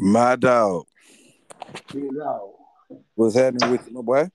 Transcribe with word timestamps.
My 0.00 0.34
dog. 0.36 0.86
You 1.94 2.10
know. 2.12 2.56
What's 3.14 3.36
happening 3.36 3.70
with 3.70 3.86
you, 3.86 3.94
my 3.94 4.00
boy? 4.00 4.30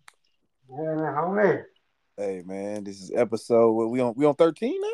Man. 0.69 1.65
Hey 2.15 2.43
man, 2.45 2.85
this 2.85 3.01
is 3.01 3.11
episode 3.13 3.73
what 3.73 3.89
we 3.89 3.99
on 3.99 4.13
we 4.15 4.25
on 4.25 4.35
13 4.35 4.79
now? 4.79 4.87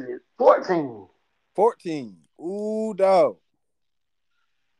Is 0.00 0.08
it 0.08 0.20
14? 0.38 1.08
14. 1.56 2.16
Ooh 2.40 2.94
dog. 2.94 3.38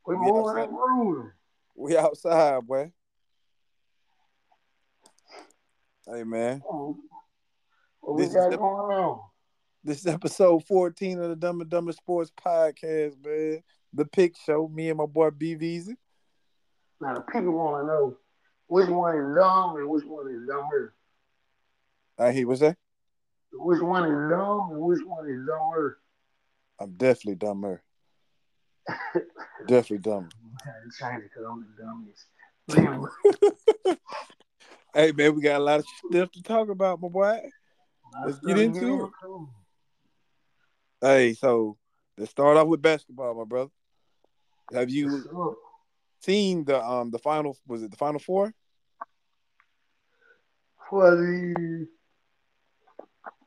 We 0.07 0.15
Yeah, 0.15 0.21
moving 0.21 0.77
grooving. 0.77 1.33
We 1.75 1.97
outside, 1.97 2.65
boy. 2.65 2.93
Hey 6.07 6.23
man. 6.25 6.63
Oh, 6.71 6.97
What 8.11 8.19
This 8.19 8.35
we 8.35 8.41
is 8.41 8.47
got 8.51 8.59
going 8.59 8.99
on? 8.99 9.21
This 9.85 10.01
is 10.01 10.07
episode 10.09 10.67
14 10.67 11.21
of 11.21 11.29
the 11.29 11.37
Dumb 11.37 11.61
and 11.61 11.71
Dumber 11.71 11.93
Sports 11.93 12.33
Podcast, 12.37 13.25
man. 13.25 13.63
The 13.93 14.05
pick 14.05 14.37
show. 14.37 14.67
Me 14.67 14.89
and 14.89 14.99
my 14.99 15.07
boy 15.07 15.31
B 15.31 15.55
Visa. 15.55 15.93
Now, 17.01 17.15
the 17.15 17.21
people 17.21 17.53
want 17.53 17.85
to 17.85 17.87
know 17.87 18.17
which 18.67 18.89
one 18.89 19.17
is 19.17 19.37
dumb 19.37 19.77
and 19.77 19.89
which 19.89 20.05
one 20.05 20.29
is 20.29 20.45
dumber. 20.49 20.93
I 22.19 22.33
hear 22.33 22.49
what's 22.49 22.59
that? 22.63 22.77
Which 23.53 23.81
one 23.81 24.03
is 24.03 24.31
dumb 24.31 24.71
and 24.73 24.81
which 24.81 25.05
one 25.07 25.31
is 25.31 25.47
dumber. 25.47 26.01
I'm 26.81 26.91
definitely 26.95 27.37
dumber. 27.37 27.81
definitely 29.69 29.99
dumber. 29.99 30.31
I 30.67 31.13
had 31.13 31.19
to 31.19 31.23
because 31.23 31.45
I'm 31.49 31.65
the 32.67 32.75
dumbest. 32.75 34.01
Hey 34.93 35.13
man, 35.13 35.37
we 35.37 35.43
got 35.43 35.61
a 35.61 35.63
lot 35.63 35.79
of 35.79 35.87
stuff 36.11 36.33
to 36.33 36.43
talk 36.43 36.69
about, 36.69 37.01
my 37.01 37.07
boy. 37.07 37.41
Let's 38.25 38.39
get 38.41 38.59
into 38.59 39.05
it. 39.05 39.11
Hey, 41.01 41.35
so 41.35 41.77
let's 42.19 42.31
start 42.31 42.57
off 42.57 42.67
with 42.69 42.83
basketball, 42.83 43.35
my 43.35 43.45
brother. 43.45 43.71
Have 44.73 44.91
you 44.91 45.23
Sure. 45.23 45.57
seen 46.21 46.65
the 46.65 46.83
um 46.85 47.11
the 47.11 47.19
final 47.19 47.57
was 47.67 47.83
it 47.83 47.91
the 47.91 47.97
final 47.97 48.21
four? 48.21 48.53
For 50.89 51.15
the 51.17 51.89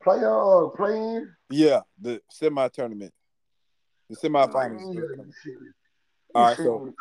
playoff, 0.04 0.76
playing. 0.76 1.28
Yeah, 1.50 1.80
the 2.00 2.20
semi 2.30 2.68
tournament. 2.68 3.12
The 4.10 4.16
semifinals. 4.16 4.82
All 6.34 6.42
right, 6.46 6.56
so 6.56 6.92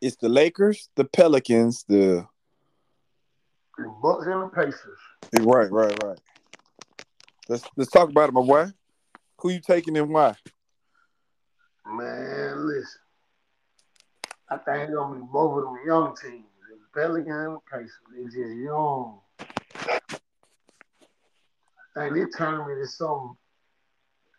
it's 0.00 0.16
the 0.16 0.28
Lakers, 0.28 0.90
the 0.94 1.04
Pelicans, 1.04 1.84
the 1.88 2.26
The 3.78 3.94
Bucks 4.02 4.26
and 4.26 4.42
the 4.42 4.48
Pacers. 4.48 4.98
right, 5.40 5.70
right, 5.70 6.02
right. 6.02 6.18
Let's 7.48 7.64
let's 7.76 7.90
talk 7.92 8.10
about 8.10 8.28
it, 8.28 8.32
my 8.32 8.42
boy. 8.42 8.66
Who 9.38 9.50
you 9.50 9.60
taking 9.60 9.96
and 9.96 10.10
why? 10.10 10.34
Man, 11.86 12.66
listen. 12.66 13.00
I 14.50 14.56
think 14.56 14.88
it's 14.88 14.94
gonna 14.94 15.20
be 15.20 15.26
both 15.32 15.58
of 15.58 15.64
them 15.64 15.78
young 15.86 16.16
teams. 16.16 16.44
The 16.68 17.00
Pelicans 17.00 17.28
and 17.28 17.54
the 17.54 17.60
Pacers. 17.70 17.92
They 18.16 18.24
just 18.24 18.56
young. 18.56 19.20
I 21.96 22.00
think 22.00 22.14
this 22.14 22.36
tournament 22.36 22.80
is 22.80 22.96
something. 22.96 23.36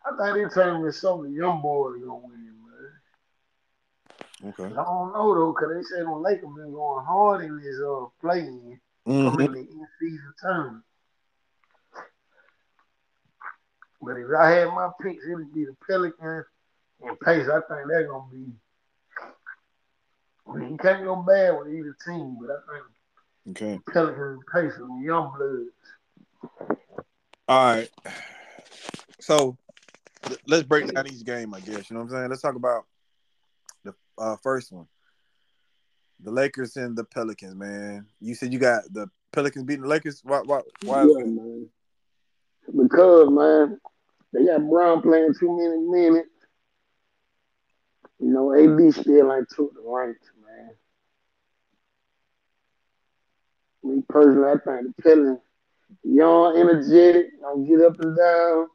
I 0.04 0.10
think 0.32 0.48
this 0.48 0.54
tournament 0.54 0.88
is 0.88 1.00
something 1.00 1.32
the 1.32 1.38
young 1.38 1.62
boys 1.62 1.98
gonna 2.04 2.26
win, 2.26 2.54
man. 4.42 4.50
Okay. 4.50 4.64
I 4.66 4.84
don't 4.84 5.12
know 5.14 5.34
though, 5.34 5.54
cause 5.54 5.68
they 5.74 5.82
said 5.82 6.04
the 6.04 6.12
Lakers 6.12 6.42
been 6.42 6.72
going 6.72 7.06
hard 7.06 7.42
in 7.42 7.56
this 7.56 7.80
uh 7.80 8.04
playing 8.20 8.78
Mhm. 9.06 9.56
in 9.56 9.86
season 9.98 10.34
tournament. 10.40 10.84
But 14.02 14.16
if 14.16 14.26
I 14.38 14.50
had 14.50 14.68
my 14.68 14.90
picks, 15.00 15.24
it 15.24 15.34
would 15.34 15.52
be 15.52 15.64
the 15.66 15.76
Pelicans 15.86 16.46
and 17.02 17.20
Pace. 17.20 17.48
I 17.48 17.60
think 17.60 17.88
they're 17.88 18.06
gonna 18.06 18.30
be. 18.30 18.46
I 20.48 20.54
mean, 20.54 20.70
you 20.72 20.78
can't 20.78 21.04
go 21.04 21.16
bad 21.16 21.58
with 21.58 21.68
either 21.68 21.96
team, 22.04 22.38
but 22.40 22.50
I 22.50 22.58
think 22.72 22.84
Okay. 23.50 23.80
Pelicans 23.92 24.38
and 24.38 24.46
Pacers, 24.46 24.78
the 24.78 25.02
young 25.04 25.32
bloods. 25.36 25.70
All 27.48 27.74
right. 27.74 27.90
So 29.20 29.56
let's 30.46 30.62
break 30.64 30.92
down 30.92 31.06
each 31.06 31.24
game, 31.24 31.52
I 31.54 31.60
guess. 31.60 31.90
You 31.90 31.94
know 31.94 32.00
what 32.04 32.10
I'm 32.12 32.16
saying? 32.18 32.30
Let's 32.30 32.42
talk 32.42 32.54
about 32.54 32.86
the 33.84 33.94
uh, 34.18 34.36
first 34.36 34.72
one. 34.72 34.86
The 36.22 36.30
Lakers 36.30 36.76
and 36.76 36.96
the 36.96 37.04
Pelicans, 37.04 37.54
man. 37.54 38.06
You 38.20 38.34
said 38.34 38.52
you 38.52 38.58
got 38.58 38.82
the 38.92 39.08
Pelicans 39.32 39.64
beating 39.64 39.82
the 39.82 39.88
Lakers. 39.88 40.20
Why? 40.22 40.40
Why? 40.44 40.60
why 40.84 41.02
yeah, 41.04 41.24
man. 41.24 41.68
Because 42.76 43.30
man, 43.30 43.80
they 44.32 44.44
got 44.44 44.68
Brown 44.68 45.02
playing 45.02 45.34
too 45.38 45.56
many 45.56 46.08
minutes. 46.10 46.28
You 48.18 48.28
know, 48.28 48.52
AD 48.54 48.94
still 48.94 49.32
ain't 49.32 49.48
took 49.48 49.72
the 49.72 49.82
ranks, 49.82 50.26
man. 50.44 50.70
Me 53.82 54.02
personally, 54.08 54.50
I 54.50 54.58
think 54.58 54.94
the 54.94 55.02
Pelicans, 55.02 55.38
young, 56.04 56.56
energetic, 56.58 57.40
gonna 57.40 57.66
get 57.66 57.80
up 57.80 57.98
and 58.00 58.16
down. 58.16 58.66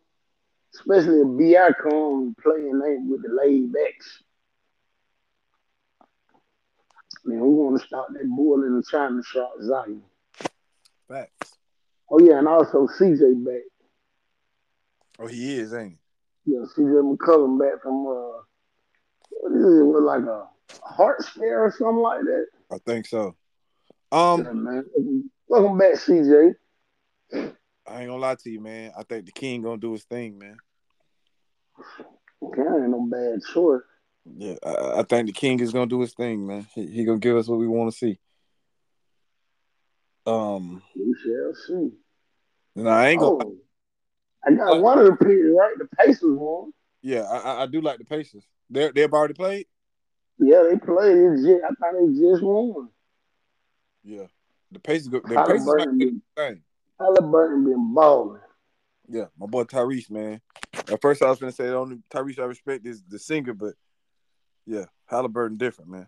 Especially 0.73 1.21
if 1.21 1.27
BI 1.37 1.73
come 1.81 2.35
playing 2.41 3.07
with 3.09 3.21
the 3.21 3.29
laid 3.29 3.71
backs. 3.71 4.23
Man, 7.25 7.41
we 7.41 7.49
want 7.49 7.81
to 7.81 7.87
start 7.87 8.13
that 8.13 8.27
bull 8.27 8.63
in 8.63 8.75
the 8.75 8.83
China 8.83 9.19
shot 9.23 9.49
Zion. 9.59 10.03
Facts. 11.07 11.57
Oh 12.11 12.19
yeah, 12.19 12.37
and 12.37 12.47
also 12.47 12.87
CJ 12.87 13.43
back. 13.43 13.63
Oh, 15.17 15.25
he 15.25 15.57
is, 15.57 15.73
ain't 15.73 15.97
he? 16.45 16.53
Yeah, 16.53 16.59
CJ 16.77 17.17
McCollum 17.17 17.59
back 17.59 17.81
from 17.81 18.05
uh 18.05 18.41
what 19.31 19.53
is 19.53 19.79
it, 19.79 19.83
what, 19.83 20.03
like 20.03 20.23
a 20.23 20.47
heart 20.83 21.23
scare 21.23 21.63
or 21.63 21.71
something 21.71 21.97
like 21.97 22.21
that. 22.21 22.45
I 22.71 22.77
think 22.85 23.07
so. 23.07 23.35
Yeah, 24.11 24.33
Um, 24.33 24.63
man. 24.63 25.29
Welcome 25.47 25.79
back, 25.79 25.95
CJ. 25.95 26.53
I 27.33 28.01
ain't 28.01 28.09
gonna 28.09 28.17
lie 28.17 28.35
to 28.35 28.49
you, 28.51 28.59
man. 28.59 28.91
I 28.97 29.01
think 29.03 29.25
the 29.25 29.31
King 29.31 29.63
gonna 29.63 29.77
do 29.77 29.93
his 29.93 30.03
thing, 30.03 30.37
man. 30.37 30.57
Okay, 32.43 32.61
ain't 32.61 32.89
no 32.89 33.07
bad 33.09 33.39
choice. 33.51 33.81
Yeah, 34.25 34.55
I, 34.65 34.99
I 34.99 35.03
think 35.03 35.27
the 35.27 35.33
King 35.33 35.59
is 35.59 35.71
gonna 35.71 35.85
do 35.87 36.01
his 36.01 36.13
thing, 36.13 36.47
man. 36.47 36.65
He, 36.73 36.87
he 36.87 37.05
gonna 37.05 37.19
give 37.19 37.37
us 37.37 37.47
what 37.47 37.59
we 37.59 37.67
want 37.67 37.91
to 37.91 37.97
see. 37.97 38.19
Um, 40.25 40.81
We 40.95 41.15
shall 41.23 41.53
see. 41.67 41.91
no, 42.75 42.89
I 42.89 43.09
ain't 43.09 43.19
gonna. 43.19 43.43
Oh, 43.45 43.55
I 44.47 44.51
got 44.53 44.81
one 44.81 44.99
of 44.99 45.05
the 45.05 45.11
picks 45.15 45.29
right. 45.57 45.75
The 45.77 45.87
Pacers 45.97 46.37
won. 46.37 46.71
Yeah, 47.01 47.21
I, 47.21 47.63
I- 47.63 47.65
do 47.67 47.81
like 47.81 47.99
the 47.99 48.05
Pacers. 48.05 48.43
They 48.69 48.89
they've 48.91 49.13
already 49.13 49.35
played. 49.35 49.67
Yeah, 50.39 50.63
they 50.69 50.77
played. 50.77 51.37
Just, 51.37 51.63
I 51.63 51.67
thought 51.75 51.93
they 51.99 52.19
just 52.19 52.41
won. 52.43 52.89
Yeah, 54.03 54.25
the 54.71 54.79
Pacers. 54.79 55.07
go- 55.09 55.19
The 55.21 55.27
Pacers 55.35 55.65
might 55.65 55.79
Halliburton 55.79 55.97
been, 55.99 56.21
the 56.35 56.41
thing. 56.41 56.61
Halliburton 56.99 57.63
been 57.65 57.93
balling. 57.93 58.41
Yeah, 59.07 59.25
my 59.37 59.45
boy 59.45 59.63
Tyrese, 59.65 60.09
man. 60.09 60.41
At 60.73 60.99
first, 61.01 61.21
I 61.21 61.29
was 61.29 61.37
gonna 61.39 61.51
say 61.51 61.67
the 61.67 61.75
only 61.75 61.99
Tyrese 62.09 62.39
I 62.39 62.45
respect 62.45 62.87
is 62.87 63.03
the 63.03 63.19
singer, 63.19 63.53
but 63.53 63.75
yeah, 64.65 64.85
Halliburton 65.05 65.57
different, 65.57 65.91
man. 65.91 66.07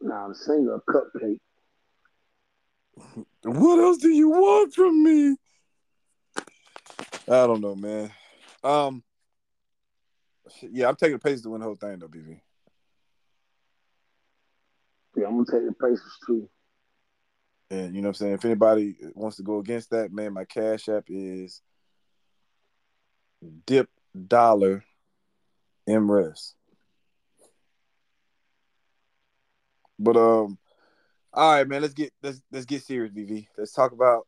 Now 0.00 0.28
the 0.28 0.34
singer 0.34 0.80
cupcake. 0.88 1.38
What 3.44 3.78
else 3.80 3.98
do 3.98 4.08
you 4.08 4.28
want 4.30 4.72
from 4.72 5.02
me? 5.02 5.36
I 7.26 7.46
don't 7.46 7.60
know, 7.60 7.74
man. 7.74 8.10
Um, 8.62 9.02
yeah, 10.70 10.88
I'm 10.88 10.96
taking 10.96 11.14
the 11.14 11.18
Pacers 11.18 11.42
to 11.42 11.50
win 11.50 11.60
the 11.60 11.66
whole 11.66 11.74
thing, 11.74 11.98
though, 11.98 12.08
BV. 12.08 12.40
Yeah, 15.16 15.26
I'm 15.26 15.44
gonna 15.44 15.44
take 15.44 15.68
the 15.68 15.74
Pacers 15.74 16.18
too. 16.26 16.48
And 17.70 17.94
you 17.94 18.02
know 18.02 18.08
what 18.08 18.16
I'm 18.20 18.26
saying? 18.26 18.34
If 18.34 18.44
anybody 18.44 18.96
wants 19.14 19.38
to 19.38 19.42
go 19.42 19.58
against 19.58 19.90
that, 19.90 20.12
man, 20.12 20.34
my 20.34 20.44
cash 20.44 20.88
app 20.88 21.04
is 21.08 21.62
dip 23.66 23.88
dollar 24.28 24.84
MRES. 25.88 26.52
But 30.02 30.16
um, 30.16 30.58
all 31.32 31.52
right, 31.54 31.68
man, 31.68 31.82
let's 31.82 31.94
get 31.94 32.12
let's 32.22 32.42
let's 32.50 32.66
get 32.66 32.82
serious, 32.82 33.12
BV. 33.12 33.46
Let's 33.56 33.72
talk 33.72 33.92
about 33.92 34.26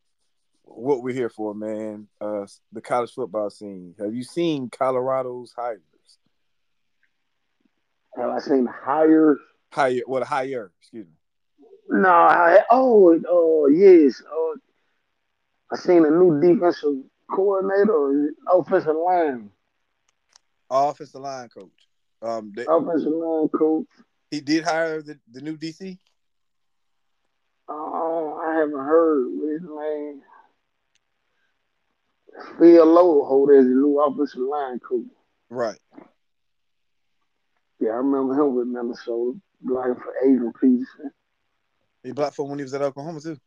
what 0.62 1.03
we're 1.03 1.15
here 1.15 1.29
for, 1.29 1.53
man. 1.55 2.06
Uh 2.21 2.47
the 2.73 2.81
college 2.81 3.12
football 3.12 3.50
scene. 3.50 3.94
Have 3.99 4.15
you 4.15 4.23
seen 4.23 4.71
Colorado's 4.71 5.53
hires? 5.56 5.81
Have 8.17 8.31
I 8.31 8.38
seen 8.38 8.67
higher? 8.67 9.37
Hire 9.73 10.03
what 10.06 10.23
a 10.23 10.26
hire, 10.26 10.71
excuse 10.81 11.06
me. 11.06 11.12
No, 11.91 12.09
I, 12.09 12.61
oh, 12.71 13.21
oh, 13.29 13.67
yes. 13.67 14.23
Oh, 14.31 14.56
I 15.73 15.76
seen 15.76 16.06
a 16.06 16.11
new 16.11 16.41
defensive 16.41 17.03
coordinator 17.31 17.93
or 17.93 18.31
offensive 18.53 18.97
line, 18.97 19.50
Offensive 20.71 21.21
line 21.21 21.49
coach. 21.49 21.71
Um 22.23 22.53
they, 22.55 22.62
offensive 22.62 23.12
line 23.12 23.49
coach. 23.49 23.87
He 24.35 24.41
did 24.41 24.65
hire 24.65 25.01
the, 25.01 25.17
the 25.31 25.41
new 25.41 25.57
DC. 25.57 25.97
Oh, 27.69 28.41
I 28.45 28.57
haven't 28.57 28.75
heard 28.75 29.29
what 29.31 29.53
his 29.53 29.63
name. 29.63 30.23
Phil 32.59 32.85
Loadholt 32.85 33.57
as 33.57 33.65
the 33.65 33.71
new 33.71 34.01
offensive 34.01 34.41
line 34.41 34.81
coach. 34.81 35.07
Right. 35.51 35.79
Yeah, 37.79 37.91
I 37.91 37.97
remember 37.99 38.35
him 38.35 38.57
with 38.57 38.67
Minnesota, 38.67 39.39
blocking 39.61 39.95
for 39.95 40.13
Adrian 40.25 40.53
Peterson. 40.61 41.13
He 42.03 42.11
blocked 42.11 42.35
for 42.35 42.49
when 42.49 42.59
he 42.59 42.65
was 42.65 42.75
at 42.75 42.83
Oklahoma 42.83 43.21
too. 43.21 43.39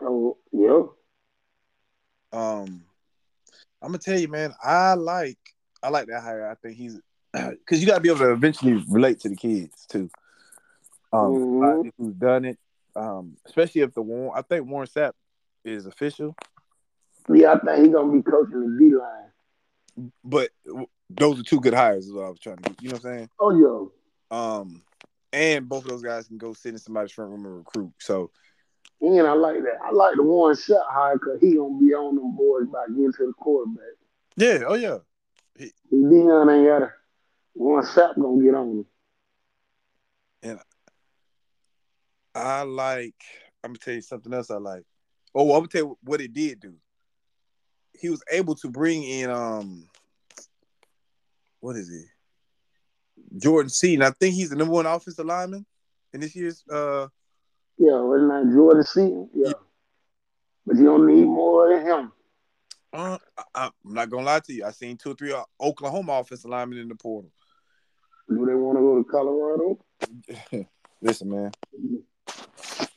Oh, 0.00 0.38
yeah. 0.52 0.84
Um, 2.32 2.82
I'm 3.82 3.88
gonna 3.88 3.98
tell 3.98 4.18
you, 4.18 4.28
man. 4.28 4.54
I 4.64 4.94
like 4.94 5.38
I 5.82 5.90
like 5.90 6.06
that 6.06 6.22
hire. 6.22 6.48
I 6.50 6.54
think 6.54 6.78
he's 6.78 6.98
because 7.32 7.80
you 7.80 7.86
got 7.86 7.94
to 7.96 8.00
be 8.00 8.08
able 8.08 8.18
to 8.20 8.32
eventually 8.32 8.82
relate 8.88 9.20
to 9.20 9.28
the 9.28 9.36
kids 9.36 9.86
too. 9.86 10.10
Um, 11.12 11.32
Mhm. 11.34 11.92
who's 11.98 12.14
done 12.14 12.44
it, 12.46 12.58
um, 12.96 13.36
especially 13.46 13.82
if 13.82 13.92
the 13.94 14.02
Warren. 14.02 14.32
I 14.34 14.42
think 14.42 14.66
Warren 14.66 14.88
Sapp 14.88 15.12
is 15.64 15.86
official, 15.86 16.34
Yeah, 17.28 17.52
I 17.52 17.58
think 17.60 17.84
he's 17.84 17.94
gonna 17.94 18.12
be 18.12 18.22
coaching 18.22 18.60
the 18.60 18.78
D 18.78 18.94
line. 18.96 20.10
but 20.24 20.50
those 21.10 21.38
are 21.38 21.42
two 21.42 21.60
good 21.60 21.74
hires. 21.74 22.06
Is 22.06 22.12
what 22.12 22.24
I 22.24 22.30
was 22.30 22.40
trying 22.40 22.56
to. 22.56 22.62
Get, 22.70 22.82
you 22.82 22.88
know 22.88 22.94
what 22.96 23.04
I'm 23.04 23.16
saying? 23.18 23.30
Oh 23.38 23.90
yeah. 24.30 24.36
Um, 24.36 24.82
and 25.32 25.68
both 25.68 25.84
of 25.84 25.90
those 25.90 26.02
guys 26.02 26.26
can 26.28 26.38
go 26.38 26.52
sit 26.54 26.70
in 26.72 26.78
somebody's 26.78 27.12
front 27.12 27.30
room 27.30 27.44
and 27.44 27.56
recruit. 27.58 27.92
So 27.98 28.30
And 29.02 29.26
I 29.26 29.32
like 29.34 29.62
that. 29.62 29.78
I 29.82 29.90
like 29.92 30.16
the 30.16 30.22
Warren 30.22 30.56
Sapp 30.56 30.86
high 30.88 31.12
because 31.14 31.40
he 31.40 31.56
gonna 31.56 31.78
be 31.78 31.92
on 31.94 32.16
them 32.16 32.34
boys 32.34 32.66
by 32.72 32.86
getting 32.88 33.12
to 33.12 33.26
the 33.26 33.32
quarterback. 33.34 33.84
yeah, 34.36 34.62
oh 34.66 34.74
yeah, 34.74 34.98
He 35.56 35.72
Deion 35.92 36.50
ain't 36.56 36.66
got 36.68 36.82
a 36.82 36.92
Warren 37.54 37.86
Sapp 37.86 38.20
gonna 38.20 38.42
get 38.42 38.54
on 38.54 38.68
him. 38.68 38.86
I 42.34 42.62
like. 42.62 43.14
I'm 43.62 43.70
gonna 43.70 43.78
tell 43.78 43.94
you 43.94 44.00
something 44.00 44.32
else. 44.32 44.50
I 44.50 44.56
like. 44.56 44.84
Oh, 45.34 45.52
I'm 45.52 45.60
gonna 45.60 45.68
tell 45.68 45.80
you 45.82 45.98
what 46.02 46.20
it 46.20 46.32
did 46.32 46.60
do. 46.60 46.74
He 47.92 48.08
was 48.08 48.22
able 48.30 48.54
to 48.56 48.68
bring 48.68 49.04
in 49.04 49.30
um, 49.30 49.88
what 51.60 51.76
is 51.76 51.90
it? 51.90 52.06
Jordan 53.38 53.70
Seaton. 53.70 54.02
I 54.04 54.10
think 54.10 54.34
he's 54.34 54.50
the 54.50 54.56
number 54.56 54.74
one 54.74 54.86
offensive 54.86 55.26
lineman 55.26 55.64
in 56.12 56.20
this 56.20 56.34
year's. 56.34 56.64
uh 56.68 57.08
Yeah, 57.78 58.00
wasn't 58.00 58.30
that 58.30 58.52
Jordan 58.52 58.84
Seaton? 58.84 59.30
Yeah. 59.34 59.48
Yeah. 59.48 59.52
But 60.66 60.76
you 60.76 60.84
don't 60.84 61.06
need 61.06 61.24
more 61.24 61.68
than 61.74 61.86
him. 61.86 62.12
uh, 62.92 63.18
I, 63.36 63.42
I'm 63.54 63.72
not 63.84 64.10
gonna 64.10 64.26
lie 64.26 64.40
to 64.40 64.52
you. 64.52 64.64
I 64.64 64.70
seen 64.70 64.96
two 64.96 65.12
or 65.12 65.14
three 65.14 65.32
uh, 65.32 65.44
Oklahoma 65.60 66.12
offensive 66.12 66.50
linemen 66.50 66.78
in 66.78 66.88
the 66.88 66.94
portal. 66.94 67.30
Do 68.36 68.46
they 68.46 68.54
want 68.54 68.78
to 68.78 68.82
go 68.82 69.02
to 69.02 69.04
Colorado? 69.04 70.66
Listen, 71.02 71.30
man. 71.30 71.52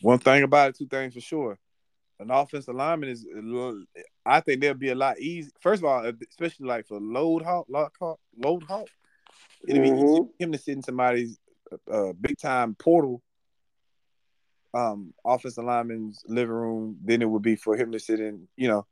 One 0.01 0.19
thing 0.19 0.43
about 0.43 0.69
it, 0.69 0.77
two 0.77 0.87
things 0.87 1.13
for 1.13 1.21
sure. 1.21 1.57
An 2.19 2.31
offensive 2.31 2.75
lineman 2.75 3.09
is, 3.09 3.25
I 4.25 4.39
think 4.39 4.61
they'll 4.61 4.73
be 4.73 4.89
a 4.89 4.95
lot 4.95 5.19
easy. 5.19 5.51
First 5.59 5.81
of 5.81 5.85
all, 5.85 6.09
especially 6.29 6.67
like 6.67 6.87
for 6.87 6.99
Loadholt, 6.99 7.65
load 7.67 7.89
hawk, 7.99 8.19
Loadholt, 8.39 8.87
it'd 9.67 9.81
be 9.81 9.89
Mhm. 9.91 10.29
him 10.39 10.51
to 10.51 10.57
sit 10.57 10.77
in 10.77 10.83
somebody's 10.83 11.39
uh, 11.91 12.13
big 12.13 12.37
time 12.37 12.75
portal 12.75 13.21
um 14.75 15.13
offensive 15.25 15.63
lineman's 15.63 16.21
living 16.27 16.53
room 16.53 16.97
than 17.03 17.21
it 17.21 17.29
would 17.29 17.41
be 17.41 17.55
for 17.55 17.75
him 17.75 17.91
to 17.91 17.99
sit 17.99 18.19
in, 18.19 18.47
you 18.57 18.67
know, 18.67 18.85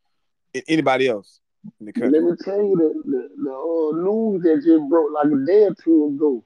anybody 0.67 1.07
else 1.07 1.39
in 1.79 1.85
the 1.85 1.93
country. 1.93 2.19
Let 2.19 2.29
me 2.29 2.35
tell 2.41 2.57
you 2.57 2.75
the 3.05 3.29
the, 3.43 3.51
uh, 3.51 4.03
news 4.03 4.43
that 4.43 4.63
just 4.63 4.89
broke 4.89 5.11
like 5.13 5.27
a 5.27 5.45
day 5.45 5.63
or 5.65 5.75
two 5.75 6.15
ago. 6.15 6.43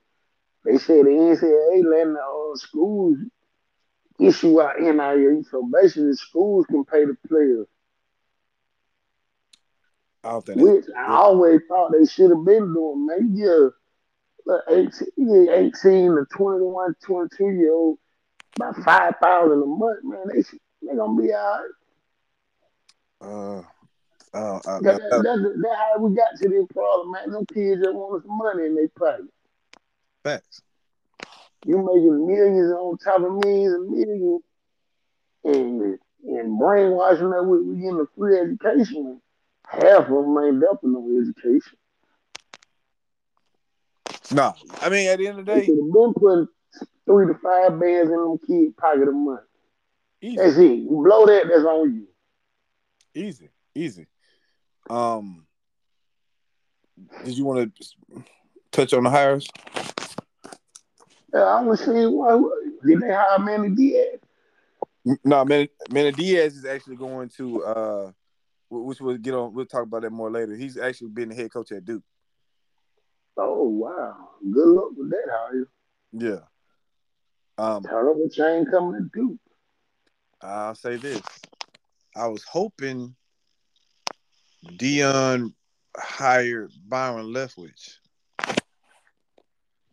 They 0.66 0.78
said 0.78 1.06
the 1.06 1.12
NCAA 1.12 1.86
letting 1.86 2.14
the 2.14 2.20
uh, 2.20 2.56
schools 2.56 3.18
issue 4.20 4.62
out 4.62 4.80
NIL, 4.80 5.44
so 5.50 5.70
basically 5.72 6.14
schools 6.14 6.66
can 6.68 6.84
pay 6.86 7.06
the 7.06 7.16
players. 7.28 7.68
I 10.24 10.40
Which 10.56 10.86
I 10.98 11.08
always 11.14 11.62
thought 11.70 11.92
they 11.92 12.06
should 12.06 12.32
have 12.32 12.44
been 12.44 12.74
doing. 12.74 13.06
Maybe 13.06 13.42
yeah, 13.42 13.70
look, 14.46 14.64
18, 14.70 15.50
18 15.50 15.72
to 16.16 16.26
21, 16.36 16.96
22 17.06 17.46
year 17.46 17.74
old, 17.74 17.98
about 18.58 18.76
5000 18.84 19.52
a 19.52 19.66
month, 19.66 20.00
man, 20.04 20.24
they 20.28 20.42
they 20.82 20.96
going 20.96 21.18
to 21.18 21.24
be 21.24 21.34
all 21.34 21.60
right. 21.62 21.70
uh, 23.22 23.64
uh, 24.38 24.62
uh, 24.66 24.80
That, 24.82 24.98
that, 24.98 25.22
that's, 25.24 25.42
that's 25.62 25.76
how 25.76 25.98
we 26.00 26.16
got 26.16 26.38
to 26.40 26.50
this 26.50 26.66
problem, 26.74 27.12
man. 27.12 27.32
Them 27.32 27.46
kids 27.54 27.82
that 27.82 27.94
want 27.94 28.24
some 28.24 28.38
money 28.38 28.66
in 28.68 28.76
their 28.76 28.90
pocket. 28.90 29.26
facts. 30.24 30.62
You 31.66 31.78
making 31.78 32.28
millions 32.28 32.72
on 32.74 32.98
top 32.98 33.22
of 33.22 33.34
millions 33.34 33.74
and 33.74 33.90
millions, 33.90 34.42
and 35.44 36.00
and 36.28 36.60
brainwashing 36.60 37.30
that 37.32 37.44
we, 37.44 37.62
we 37.62 37.76
getting 37.78 38.00
a 38.00 38.06
free 38.18 38.40
education. 38.40 39.22
Half 39.68 40.04
of 40.04 40.10
them 40.10 40.38
ain't 40.44 40.64
up 40.64 40.84
in 40.84 40.94
no 40.94 41.08
education. 41.22 41.78
No, 44.34 44.54
I 44.82 44.90
mean 44.90 45.08
at 45.10 45.18
the 45.18 45.28
end 45.28 45.40
of 45.40 45.46
the 45.46 45.52
They 45.54 45.62
day, 45.62 45.66
could 45.66 45.78
have 45.78 45.94
been 45.94 46.14
putting 46.14 46.48
three 47.06 47.28
to 47.28 47.34
five 47.36 47.80
bands 47.80 48.12
in 48.12 48.18
them 48.18 48.38
kids' 48.46 48.74
pocket 48.78 49.08
a 49.08 49.12
month. 49.12 49.42
easy. 50.22 50.36
That's 50.38 50.58
it. 50.58 50.80
You 50.80 51.02
blow 51.04 51.26
that, 51.26 51.48
that's 51.50 51.64
on 51.66 51.94
you. 51.96 52.08
Easy, 53.16 53.50
easy. 53.74 54.06
Um, 54.90 55.46
did 57.24 57.38
you 57.38 57.46
want 57.46 57.76
to 57.76 58.24
touch 58.72 58.94
on 58.94 59.04
the 59.04 59.10
hires? 59.10 59.48
Yeah, 61.34 61.42
I 61.42 61.62
want 61.62 61.80
to 61.80 61.86
see 61.86 62.06
why 62.06 62.42
did 62.86 63.02
they 63.02 63.14
hire 63.14 63.40
Manny 63.40 63.70
Diaz? 63.70 64.20
No, 65.24 65.46
Man, 65.46 65.68
Man 65.90 66.14
Diaz 66.14 66.58
is 66.58 66.66
actually 66.66 66.96
going 66.96 67.30
to, 67.38 67.64
uh, 67.64 68.12
which 68.70 69.00
we'll 69.00 69.18
get 69.18 69.34
on. 69.34 69.54
We'll 69.54 69.66
talk 69.66 69.84
about 69.84 70.02
that 70.02 70.12
more 70.12 70.32
later. 70.32 70.56
He's 70.56 70.78
actually 70.78 71.10
been 71.10 71.30
the 71.30 71.36
head 71.36 71.52
coach 71.52 71.72
at 71.72 71.86
Duke. 71.86 72.04
Oh 73.38 73.68
wow, 73.68 74.30
good 74.52 74.68
luck 74.68 74.90
with 74.98 75.12
that, 75.12 75.26
hire. 75.30 75.68
Yeah. 76.12 76.40
Um, 77.58 77.84
Turnover 77.84 78.28
chain 78.30 78.66
coming 78.66 79.02
to 79.02 79.10
Duke. 79.14 79.40
I'll 80.42 80.76
say 80.76 80.98
this: 80.98 81.22
I 82.16 82.28
was 82.28 82.44
hoping 82.44 83.16
Deion 84.66 85.54
hired 85.96 86.72
Byron 86.88 87.28
Leftwich. 87.28 87.96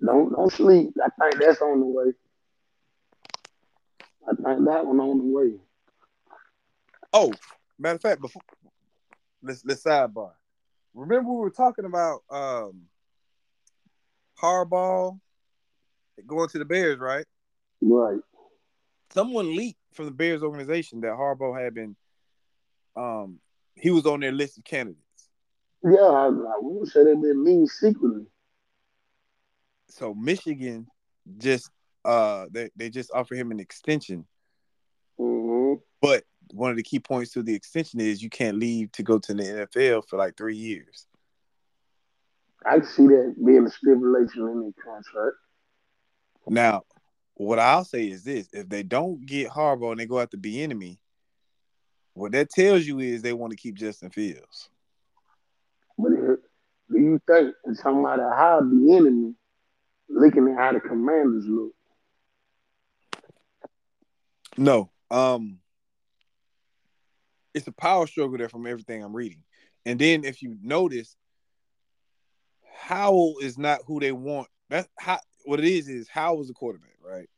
Don't 0.05 0.33
don't 0.33 0.53
sleep. 0.53 0.95
I 1.03 1.09
think 1.31 1.43
that's 1.43 1.63
on 1.63 1.81
the 1.81 1.87
way. 1.87 2.13
I 4.29 4.35
think 4.35 4.67
that 4.67 4.87
one 4.87 5.01
on 5.01 5.19
the 5.19 5.25
way. 5.25 5.53
Oh, 7.13 7.33
matter 7.79 7.97
of 7.97 8.03
fact, 8.03 8.21
before 8.21 8.43
let's 9.43 9.65
let's 9.65 9.83
sidebar. 9.83 10.33
Remember 10.95 11.31
we 11.31 11.39
were 11.39 11.51
talking 11.51 11.85
about 11.85 12.23
um 12.31 12.83
Harbaugh 14.41 15.19
going 16.27 16.49
to 16.49 16.59
the 16.59 16.65
Bears, 16.65 16.99
right? 16.99 17.27
Right. 17.81 18.21
Someone 19.13 19.57
leaked 19.57 19.79
from 19.93 20.07
the 20.07 20.11
Bears 20.11 20.43
organization 20.43 21.01
that 21.03 21.13
Harbaugh 21.13 21.63
had 21.63 21.75
been 21.75 21.97
um 22.97 23.39
he 23.77 23.91
was 23.91 24.07
on 24.07 24.21
their 24.21 24.33
list 24.33 24.59
of 24.59 24.65
candidates. 24.65 25.01
Yeah, 25.83 26.01
I, 26.01 26.27
I 26.27 26.59
won't 26.61 26.89
say 26.89 27.05
they've 27.05 27.21
been 27.21 27.45
mean 27.45 27.67
secretly. 27.67 28.27
So 29.91 30.15
Michigan 30.15 30.87
just 31.39 31.71
uh 32.05 32.47
they, 32.51 32.71
they 32.77 32.91
just 32.91 33.11
offered 33.15 33.39
him 33.39 33.51
an 33.51 33.61
extension. 33.61 34.27
hmm 35.19 35.75
But 36.01 36.25
one 36.53 36.71
of 36.71 36.77
the 36.77 36.83
key 36.83 37.01
points 37.01 37.33
to 37.33 37.43
the 37.43 37.55
extension 37.55 38.01
is 38.01 38.23
you 38.23 38.31
can't 38.31 38.59
leave 38.59 38.93
to 38.93 39.03
go 39.03 39.19
to 39.19 39.35
the 39.35 39.43
NFL 39.43 40.09
for 40.09 40.19
like 40.19 40.37
three 40.37 40.57
years. 40.57 41.07
I 42.67 42.81
see 42.81 43.07
that 43.07 43.35
being 43.45 43.67
a 43.67 43.71
stipulation 43.71 44.49
in 44.49 44.61
the 44.61 44.73
contract. 44.83 45.37
Now, 46.47 46.85
what 47.35 47.59
I'll 47.59 47.85
say 47.85 48.09
is 48.09 48.25
this: 48.25 48.49
if 48.53 48.69
they 48.69 48.83
don't 48.83 49.25
get 49.27 49.51
Harbaugh 49.51 49.93
and 49.93 50.01
they 50.01 50.07
go 50.07 50.21
after 50.21 50.37
Bieniemy, 50.37 50.99
what 52.15 52.33
that 52.33 52.51
tells 52.51 52.87
you 52.87 53.01
is 53.01 53.23
they 53.23 53.33
want 53.33 53.51
to 53.51 53.57
keep 53.57 53.75
Justin 53.75 54.11
Fields. 54.11 54.71
But 55.99 56.11
do 56.11 56.99
you 56.99 57.21
think 57.27 57.55
it's 57.65 57.83
somebody 57.83 58.23
how 58.23 58.61
Bieniemy 58.63 59.35
looking 60.09 60.49
at 60.49 60.57
how 60.59 60.73
the 60.73 60.81
commanders 60.81 61.45
look? 61.47 61.73
No, 64.57 64.91
um, 65.11 65.59
it's 67.53 67.67
a 67.67 67.73
power 67.73 68.07
struggle 68.07 68.39
there 68.39 68.49
from 68.49 68.67
everything 68.67 69.03
I'm 69.03 69.15
reading. 69.15 69.43
And 69.85 69.99
then 69.99 70.25
if 70.25 70.43
you 70.43 70.57
notice, 70.63 71.17
Howell 72.77 73.37
is 73.41 73.59
not 73.59 73.81
who 73.87 74.01
they 74.01 74.13
want. 74.13 74.49
That's 74.71 74.89
how 74.99 75.19
what 75.45 75.61
it 75.61 75.67
is 75.67 75.89
is 75.89 76.09
Howell's 76.09 76.49
the 76.49 76.55
quarterback, 76.55 76.97
right? 77.03 77.29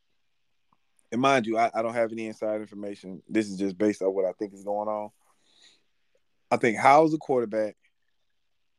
And 1.11 1.21
mind 1.21 1.45
you, 1.45 1.57
I, 1.57 1.71
I 1.73 1.81
don't 1.81 1.93
have 1.93 2.11
any 2.11 2.27
inside 2.27 2.61
information. 2.61 3.21
This 3.29 3.49
is 3.49 3.57
just 3.57 3.77
based 3.77 4.01
on 4.01 4.13
what 4.13 4.25
I 4.25 4.33
think 4.33 4.53
is 4.53 4.63
going 4.63 4.89
on. 4.89 5.09
I 6.51 6.57
think 6.57 6.77
Howell's 6.77 7.11
the 7.11 7.17
quarterback. 7.17 7.75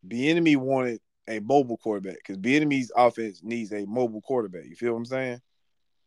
Bieniemy 0.06 0.56
wanted 0.56 1.00
a 1.28 1.40
mobile 1.40 1.76
quarterback 1.76 2.16
because 2.16 2.38
Bieniemy's 2.38 2.92
offense 2.96 3.40
needs 3.42 3.72
a 3.72 3.84
mobile 3.86 4.20
quarterback. 4.20 4.64
You 4.66 4.76
feel 4.76 4.92
what 4.92 4.98
I'm 4.98 5.04
saying? 5.06 5.40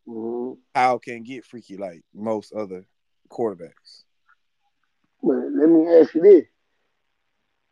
hmm 0.06 0.52
Howell 0.74 0.98
can't 0.98 1.24
get 1.24 1.44
freaky 1.44 1.76
like 1.76 2.02
most 2.14 2.52
other 2.52 2.84
quarterbacks. 3.30 4.02
But 5.22 5.36
let 5.54 5.68
me 5.68 5.86
ask 5.88 6.14
you 6.14 6.22
this: 6.22 6.44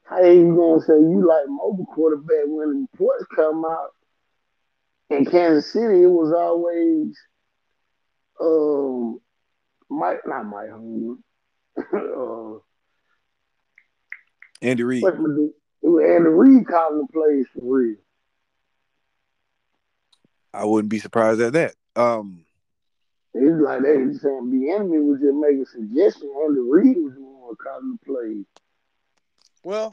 how 0.05 0.17
are 0.17 0.33
you 0.33 0.57
gonna 0.57 0.81
say 0.81 0.95
you 0.95 1.27
like 1.27 1.47
mobile 1.49 1.87
quarterback 1.87 2.45
when 2.47 2.69
the 2.69 2.87
reports 2.93 3.25
come 3.35 3.65
out 3.65 3.91
in 5.11 5.25
Kansas 5.25 5.73
City? 5.73 6.03
It 6.03 6.07
was 6.07 6.33
always 6.33 7.19
um 8.41 9.21
Mike, 9.89 10.21
not 10.27 10.45
Mike 10.47 10.71
Holmgren. 10.71 11.19
uh, 12.57 12.59
Andy 14.63 14.83
Reid. 14.83 15.03
What's 15.03 15.19
my 15.19 15.25
dude? 15.29 15.51
It 15.83 15.89
was 15.89 16.05
Andy 16.05 16.29
Reid 16.29 16.67
calling 16.67 17.07
the 17.07 17.13
plays 17.13 17.47
for 17.55 17.61
real. 17.79 17.97
I 20.53 20.65
wouldn't 20.65 20.91
be 20.91 20.99
surprised 20.99 21.41
at 21.41 21.53
that. 21.55 21.75
Um, 21.97 22.45
It's 23.35 23.63
like 23.63 23.83
they 23.83 23.97
was 23.99 24.21
saying 24.21 24.51
Bieniemy 24.53 25.03
was 25.05 25.21
just 25.21 25.35
making 25.35 25.65
suggestions. 25.67 26.31
Andy 26.45 26.61
Reid 26.61 26.97
was 26.99 27.15
the 27.15 27.21
one 27.21 27.57
calling 27.57 27.99
the 27.99 28.05
plays. 28.05 28.45
well, 29.65 29.91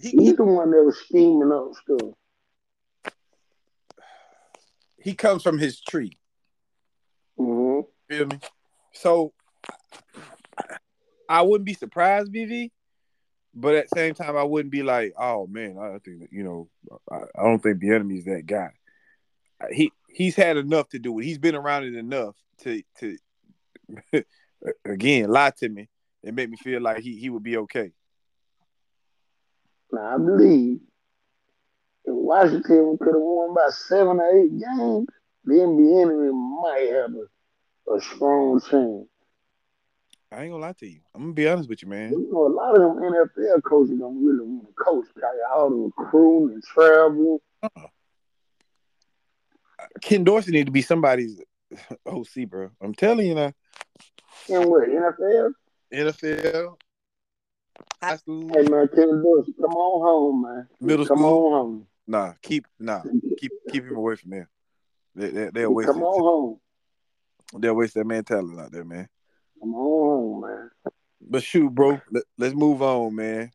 he, 0.00 0.10
He's 0.10 0.20
he 0.20 0.32
the 0.32 0.44
one 0.44 0.70
that 0.70 0.82
was 0.84 0.98
scheming 0.98 1.50
up 1.52 1.72
stuff. 1.82 2.12
he 4.98 5.14
comes 5.14 5.42
from 5.42 5.58
his 5.58 5.80
tree. 5.80 6.18
Feel 8.08 8.26
me? 8.26 8.38
So 8.92 9.32
I 11.28 11.42
wouldn't 11.42 11.66
be 11.66 11.74
surprised, 11.74 12.32
BV, 12.32 12.70
but 13.54 13.74
at 13.74 13.88
the 13.90 13.96
same 13.96 14.14
time, 14.14 14.36
I 14.36 14.44
wouldn't 14.44 14.72
be 14.72 14.82
like, 14.82 15.12
oh 15.18 15.46
man, 15.46 15.76
I 15.78 15.98
think 15.98 16.20
that, 16.20 16.32
you 16.32 16.44
know, 16.44 16.68
I, 17.10 17.16
I 17.38 17.42
don't 17.42 17.62
think 17.62 17.82
Bieniemy 17.82 18.18
is 18.18 18.24
that 18.24 18.46
guy. 18.46 18.70
He 19.72 19.90
he's 20.08 20.36
had 20.36 20.56
enough 20.56 20.88
to 20.90 20.98
do 20.98 21.18
it. 21.18 21.24
He's 21.24 21.38
been 21.38 21.54
around 21.54 21.84
it 21.84 21.94
enough 21.94 22.36
to 22.62 22.82
to 22.98 23.16
again 24.84 25.30
lie 25.30 25.52
to 25.58 25.68
me 25.68 25.88
and 26.22 26.36
make 26.36 26.50
me 26.50 26.56
feel 26.56 26.82
like 26.82 26.98
he, 26.98 27.16
he 27.16 27.30
would 27.30 27.42
be 27.42 27.56
okay. 27.56 27.92
Now 29.90 30.14
I 30.14 30.18
believe 30.18 30.80
if 32.04 32.14
Washington 32.14 32.98
could 32.98 33.14
have 33.14 33.16
won 33.16 33.54
by 33.54 33.70
seven 33.70 34.20
or 34.20 34.38
eight 34.38 34.50
games, 34.50 35.06
the 35.44 35.54
NBA 35.54 36.02
enemy 36.02 36.32
might 36.32 36.92
have 36.92 37.10
a, 37.14 37.26
a 37.94 38.00
strong 38.00 38.60
team. 38.60 39.06
I 40.32 40.42
ain't 40.42 40.52
gonna 40.52 40.62
lie 40.62 40.72
to 40.72 40.86
you. 40.86 41.00
I'm 41.14 41.22
gonna 41.22 41.34
be 41.34 41.48
honest 41.48 41.68
with 41.68 41.82
you, 41.82 41.88
man. 41.88 42.10
You 42.10 42.28
know, 42.32 42.46
a 42.46 42.52
lot 42.52 42.74
of 42.74 42.82
them 42.82 42.98
NFL 42.98 43.62
coaches 43.62 43.98
don't 43.98 44.24
really 44.24 44.44
want 44.44 44.66
to 44.66 44.72
coach. 44.74 45.06
Got 45.20 45.32
all 45.54 45.70
the 45.70 45.76
recruiting 45.96 46.54
and 46.54 46.64
travel. 46.64 47.40
Uh, 47.62 47.68
Ken 50.00 50.24
Dorsey 50.24 50.50
need 50.52 50.66
to 50.66 50.72
be 50.72 50.82
somebody's 50.82 51.40
OC, 52.06 52.48
bro. 52.48 52.70
I'm 52.80 52.94
telling 52.94 53.26
you 53.26 53.34
now. 53.34 53.52
And 54.48 54.68
what, 54.68 54.88
NFL? 54.88 55.52
NFL, 55.92 56.76
high 58.02 58.16
school, 58.16 58.48
Hey, 58.48 58.62
man, 58.68 58.88
Ken 58.94 59.22
Dorsey, 59.22 59.54
come 59.60 59.72
on 59.72 60.02
home, 60.02 60.42
man. 60.42 60.68
Middle 60.80 61.06
come 61.06 61.18
school. 61.18 61.46
on 61.46 61.52
home. 61.52 61.86
nah, 62.06 62.32
keep 62.42 62.66
nah, 62.80 63.02
keep 63.38 63.52
keep 63.70 63.84
him 63.84 63.96
away 63.96 64.16
from 64.16 64.30
there. 64.30 64.48
They, 65.14 65.30
they, 65.30 65.50
they'll 65.50 65.72
waste 65.72 65.88
Come 65.88 66.02
on 66.02 66.20
home. 66.20 66.60
They'll 67.58 67.74
waste 67.74 67.94
that 67.94 68.06
man 68.06 68.24
talent 68.24 68.60
out 68.60 68.72
there, 68.72 68.84
man. 68.84 69.08
Come 69.60 69.74
on 69.74 70.40
man. 70.40 70.70
But 71.20 71.42
shoot, 71.42 71.74
bro, 71.74 72.00
let, 72.10 72.24
let's 72.38 72.54
move 72.54 72.82
on, 72.82 73.14
man. 73.14 73.50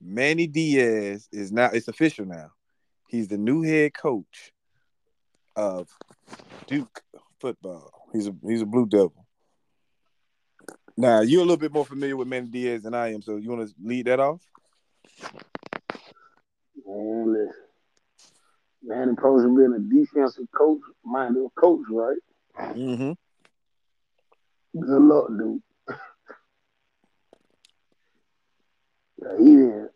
Manny 0.00 0.46
Diaz 0.46 1.28
is 1.32 1.50
now 1.50 1.70
it's 1.72 1.88
official 1.88 2.26
now. 2.26 2.50
He's 3.08 3.28
the 3.28 3.38
new 3.38 3.62
head 3.62 3.94
coach 3.94 4.52
of 5.56 5.88
Duke 6.66 7.02
football. 7.40 7.90
He's 8.12 8.28
a 8.28 8.34
he's 8.46 8.62
a 8.62 8.66
blue 8.66 8.86
devil. 8.86 9.26
Now 10.96 11.20
you're 11.20 11.42
a 11.42 11.44
little 11.44 11.56
bit 11.56 11.72
more 11.72 11.86
familiar 11.86 12.16
with 12.16 12.28
Manny 12.28 12.48
Diaz 12.48 12.82
than 12.82 12.94
I 12.94 13.12
am, 13.12 13.22
so 13.22 13.36
you 13.36 13.50
want 13.50 13.68
to 13.68 13.74
lead 13.82 14.06
that 14.06 14.20
off? 14.20 14.42
Man, 16.86 17.32
listen. 17.32 17.54
Man, 18.82 19.14
supposed 19.16 19.44
to 19.44 19.56
be 19.56 19.64
a 19.64 20.04
defensive 20.04 20.46
coach, 20.56 20.80
minded 21.04 21.48
coach, 21.56 21.80
right? 21.90 22.16
Mm-hmm. 22.58 23.12
Good 24.80 25.02
luck, 25.02 25.28
dude. 25.28 25.62
yeah, 29.22 29.38
he 29.38 29.56
did. 29.56 29.88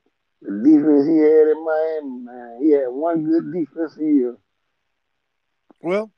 The 0.42 0.50
defense 0.64 1.06
he 1.06 1.18
had 1.18 1.48
in 1.48 1.64
Miami, 1.64 2.24
man, 2.24 2.58
he 2.62 2.70
had 2.70 2.88
one 2.88 3.24
good 3.24 3.52
defensive 3.52 4.02
year. 4.02 4.36
Well, 5.80 6.10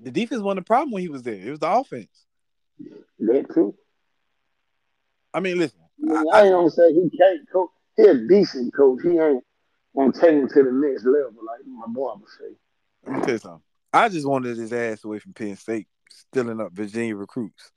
the 0.00 0.10
defense 0.10 0.42
wasn't 0.42 0.60
the 0.60 0.66
problem 0.66 0.92
when 0.92 1.02
he 1.02 1.08
was 1.08 1.22
there. 1.22 1.34
It 1.34 1.50
was 1.50 1.60
the 1.60 1.70
offense. 1.70 2.26
That 3.18 3.52
too. 3.54 3.74
I 5.32 5.40
mean, 5.40 5.58
listen, 5.58 5.80
I, 6.02 6.06
mean, 6.06 6.24
I 6.32 6.42
ain't 6.42 6.52
gonna 6.52 6.70
say 6.70 6.92
he 6.92 7.10
can't 7.16 7.48
coach. 7.52 7.70
He 7.96 8.04
a 8.04 8.14
decent 8.26 8.74
coach. 8.74 9.00
He 9.02 9.10
ain't 9.18 9.44
gonna 9.94 10.12
take 10.12 10.30
him 10.30 10.48
to 10.48 10.62
the 10.62 10.72
next 10.72 11.04
level, 11.04 11.44
like 11.46 11.60
my 11.66 11.86
boy 11.86 12.14
would 12.14 12.28
say. 12.28 12.56
let 13.06 13.16
me 13.16 13.22
tell 13.22 13.32
you 13.32 13.38
something. 13.38 13.62
I 13.92 14.08
just 14.08 14.26
wanted 14.26 14.56
his 14.56 14.72
ass 14.72 15.04
away 15.04 15.18
from 15.18 15.32
Penn 15.32 15.56
State, 15.56 15.88
stealing 16.10 16.60
up 16.60 16.72
Virginia 16.72 17.16
recruits. 17.16 17.72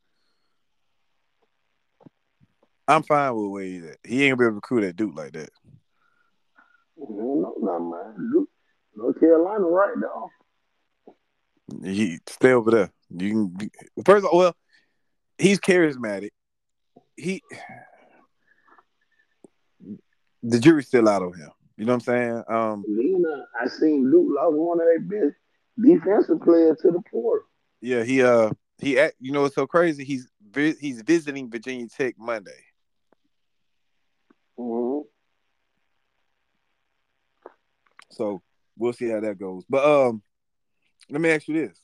I'm 2.88 3.04
fine 3.04 3.34
with 3.36 3.52
where 3.52 3.64
he's 3.64 3.84
at. 3.84 3.98
He 4.04 4.24
ain't 4.24 4.38
gonna 4.38 4.38
be 4.38 4.44
able 4.46 4.52
to 4.52 4.56
recruit 4.56 4.82
that 4.82 4.96
Duke 4.96 5.16
like 5.16 5.32
that. 5.34 5.50
No, 6.98 7.56
no, 7.60 7.80
man. 7.80 8.30
Duke, 8.32 8.50
North 8.96 9.20
Carolina, 9.20 9.66
right 9.66 9.96
now. 9.98 10.30
He 11.84 12.20
stay 12.28 12.52
over 12.52 12.72
there. 12.72 12.92
You 13.10 13.30
can 13.30 13.72
first 14.06 14.26
of 14.26 14.32
all, 14.32 14.38
well, 14.38 14.56
he's 15.38 15.60
charismatic. 15.60 16.30
He 17.16 17.42
the 20.44 20.60
jury's 20.60 20.88
still 20.88 21.08
out 21.08 21.24
on 21.24 21.34
him. 21.34 21.50
You 21.78 21.86
know 21.86 21.94
what 21.94 22.08
I'm 22.08 22.44
saying? 22.44 22.44
Um, 22.50 22.84
uh, 23.26 23.64
I 23.64 23.68
seen 23.68 24.12
Duke 24.12 24.28
lost 24.36 24.56
one 24.56 24.80
of 24.80 24.86
their 24.86 25.00
best 25.00 25.38
defensive 25.82 26.42
players 26.42 26.78
to 26.82 26.92
the 26.92 27.02
portal. 27.12 27.48
yeah, 27.82 28.04
he 28.04 28.22
uh 28.22 28.52
he 28.80 29.00
act, 29.00 29.16
you 29.20 29.32
know 29.32 29.46
it's 29.46 29.56
so 29.56 29.68
crazy. 29.68 30.04
He's 30.04 30.28
he's 30.80 31.02
visiting 31.02 31.50
Virginia 31.50 31.88
Tech 31.88 32.16
Monday. 32.18 32.52
hmm 34.58 35.02
So 38.12 38.42
we'll 38.78 38.94
see 38.94 39.10
how 39.10 39.20
that 39.22 39.40
goes. 39.40 39.64
But 39.70 39.84
um, 39.86 40.22
let 41.10 41.22
me 41.22 41.30
ask 41.30 41.48
you 41.48 41.56
this: 41.68 41.82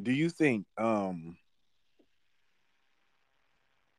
Do 0.00 0.12
you 0.12 0.28
think 0.30 0.66
um, 0.76 1.36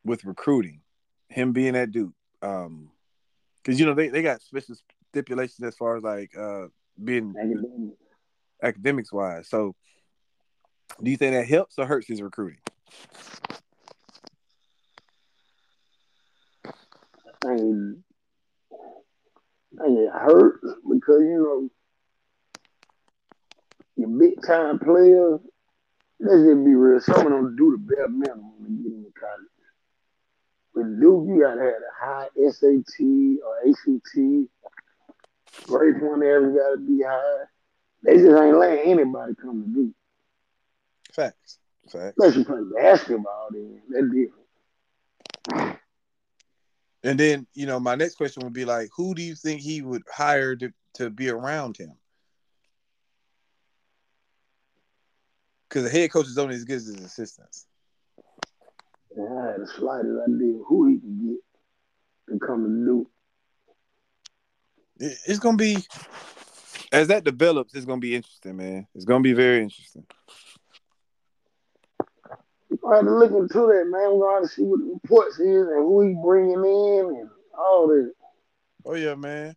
with 0.04 0.24
recruiting, 0.26 0.82
him 1.30 1.52
being 1.54 1.76
at 1.76 1.92
Duke, 1.92 2.14
um, 2.42 2.92
because 3.58 3.80
you 3.80 3.86
know 3.86 3.94
they, 3.94 4.10
they 4.10 4.22
got 4.22 4.42
special 4.42 4.76
stipulations 5.12 5.62
as 5.64 5.76
far 5.76 5.98
as 5.98 6.04
like 6.04 6.32
uh 6.38 6.68
being 7.04 7.34
Academic. 7.38 7.94
academics 8.62 9.12
wise. 9.14 9.48
So, 9.50 9.76
do 11.02 11.10
you 11.12 11.18
think 11.18 11.34
that 11.34 11.48
helps 11.48 11.78
or 11.78 11.86
hurts 11.86 12.08
his 12.08 12.22
recruiting? 12.22 12.60
I 17.46 17.56
think, 17.56 17.98
I 19.80 19.86
think 19.86 20.00
it 20.00 20.12
hurts 20.12 20.60
because 20.90 21.22
you 21.22 21.38
know 21.44 21.70
your 23.96 24.10
big 24.20 24.42
time 24.46 24.80
players. 24.80 25.40
Let's 26.22 26.44
just 26.44 26.66
be 26.66 26.76
real. 26.76 27.00
Some 27.00 27.28
of 27.28 27.32
them 27.32 27.56
do 27.56 27.72
the 27.72 27.96
bare 27.96 28.10
minimum 28.10 28.52
to 28.60 28.84
get 28.84 28.92
into 28.92 29.12
college. 29.18 29.48
With 30.74 31.00
Duke, 31.00 31.26
you 31.30 31.42
gotta 31.42 31.62
have 31.62 31.70
a 31.70 31.94
high 31.98 32.28
SAT 32.36 33.40
or 33.42 33.70
ACT. 33.70 34.50
Grade 35.64 36.00
point 36.00 36.24
average 36.24 36.56
gotta 36.56 36.78
be 36.78 37.02
high. 37.06 37.44
They 38.04 38.16
just 38.18 38.42
ain't 38.42 38.58
letting 38.58 38.92
anybody 38.92 39.34
come 39.42 39.64
to 39.64 39.70
Duke. 39.70 39.96
Facts. 41.14 41.60
Facts. 41.92 42.16
Unless 42.18 42.36
you 42.38 42.46
play 42.46 42.62
basketball, 42.76 43.50
then 43.52 43.82
that's 43.90 44.06
different. 44.06 45.80
And 47.04 47.20
then 47.20 47.48
you 47.54 47.66
know 47.66 47.80
my 47.80 47.96
next 47.96 48.16
question 48.16 48.44
would 48.44 48.54
be 48.54 48.66
like, 48.66 48.90
who 48.96 49.16
do 49.16 49.22
you 49.22 49.36
think 49.36 49.62
he 49.62 49.82
would 49.82 50.04
hire 50.12 50.56
to 50.58 50.72
to 50.96 51.10
be 51.10 51.30
around 51.30 51.78
him? 51.78 51.94
Because 55.68 55.84
the 55.84 55.90
head 55.90 56.12
coach 56.12 56.26
is 56.26 56.38
only 56.38 56.56
as 56.56 56.66
good 56.66 56.78
as 56.78 56.88
his 56.88 57.02
assistants. 57.02 57.68
And 59.16 59.40
I 59.40 59.52
had 59.52 59.62
the 59.62 59.68
slightest 59.68 60.18
idea 60.28 60.60
who 60.68 60.88
he 60.88 60.98
could 60.98 61.22
get 61.22 61.38
to 62.34 62.40
come 62.46 62.64
to 62.64 62.86
Duke. 62.86 63.12
It- 65.00 65.18
It's 65.28 65.40
gonna 65.40 65.58
be 65.58 65.78
as 66.92 67.08
that 67.08 67.24
develops. 67.24 67.74
It's 67.76 67.86
gonna 67.86 68.02
be 68.02 68.16
interesting, 68.16 68.58
man. 68.58 68.88
It's 68.96 69.06
gonna 69.06 69.22
be 69.22 69.34
very 69.34 69.62
interesting. 69.64 70.06
We're 72.70 72.78
gonna 72.78 72.96
have 72.98 73.06
to 73.06 73.16
look 73.16 73.32
into 73.32 73.68
that, 73.68 73.86
man. 73.90 74.14
We're 74.14 74.20
gonna 74.20 74.42
have 74.42 74.44
to 74.44 74.50
see 74.50 74.64
what 74.64 74.80
the 74.80 75.00
reports 75.02 75.40
is 75.40 75.68
and 75.68 75.84
who 75.84 76.02
he 76.02 76.16
bringing 76.24 76.64
in 76.66 77.16
and 77.22 77.30
all 77.58 77.88
that. 77.88 78.14
Oh 78.86 78.94
yeah, 78.96 79.16
man. 79.16 79.56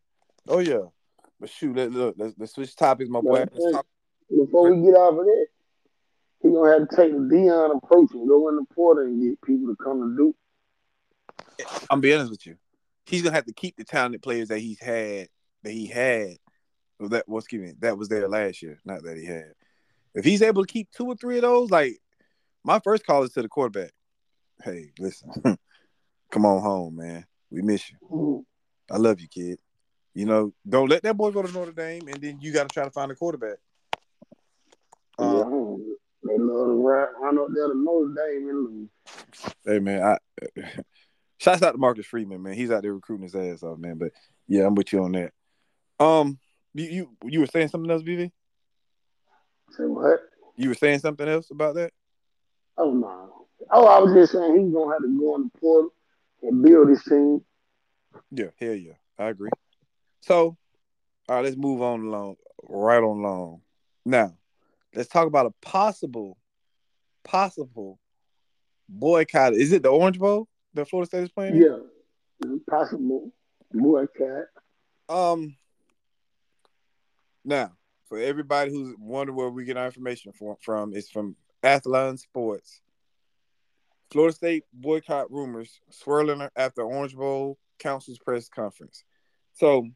Oh 0.49 0.58
yeah. 0.58 0.82
But 1.40 1.50
shoot, 1.50 1.75
let 1.76 1.90
look. 1.92 2.14
Let's, 2.18 2.34
let's 2.38 2.52
switch 2.54 2.75
topics, 2.76 3.11
my 3.11 3.20
boy. 3.20 3.44
Talk. 3.72 3.87
Before 4.30 4.72
we 4.72 4.82
get 4.87 4.96
off 4.96 5.18
of 5.18 5.25
that, 5.26 5.46
he 6.40 6.49
gonna 6.50 6.72
have 6.78 6.88
to 6.88 6.96
take 6.96 7.12
the 7.12 7.18
Deion 7.18 7.76
approach 7.76 8.12
and 8.12 8.28
go 8.28 8.49
in 8.49 8.56
the 8.56 8.64
portal 8.75 9.04
and 9.04 9.22
get 9.22 9.40
people 9.42 9.68
to 9.68 9.76
come 9.82 10.00
to 10.00 10.16
Duke. 10.16 10.37
I'm 11.90 12.00
being 12.00 12.14
honest 12.16 12.30
with 12.30 12.46
you. 12.46 12.56
He's 13.06 13.23
gonna 13.23 13.35
have 13.35 13.47
to 13.47 13.52
keep 13.52 13.76
the 13.76 13.85
talented 13.85 14.23
players 14.23 14.49
that 14.49 14.59
he's 14.59 14.80
had 14.80 15.28
that 15.62 15.73
he 15.73 15.87
had. 15.87 16.37
That 17.00 17.28
was 17.28 17.44
excuse 17.44 17.62
me, 17.62 17.75
that 17.80 17.99
was 17.99 18.09
there 18.09 18.28
last 18.28 18.62
year, 18.62 18.78
not 18.85 19.02
that 19.02 19.16
he 19.16 19.25
had. 19.25 19.52
If 20.14 20.25
he's 20.25 20.42
able 20.42 20.64
to 20.64 20.73
keep 20.73 20.90
two 20.90 21.06
or 21.06 21.16
three 21.16 21.37
of 21.37 21.42
those, 21.42 21.71
like 21.71 21.99
my 22.64 22.78
first 22.78 23.04
call 23.04 23.25
is 23.25 23.32
to 23.32 23.42
the 23.42 23.49
quarterback. 23.49 23.90
Hey, 24.62 24.92
listen, 24.99 25.30
come 26.30 26.47
on 26.47 26.62
home, 26.62 26.97
man. 26.97 27.26
We 27.50 27.62
miss 27.62 27.90
you. 27.90 28.47
I 28.90 28.99
love 28.99 29.21
you, 29.21 29.28
kid. 29.28 29.59
You 30.14 30.26
know, 30.26 30.52
don't 30.68 30.88
let 30.88 31.02
that 31.02 31.16
boy 31.16 31.30
go 31.30 31.42
to 31.42 31.52
Notre 31.52 31.73
Dame, 31.73 32.06
and 32.09 32.21
then 32.21 32.38
you 32.40 32.52
got 32.52 32.68
to 32.68 32.73
try 32.73 32.85
to 32.85 32.90
find 32.90 33.11
a 33.11 33.14
quarterback. 33.14 33.56
Um, 35.18 35.32
yeah, 35.32 36.28
they 36.28 36.38
love 36.38 36.66
to 36.66 36.73
run, 36.75 37.09
run 37.21 37.38
up 37.38 37.47
there 37.54 37.68
to 37.68 37.75
Notre 37.75 38.14
Dame 38.14 38.49
and 38.49 38.64
lose. 38.64 38.88
Hey 39.64 39.78
man, 39.78 40.02
I 40.02 40.18
shouts 41.42 41.62
out 41.62 41.72
to 41.72 41.78
Marcus 41.78 42.06
Freeman, 42.06 42.42
man. 42.42 42.54
He's 42.54 42.70
out 42.70 42.82
there 42.82 42.94
recruiting 42.94 43.25
his 43.25 43.34
ass 43.34 43.62
off, 43.62 43.78
man. 43.78 43.99
But 43.99 44.12
yeah, 44.46 44.66
I'm 44.66 44.75
with 44.75 44.92
you 44.92 45.02
on 45.02 45.12
that. 45.12 45.32
Um, 45.99 46.38
you 46.75 46.84
you, 46.84 47.16
you 47.25 47.40
were 47.40 47.46
saying 47.46 47.68
something 47.68 47.90
else, 47.90 48.02
BV? 48.02 48.30
Say 49.70 49.84
what? 49.84 50.20
You 50.56 50.68
were 50.68 50.75
saying 50.75 51.00
something 51.00 51.28
else 51.28 51.50
about 51.50 51.75
that? 51.75 51.92
Oh 52.78 52.92
no. 52.92 53.46
Oh, 53.70 53.87
I 53.87 53.99
was 53.99 54.12
just 54.12 54.32
saying 54.32 54.58
he's 54.58 54.72
gonna 54.72 54.92
have 54.92 55.02
to 55.02 55.18
go 55.18 55.34
on 55.34 55.50
the 55.52 55.58
portal 55.58 55.92
and 56.42 56.62
build 56.62 56.88
his 56.88 57.02
team. 57.04 57.44
Yeah, 58.30 58.46
hell 58.61 58.75
yeah. 58.75 58.94
I 59.18 59.28
agree. 59.28 59.50
So, 60.20 60.56
all 61.28 61.37
right, 61.37 61.44
let's 61.44 61.56
move 61.56 61.82
on 61.82 62.02
along, 62.02 62.37
right 62.62 62.99
on 63.02 63.18
along. 63.18 63.62
Now, 64.04 64.37
let's 64.94 65.08
talk 65.08 65.26
about 65.26 65.46
a 65.46 65.66
possible, 65.66 66.38
possible 67.25 67.99
boycott. 68.88 69.54
Is 69.54 69.72
it 69.72 69.82
the 69.82 69.88
Orange 69.88 70.18
Bowl 70.18 70.49
that 70.75 70.88
Florida 70.88 71.07
State 71.07 71.23
is 71.25 71.31
playing? 71.31 71.57
Yeah, 71.57 72.49
possible 72.69 73.33
boycott. 73.73 74.47
Um. 75.09 75.57
Now, 77.45 77.73
for 78.07 78.19
everybody 78.19 78.71
who's 78.71 78.95
wondering 78.99 79.37
where 79.37 79.50
we 79.50 79.64
get 79.64 79.76
our 79.76 79.87
information 79.87 80.33
from, 80.33 80.57
from 80.61 80.95
it's 80.95 81.11
from 81.11 81.37
Athlon 81.62 82.19
Sports. 82.19 82.81
Florida 84.11 84.35
State 84.35 84.64
boycott 84.73 85.33
rumors 85.33 85.81
swirling 85.91 86.47
after 86.55 86.83
Orange 86.83 87.17
Bowl 87.17 87.59
Council's 87.79 88.19
press 88.19 88.49
conference. 88.49 89.05
So 89.55 89.88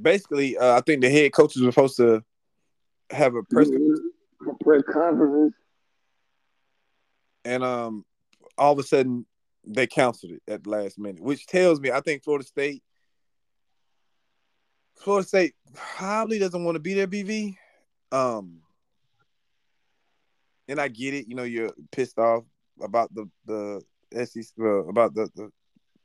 basically, 0.00 0.58
uh, 0.58 0.76
I 0.76 0.80
think 0.80 1.02
the 1.02 1.10
head 1.10 1.32
coaches 1.32 1.62
were 1.62 1.70
supposed 1.70 1.96
to 1.98 2.22
have 3.10 3.34
a 3.34 3.42
press 3.44 3.68
mm-hmm. 3.68 4.50
press 4.64 4.82
conference, 4.92 5.54
and 7.44 7.62
um, 7.62 8.04
all 8.62 8.72
of 8.72 8.78
a 8.78 8.84
sudden 8.84 9.26
they 9.66 9.88
canceled 9.88 10.32
it 10.32 10.42
at 10.46 10.62
the 10.62 10.70
last 10.70 10.96
minute, 10.96 11.20
which 11.20 11.46
tells 11.46 11.80
me 11.80 11.90
I 11.90 12.00
think 12.00 12.22
Florida 12.22 12.46
State, 12.46 12.82
Florida 14.96 15.26
State 15.26 15.54
probably 15.74 16.38
doesn't 16.38 16.64
want 16.64 16.76
to 16.76 16.80
be 16.80 16.94
there. 16.94 17.08
BV, 17.08 17.56
um, 18.12 18.60
and 20.68 20.80
I 20.80 20.86
get 20.86 21.12
it. 21.12 21.26
You 21.28 21.34
know, 21.34 21.42
you're 21.42 21.72
pissed 21.90 22.20
off 22.20 22.44
about 22.80 23.12
the 23.12 23.28
the 23.46 23.82
SEC 24.26 24.44
uh, 24.60 24.86
about 24.86 25.12
the 25.14 25.28
the 25.34 25.50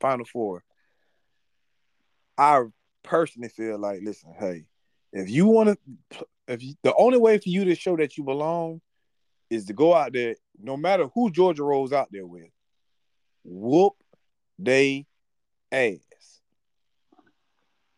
Final 0.00 0.24
Four. 0.24 0.64
I 2.36 2.64
personally 3.04 3.50
feel 3.50 3.78
like, 3.78 4.00
listen, 4.02 4.34
hey, 4.36 4.66
if 5.12 5.30
you 5.30 5.46
want 5.46 5.78
to, 6.10 6.26
if 6.48 6.62
you, 6.62 6.74
the 6.82 6.94
only 6.96 7.18
way 7.18 7.38
for 7.38 7.50
you 7.50 7.64
to 7.66 7.76
show 7.76 7.96
that 7.96 8.16
you 8.16 8.24
belong 8.24 8.80
is 9.48 9.66
to 9.66 9.72
go 9.72 9.94
out 9.94 10.12
there, 10.12 10.34
no 10.60 10.76
matter 10.76 11.06
who 11.14 11.30
Georgia 11.30 11.62
rolls 11.62 11.92
out 11.92 12.08
there 12.10 12.26
with, 12.26 12.50
whoop 13.44 13.94
they 14.58 15.06
ass. 15.70 15.98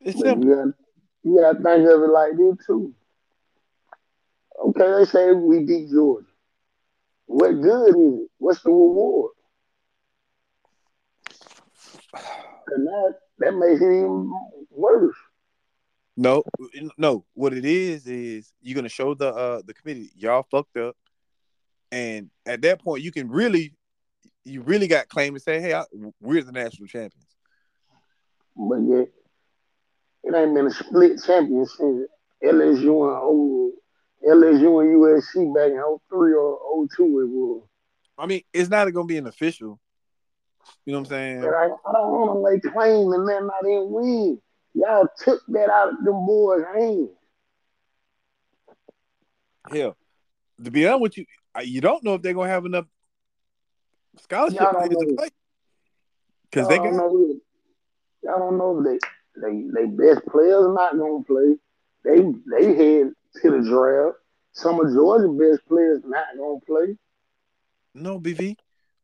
It's 0.01 0.19
simple. 0.19 0.49
You 0.49 0.55
gotta, 0.55 0.75
you 1.23 1.41
gotta 1.41 1.57
think 1.57 1.89
of 1.89 2.03
it 2.03 2.13
like 2.13 2.33
this 2.37 2.67
too. 2.67 2.95
Okay, 4.67 4.91
they 4.99 5.05
say 5.05 5.33
we 5.33 5.61
beat 5.65 5.91
Georgia. 5.91 6.27
What 7.27 7.61
good 7.61 7.89
is 7.91 7.95
it? 7.95 8.29
What's 8.39 8.63
the 8.63 8.71
reward? 8.71 9.33
And 12.69 12.87
that 12.87 13.15
that 13.39 13.53
makes 13.53 13.81
it 13.81 13.87
even 13.87 14.33
worse. 14.71 15.17
No, 16.17 16.43
no. 16.99 17.25
What 17.35 17.55
it 17.55 17.65
is 17.65 18.07
is 18.07 18.53
you're 18.61 18.75
gonna 18.75 18.89
show 18.89 19.15
the 19.15 19.29
uh 19.29 19.63
the 19.65 19.73
committee 19.75 20.11
y'all 20.17 20.47
fucked 20.51 20.77
up, 20.77 20.97
and 21.93 22.31
at 22.47 22.63
that 22.63 22.83
point 22.83 23.03
you 23.03 23.13
can 23.13 23.29
really, 23.29 23.75
you 24.45 24.63
really 24.63 24.87
got 24.87 25.09
claim 25.09 25.35
to 25.35 25.41
say, 25.41 25.61
hey, 25.61 25.75
I, 25.75 25.85
we're 26.21 26.43
the 26.43 26.53
national 26.53 26.89
champions. 26.89 27.27
But 28.57 28.81
yeah, 28.87 29.05
it 30.25 30.35
ain't 30.35 30.55
been 30.55 30.67
a 30.67 30.71
split 30.71 31.23
championship. 31.25 32.09
LSU 32.43 33.05
and 33.05 33.73
LSU 34.27 34.81
and 34.81 34.97
USC 34.97 35.55
back 35.55 35.71
in 35.71 35.99
03 36.11 36.35
or 36.35 36.87
02 36.97 37.03
it 37.05 37.29
was. 37.29 37.63
I 38.19 38.27
mean, 38.27 38.43
it's 38.53 38.69
not 38.71 38.91
gonna 38.93 39.07
be 39.07 39.19
an 39.19 39.27
official 39.27 39.79
you 40.85 40.93
know 40.93 41.01
what 41.01 41.09
I'm 41.09 41.11
saying? 41.11 41.41
But 41.41 41.55
I, 41.55 41.65
I 41.65 41.93
don't 41.93 42.11
want 42.11 42.33
to 42.33 42.39
lay 42.39 42.73
claim 42.73 43.13
and 43.13 43.29
then 43.29 43.49
I 43.51 43.63
didn't 43.63 43.91
win. 43.91 44.41
Y'all 44.75 45.09
took 45.19 45.43
that 45.49 45.71
out 45.71 45.93
of 45.93 46.05
them 46.05 46.27
boys' 46.27 46.65
hands. 46.75 47.09
Hell, 49.71 49.97
to 50.65 50.71
be 50.71 50.87
honest 50.87 51.03
with 51.03 51.19
you, 51.19 51.27
you 51.63 51.81
don't 51.81 52.05
know 52.05 52.15
if 52.15 52.23
they're 52.23 52.35
gonna 52.35 52.49
have 52.49 52.67
enough 52.67 52.87
scholarship 54.23 54.59
players 54.71 54.89
to 54.89 55.15
play. 55.17 55.29
Because 56.51 56.69
they 56.69 56.79
got. 56.79 56.93
Know, 56.93 57.41
y'all 58.23 58.39
don't 58.39 58.59
know 58.59 58.79
if 58.79 58.85
they 58.85 58.99
they 59.41 59.65
they 59.75 59.87
best 59.87 60.27
players 60.27 60.67
not 60.69 60.99
gonna 60.99 61.25
play. 61.25 61.57
They 62.05 62.23
they 62.51 62.75
head 62.75 63.13
to 63.43 63.51
the 63.51 63.69
draft. 63.69 64.17
Some 64.53 64.81
of 64.81 64.93
Georgia's 64.93 65.39
best 65.39 65.69
players 65.69 66.03
not 66.05 66.27
gonna 66.37 66.61
play. 66.67 66.97
No, 67.95 68.21
BV. 68.21 68.57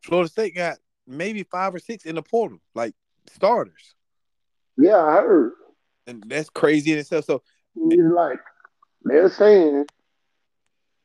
Florida 0.02 0.28
State 0.28 0.54
got 0.54 0.78
maybe 1.06 1.42
five 1.42 1.74
or 1.74 1.78
six 1.78 2.04
in 2.04 2.16
the 2.16 2.22
portal, 2.22 2.58
like 2.74 2.94
starters. 3.26 3.94
Yeah, 4.76 4.98
I 4.98 5.16
heard. 5.22 5.52
And 6.06 6.22
that's 6.26 6.50
crazy 6.50 6.92
in 6.92 6.98
itself. 6.98 7.24
So 7.24 7.42
it's 7.74 8.14
like 8.14 8.38
they're 9.02 9.28
saying, 9.28 9.86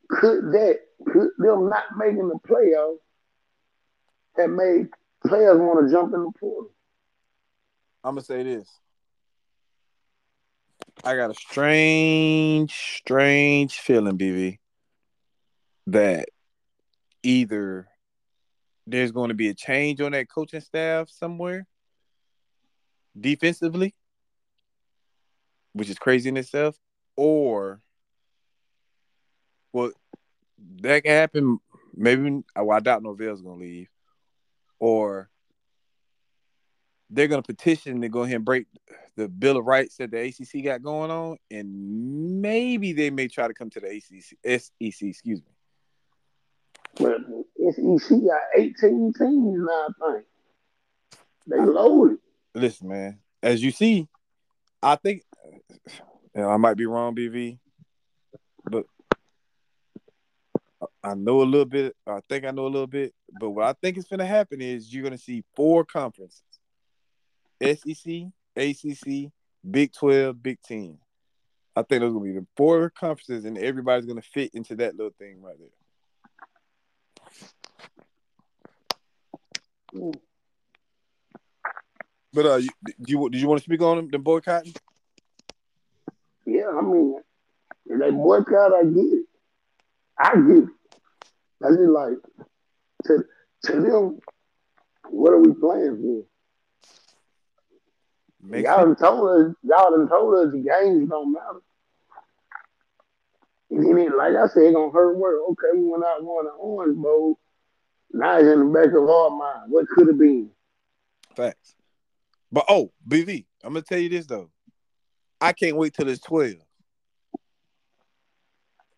could 0.09 0.51
that 0.51 0.79
them 1.05 1.69
not 1.69 1.83
making 1.97 2.27
the 2.27 2.39
playoffs 2.47 2.97
have 4.37 4.49
made 4.49 4.87
players 5.25 5.57
want 5.57 5.85
to 5.85 5.91
jump 5.91 6.13
in 6.13 6.23
the 6.23 6.31
portal? 6.39 6.71
I'm 8.03 8.15
gonna 8.15 8.23
say 8.23 8.43
this. 8.43 8.67
I 11.03 11.15
got 11.15 11.31
a 11.31 11.33
strange, 11.33 12.71
strange 12.97 13.79
feeling, 13.79 14.17
BV, 14.17 14.59
that 15.87 16.29
either 17.23 17.87
there's 18.85 19.11
going 19.11 19.29
to 19.29 19.35
be 19.35 19.49
a 19.49 19.53
change 19.53 20.01
on 20.01 20.11
that 20.11 20.29
coaching 20.29 20.61
staff 20.61 21.09
somewhere 21.09 21.65
defensively, 23.19 23.95
which 25.73 25.89
is 25.89 25.97
crazy 25.97 26.29
in 26.29 26.37
itself, 26.37 26.77
or 27.15 27.81
well, 29.73 29.91
that 30.81 31.03
can 31.03 31.11
happen. 31.11 31.59
Maybe 31.95 32.43
uh, 32.57 32.63
well, 32.63 32.77
I 32.77 32.79
doubt 32.79 33.03
Norvell's 33.03 33.41
to 33.41 33.51
leave, 33.51 33.89
or 34.79 35.29
they're 37.09 37.27
to 37.27 37.41
petition 37.41 38.01
to 38.01 38.09
go 38.09 38.21
ahead 38.21 38.37
and 38.37 38.45
break 38.45 38.67
the 39.15 39.27
Bill 39.27 39.57
of 39.57 39.65
Rights 39.65 39.97
that 39.97 40.11
the 40.11 40.19
ACC 40.19 40.63
got 40.63 40.81
going 40.81 41.11
on, 41.11 41.37
and 41.49 42.41
maybe 42.41 42.93
they 42.93 43.09
may 43.09 43.27
try 43.27 43.47
to 43.47 43.53
come 43.53 43.69
to 43.71 43.79
the 43.79 43.87
ACC, 43.87 44.61
SEC, 44.61 45.07
excuse 45.07 45.41
me. 45.41 45.51
But 46.95 47.17
SEC 47.73 48.09
got 48.09 48.41
18 48.57 49.13
teams 49.13 49.59
now, 49.59 49.87
I 49.87 50.11
think. 50.13 50.25
They 51.47 51.59
loaded. 51.59 52.17
Listen, 52.55 52.89
man, 52.89 53.19
as 53.43 53.61
you 53.61 53.71
see, 53.71 54.07
I 54.81 54.95
think 54.95 55.23
you 56.35 56.41
know, 56.41 56.49
I 56.49 56.57
might 56.57 56.77
be 56.77 56.85
wrong, 56.85 57.15
BV, 57.15 57.59
but 58.69 58.85
I 61.03 61.13
know 61.13 61.41
a 61.41 61.43
little 61.43 61.65
bit. 61.65 61.95
I 62.07 62.19
think 62.27 62.45
I 62.45 62.51
know 62.51 62.65
a 62.65 62.67
little 62.67 62.87
bit, 62.87 63.13
but 63.39 63.51
what 63.51 63.65
I 63.65 63.73
think 63.73 63.97
is 63.97 64.05
going 64.05 64.19
to 64.19 64.25
happen 64.25 64.61
is 64.61 64.93
you're 64.93 65.03
going 65.03 65.17
to 65.17 65.23
see 65.23 65.43
four 65.55 65.85
conferences: 65.85 66.41
SEC, 67.61 68.31
ACC, 68.55 69.31
Big 69.69 69.93
Twelve, 69.93 70.41
Big 70.41 70.59
Ten. 70.63 70.97
I 71.75 71.83
think 71.83 72.01
those 72.01 72.13
going 72.13 72.25
to 72.25 72.33
be 72.33 72.39
the 72.39 72.47
four 72.57 72.89
conferences, 72.89 73.45
and 73.45 73.57
everybody's 73.57 74.05
going 74.05 74.21
to 74.21 74.27
fit 74.27 74.53
into 74.53 74.75
that 74.77 74.95
little 74.95 75.13
thing 75.17 75.41
right 75.41 75.55
there. 79.93 80.11
But 82.33 82.45
uh, 82.45 82.55
you, 82.55 82.69
you 83.05 83.29
did 83.29 83.41
you 83.41 83.47
want 83.47 83.59
to 83.59 83.63
speak 83.63 83.81
on 83.81 83.97
them, 83.97 84.09
the 84.09 84.17
boycotting? 84.19 84.73
Yeah, 86.45 86.69
I 86.77 86.81
mean, 86.81 87.19
if 87.85 87.99
they 87.99 88.11
boycott, 88.11 88.73
I 88.73 88.83
get 88.83 89.03
it. 89.03 89.25
I 90.21 90.35
get 90.35 90.57
it. 90.57 90.69
I 91.63 91.69
just 91.69 91.81
like 91.81 92.17
to 93.05 93.25
to 93.65 93.81
them 93.81 94.19
What 95.09 95.33
are 95.33 95.39
we 95.39 95.53
playing 95.53 95.97
for? 96.01 96.23
Makes 98.43 98.67
y'all 98.67 98.85
done 98.85 98.95
told 98.95 99.29
us, 99.29 99.55
y'all 99.63 99.91
done 99.91 100.07
told 100.09 100.35
us 100.35 100.51
the 100.51 100.59
games 100.59 101.09
don't 101.09 101.33
matter. 101.33 101.61
And 103.69 103.85
then, 103.85 104.17
like 104.17 104.35
I 104.35 104.47
said, 104.47 104.63
it 104.63 104.73
gonna 104.73 104.91
hurt 104.91 105.17
work. 105.17 105.39
Okay, 105.51 105.67
we 105.77 105.85
went 105.85 106.03
out 106.03 106.23
won 106.23 106.45
the 106.45 106.51
Orange 106.51 106.97
Bowl. 106.97 107.39
Now 108.11 108.37
it's 108.37 108.47
in 108.47 108.59
the 108.59 108.65
back 108.65 108.87
of 108.87 109.09
our 109.09 109.29
mind. 109.29 109.71
What 109.71 109.87
could 109.87 110.07
have 110.07 110.17
been? 110.17 110.49
Facts. 111.35 111.75
But 112.51 112.65
oh, 112.67 112.91
BV, 113.07 113.45
I'm 113.63 113.73
gonna 113.73 113.83
tell 113.83 113.99
you 113.99 114.09
this 114.09 114.25
though. 114.25 114.49
I 115.39 115.53
can't 115.53 115.77
wait 115.77 115.93
till 115.93 116.09
it's 116.09 116.21
12. 116.21 116.55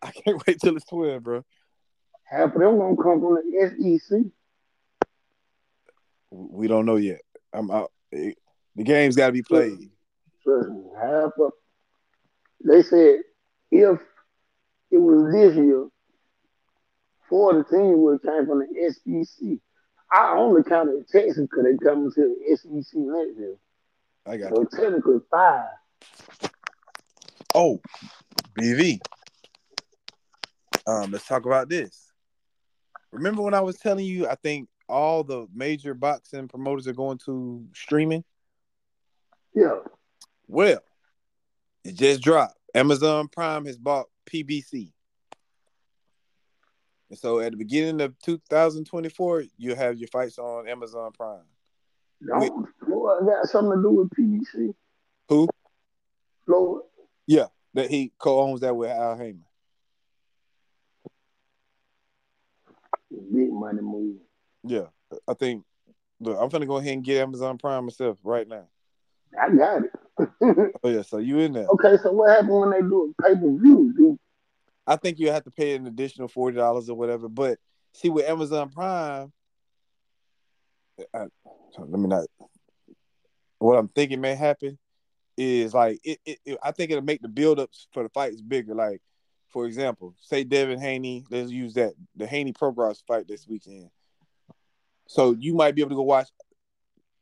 I 0.04 0.10
can't 0.10 0.42
wait 0.46 0.60
till 0.60 0.76
it's 0.76 0.86
12, 0.86 1.22
bro. 1.22 1.44
Half 2.24 2.54
of 2.54 2.60
them 2.60 2.78
gonna 2.78 2.96
come 2.96 3.20
from 3.20 3.34
the 3.34 3.98
SEC. 4.00 4.20
We 6.30 6.66
don't 6.66 6.86
know 6.86 6.96
yet. 6.96 7.20
I'm 7.52 7.70
out. 7.70 7.92
The 8.10 8.34
game's 8.82 9.16
got 9.16 9.26
to 9.28 9.32
be 9.32 9.42
played. 9.42 9.90
Trust 10.42 10.68
half 11.00 11.30
of 11.40 11.52
they 12.64 12.82
said 12.82 13.20
if 13.70 14.00
it 14.90 14.98
was 14.98 15.32
this 15.32 15.54
year, 15.56 15.86
four 17.28 17.56
of 17.56 17.66
the 17.68 17.76
teams 17.76 17.96
would 17.98 18.20
have 18.20 18.22
came 18.22 18.46
from 18.46 18.60
the 18.60 18.92
SEC. 18.92 19.58
I 20.12 20.36
only 20.36 20.62
counted 20.64 21.06
Texas 21.08 21.38
because 21.48 21.64
they 21.64 21.76
come 21.84 22.10
to 22.12 22.36
the 22.48 22.56
SEC 22.56 22.94
next 22.94 23.38
year. 23.38 23.56
I 24.26 24.36
got 24.36 24.54
So 24.54 24.62
you. 24.62 24.68
technically 24.72 25.18
five. 25.30 25.68
Oh, 27.54 27.80
BV. 28.58 29.00
Um, 30.86 31.10
let's 31.10 31.26
talk 31.26 31.46
about 31.46 31.68
this. 31.68 32.10
Remember 33.12 33.42
when 33.42 33.54
I 33.54 33.60
was 33.60 33.76
telling 33.76 34.04
you? 34.04 34.28
I 34.28 34.34
think 34.34 34.68
all 34.88 35.24
the 35.24 35.46
major 35.54 35.94
boxing 35.94 36.48
promoters 36.48 36.88
are 36.88 36.92
going 36.92 37.18
to 37.26 37.64
streaming. 37.74 38.24
Yeah. 39.54 39.78
Well, 40.46 40.80
it 41.84 41.94
just 41.94 42.22
dropped. 42.22 42.58
Amazon 42.74 43.28
Prime 43.28 43.66
has 43.66 43.78
bought 43.78 44.06
PBC. 44.26 44.92
And 47.10 47.18
so 47.18 47.38
at 47.38 47.52
the 47.52 47.56
beginning 47.56 48.00
of 48.00 48.18
2024, 48.20 49.44
you 49.56 49.74
have 49.74 49.96
your 49.96 50.08
fights 50.08 50.38
on 50.38 50.68
Amazon 50.68 51.12
Prime. 51.12 51.44
Don't 52.26 52.66
Floyd 52.84 53.26
got 53.26 53.46
something 53.46 53.76
to 53.76 53.82
do 53.82 53.90
with 53.90 54.10
PBC? 54.10 54.74
Who? 55.28 55.48
Floyd. 56.46 56.82
Yeah, 57.26 57.46
that 57.74 57.90
he 57.90 58.12
co-owns 58.18 58.60
that 58.60 58.74
with 58.74 58.90
Al 58.90 59.16
Haymon. 59.16 59.44
Big 63.32 63.52
money 63.52 63.80
move. 63.82 64.16
Yeah. 64.62 64.86
I 65.28 65.34
think 65.34 65.64
look, 66.20 66.38
I'm 66.40 66.48
gonna 66.48 66.66
go 66.66 66.76
ahead 66.76 66.94
and 66.94 67.04
get 67.04 67.20
Amazon 67.22 67.58
Prime 67.58 67.84
myself 67.84 68.18
right 68.24 68.46
now. 68.48 68.66
I 69.40 69.50
got 69.50 69.82
it. 69.84 69.90
Oh 70.84 70.88
yeah, 70.88 71.02
so 71.02 71.18
you 71.18 71.38
in 71.40 71.52
there. 71.52 71.66
okay, 71.68 71.96
so 72.02 72.12
what 72.12 72.30
happened 72.30 72.50
when 72.60 72.70
they 72.70 72.80
do 72.80 73.12
a 73.18 73.22
pay 73.22 73.34
per 73.34 73.40
view, 73.56 73.92
dude? 73.96 74.18
I 74.86 74.96
think 74.96 75.18
you 75.18 75.30
have 75.30 75.44
to 75.44 75.50
pay 75.50 75.74
an 75.74 75.86
additional 75.86 76.28
forty 76.28 76.56
dollars 76.56 76.88
or 76.88 76.96
whatever. 76.96 77.28
But 77.28 77.58
see, 77.94 78.10
with 78.10 78.28
Amazon 78.28 78.68
Prime, 78.70 79.32
I, 81.12 81.26
let 81.78 81.88
me 81.98 82.06
not. 82.08 82.26
What 83.58 83.78
I'm 83.78 83.88
thinking 83.88 84.20
may 84.20 84.34
happen 84.34 84.78
is 85.36 85.74
like 85.74 85.98
it, 86.04 86.18
it, 86.24 86.38
it- 86.44 86.58
I 86.62 86.70
think 86.70 86.90
it'll 86.90 87.02
make 87.02 87.22
the 87.22 87.28
build-ups 87.28 87.88
for 87.92 88.02
the 88.02 88.08
fights 88.10 88.40
bigger. 88.40 88.74
Like, 88.74 89.00
for 89.54 89.66
example, 89.66 90.16
say 90.20 90.42
Devin 90.42 90.80
Haney. 90.80 91.24
Let's 91.30 91.52
use 91.52 91.74
that 91.74 91.92
the 92.16 92.26
Haney 92.26 92.52
Prograis 92.52 93.00
fight 93.06 93.28
this 93.28 93.46
weekend. 93.46 93.88
So 95.06 95.36
you 95.38 95.54
might 95.54 95.76
be 95.76 95.80
able 95.82 95.90
to 95.90 95.94
go 95.94 96.02
watch 96.02 96.28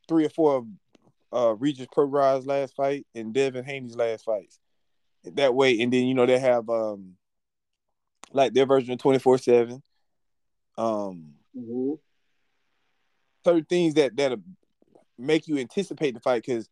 three 0.07 0.25
or 0.25 0.29
four 0.29 0.55
of 0.57 0.65
uh, 1.31 1.55
Regis 1.55 1.85
Prograis' 1.95 2.47
last 2.47 2.75
fight 2.75 3.05
and 3.13 3.35
Devin 3.35 3.63
Haney's 3.63 3.95
last 3.95 4.25
fights. 4.25 4.59
That 5.23 5.53
way, 5.53 5.79
and 5.79 5.93
then 5.93 6.05
you 6.07 6.15
know 6.15 6.25
they 6.25 6.39
have 6.39 6.67
um 6.71 7.17
like 8.31 8.53
their 8.53 8.65
version 8.65 8.93
of 8.93 8.97
24 8.99 9.37
7 9.37 9.83
um 10.77 11.35
Mm-hmm. 11.55 11.93
certain 13.45 13.65
things 13.65 13.93
that 13.93 14.15
that 14.15 14.39
make 15.19 15.47
you 15.47 15.59
anticipate 15.59 16.15
the 16.15 16.19
fight 16.19 16.43
because 16.43 16.67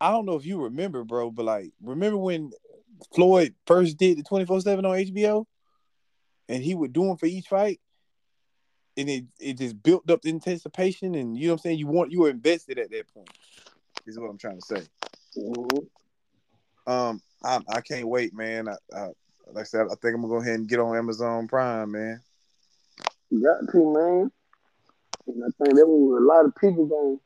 i 0.00 0.10
don't 0.10 0.26
know 0.26 0.34
if 0.34 0.44
you 0.44 0.60
remember 0.60 1.04
bro 1.04 1.30
but 1.30 1.44
like 1.44 1.70
remember 1.80 2.18
when 2.18 2.50
floyd 3.14 3.54
first 3.66 3.96
did 3.96 4.18
the 4.18 4.22
24-7 4.22 4.78
on 4.78 4.84
hbo 4.84 5.44
and 6.48 6.62
he 6.62 6.74
would 6.74 6.92
do 6.92 7.04
them 7.06 7.16
for 7.16 7.26
each 7.26 7.46
fight 7.48 7.80
and 8.96 9.08
it, 9.08 9.24
it 9.40 9.58
just 9.58 9.82
built 9.82 10.08
up 10.10 10.22
the 10.22 10.28
anticipation 10.28 11.14
and 11.14 11.36
you 11.36 11.46
know 11.46 11.54
what 11.54 11.60
i'm 11.60 11.62
saying 11.62 11.78
you 11.78 11.86
want 11.86 12.10
you 12.12 12.20
were 12.20 12.30
invested 12.30 12.78
at 12.78 12.90
that 12.90 13.12
point 13.14 13.30
is 14.06 14.18
what 14.18 14.28
i'm 14.30 14.38
trying 14.38 14.60
to 14.60 14.66
say 14.66 14.82
Mm-hmm. 15.38 16.92
um 16.92 17.22
i, 17.42 17.58
I 17.70 17.80
can't 17.80 18.06
wait 18.06 18.34
man 18.34 18.68
I, 18.68 18.76
I 18.94 19.04
like 19.52 19.60
i 19.60 19.62
said 19.62 19.86
i 19.86 19.94
think 19.94 20.14
i'm 20.14 20.20
gonna 20.20 20.28
go 20.28 20.40
ahead 20.40 20.56
and 20.56 20.68
get 20.68 20.78
on 20.78 20.96
amazon 20.96 21.48
prime 21.48 21.92
man 21.92 22.20
You 23.30 23.42
got 23.42 23.72
to, 23.72 23.94
man. 23.94 24.30
And 25.26 25.42
I 25.44 25.48
think 25.56 25.74
there 25.74 25.86
was 25.86 26.20
a 26.20 26.26
lot 26.26 26.44
of 26.44 26.54
people 26.56 26.84
going. 26.84 27.18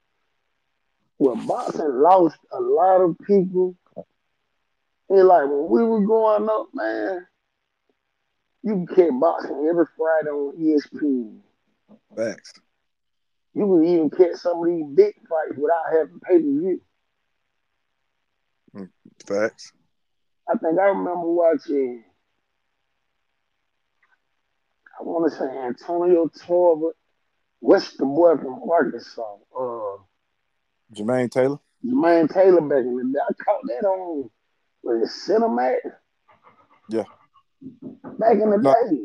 Well, 1.18 1.35
boxing 1.46 2.00
lost 2.00 2.38
a 2.52 2.61
lot 2.61 3.00
of 3.00 3.16
people. 3.26 3.74
And 5.09 5.29
like 5.29 5.45
when 5.45 5.69
we 5.69 5.85
were 5.85 6.05
growing 6.05 6.49
up, 6.49 6.69
man, 6.75 7.27
you 8.62 8.85
could 8.87 8.97
catch 8.97 9.21
boxing 9.21 9.66
every 9.69 9.87
Friday 9.97 10.31
on 10.31 10.57
ESPN. 10.57 11.38
facts 12.16 12.55
You 13.55 13.66
could 13.66 13.87
even 13.87 14.11
catch 14.11 14.40
some 14.40 14.59
of 14.61 14.66
these 14.66 14.85
big 14.95 15.14
fights 15.29 15.57
without 15.57 15.92
having 15.92 16.21
pay 16.21 16.38
per 16.38 16.40
view. 16.40 16.81
facts 19.27 19.73
I 20.49 20.57
think 20.59 20.79
I 20.79 20.85
remember 20.85 21.29
watching. 21.33 22.05
I 24.99 25.03
want 25.03 25.31
to 25.31 25.38
say 25.38 25.45
Antonio 25.45 26.29
Tarver. 26.29 26.92
What's 27.61 27.97
the 27.97 28.05
boy 28.05 28.37
from 28.37 28.61
Arkansas? 28.71 29.23
Uh, 29.59 29.99
jermaine 30.95 31.31
taylor 31.31 31.59
Jermaine 31.85 32.33
Taylor 32.33 32.61
back 32.61 32.79
in 32.79 32.97
the 32.97 33.05
day. 33.05 33.19
I 33.29 33.33
caught 33.42 33.62
that 33.66 33.87
on 33.87 34.31
was 34.87 35.03
it 35.03 35.31
Cinemax? 35.33 35.77
Yeah. 36.88 37.05
Back 38.18 38.35
in 38.35 38.51
the 38.51 38.59
No. 38.59 38.75
day. 38.90 39.03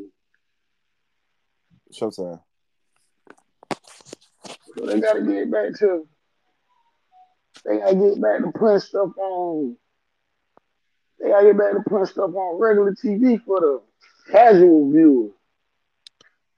showtime 1.94 2.40
So 4.78 4.86
they 4.86 5.02
gotta 5.02 5.24
get 5.24 5.52
back 5.52 5.74
to 5.80 6.08
they 7.66 7.80
gotta 7.80 7.96
get 7.96 8.22
back 8.22 8.42
to 8.42 8.52
putting 8.58 8.80
stuff 8.80 9.10
on 9.18 9.76
they 11.20 11.30
gotta 11.30 11.48
get 11.48 11.58
back 11.58 11.74
to 11.74 11.82
putting 11.90 12.06
stuff 12.06 12.34
on 12.34 12.60
regular 12.60 12.94
TV 12.94 13.44
for 13.44 13.60
the 13.60 13.82
casual 14.32 14.90
viewer. 14.92 15.30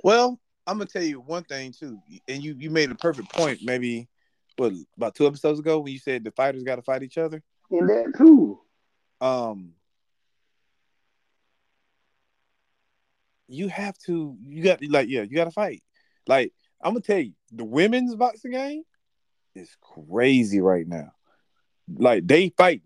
Well, 0.03 0.39
I'm 0.67 0.77
gonna 0.77 0.85
tell 0.85 1.01
you 1.03 1.19
one 1.21 1.43
thing 1.45 1.71
too, 1.71 1.97
and 2.27 2.43
you 2.43 2.53
you 2.57 2.69
made 2.69 2.91
a 2.91 2.95
perfect 2.95 3.33
point. 3.33 3.61
Maybe 3.63 4.07
what 4.57 4.73
about 4.97 5.15
two 5.15 5.25
episodes 5.25 5.59
ago 5.59 5.79
when 5.79 5.93
you 5.93 5.99
said 5.99 6.23
the 6.23 6.31
fighters 6.31 6.63
got 6.63 6.75
to 6.75 6.83
fight 6.83 7.01
each 7.01 7.17
other. 7.17 7.41
And 7.71 7.89
that 7.89 8.13
too. 8.17 8.59
Um, 9.23 9.69
you 13.47 13.69
have 13.69 13.97
to. 13.99 14.35
You 14.45 14.63
got 14.63 14.83
like 14.83 15.07
yeah, 15.07 15.21
you 15.21 15.33
got 15.33 15.45
to 15.45 15.51
fight. 15.51 15.81
Like 16.27 16.51
I'm 16.81 16.91
gonna 16.91 17.01
tell 17.01 17.19
you, 17.19 17.31
the 17.49 17.63
women's 17.63 18.15
boxing 18.15 18.51
game 18.51 18.83
is 19.55 19.75
crazy 19.79 20.59
right 20.59 20.85
now. 20.85 21.13
Like 21.87 22.27
they 22.27 22.49
fighting. 22.49 22.81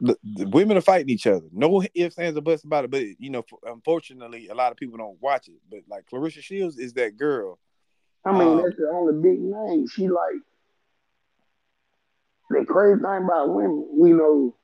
The, 0.00 0.16
the 0.24 0.48
women 0.48 0.76
are 0.78 0.82
fighting 0.82 1.10
each 1.10 1.26
other. 1.26 1.46
No 1.52 1.82
ifs, 1.94 2.18
ands, 2.18 2.36
or 2.38 2.40
buts 2.40 2.64
about 2.64 2.84
it. 2.84 2.90
But 2.90 3.04
you 3.18 3.28
know, 3.28 3.44
unfortunately, 3.62 4.48
a 4.48 4.54
lot 4.54 4.72
of 4.72 4.78
people 4.78 4.96
don't 4.96 5.20
watch 5.20 5.48
it. 5.48 5.60
But 5.70 5.80
like 5.86 6.06
Claressa 6.10 6.42
Shields 6.42 6.78
is 6.78 6.94
that 6.94 7.18
girl. 7.18 7.58
I 8.24 8.32
mean, 8.32 8.48
Um, 8.48 8.62
that's 8.62 8.76
the 8.76 8.88
only 8.90 9.20
big 9.22 9.38
name. 9.38 9.86
She 9.86 10.08
like 10.08 10.40
the 12.48 12.64
crazy 12.64 13.00
thing 13.00 13.24
about 13.24 13.54
women, 13.54 13.86
we 13.98 14.10
know 14.10 14.56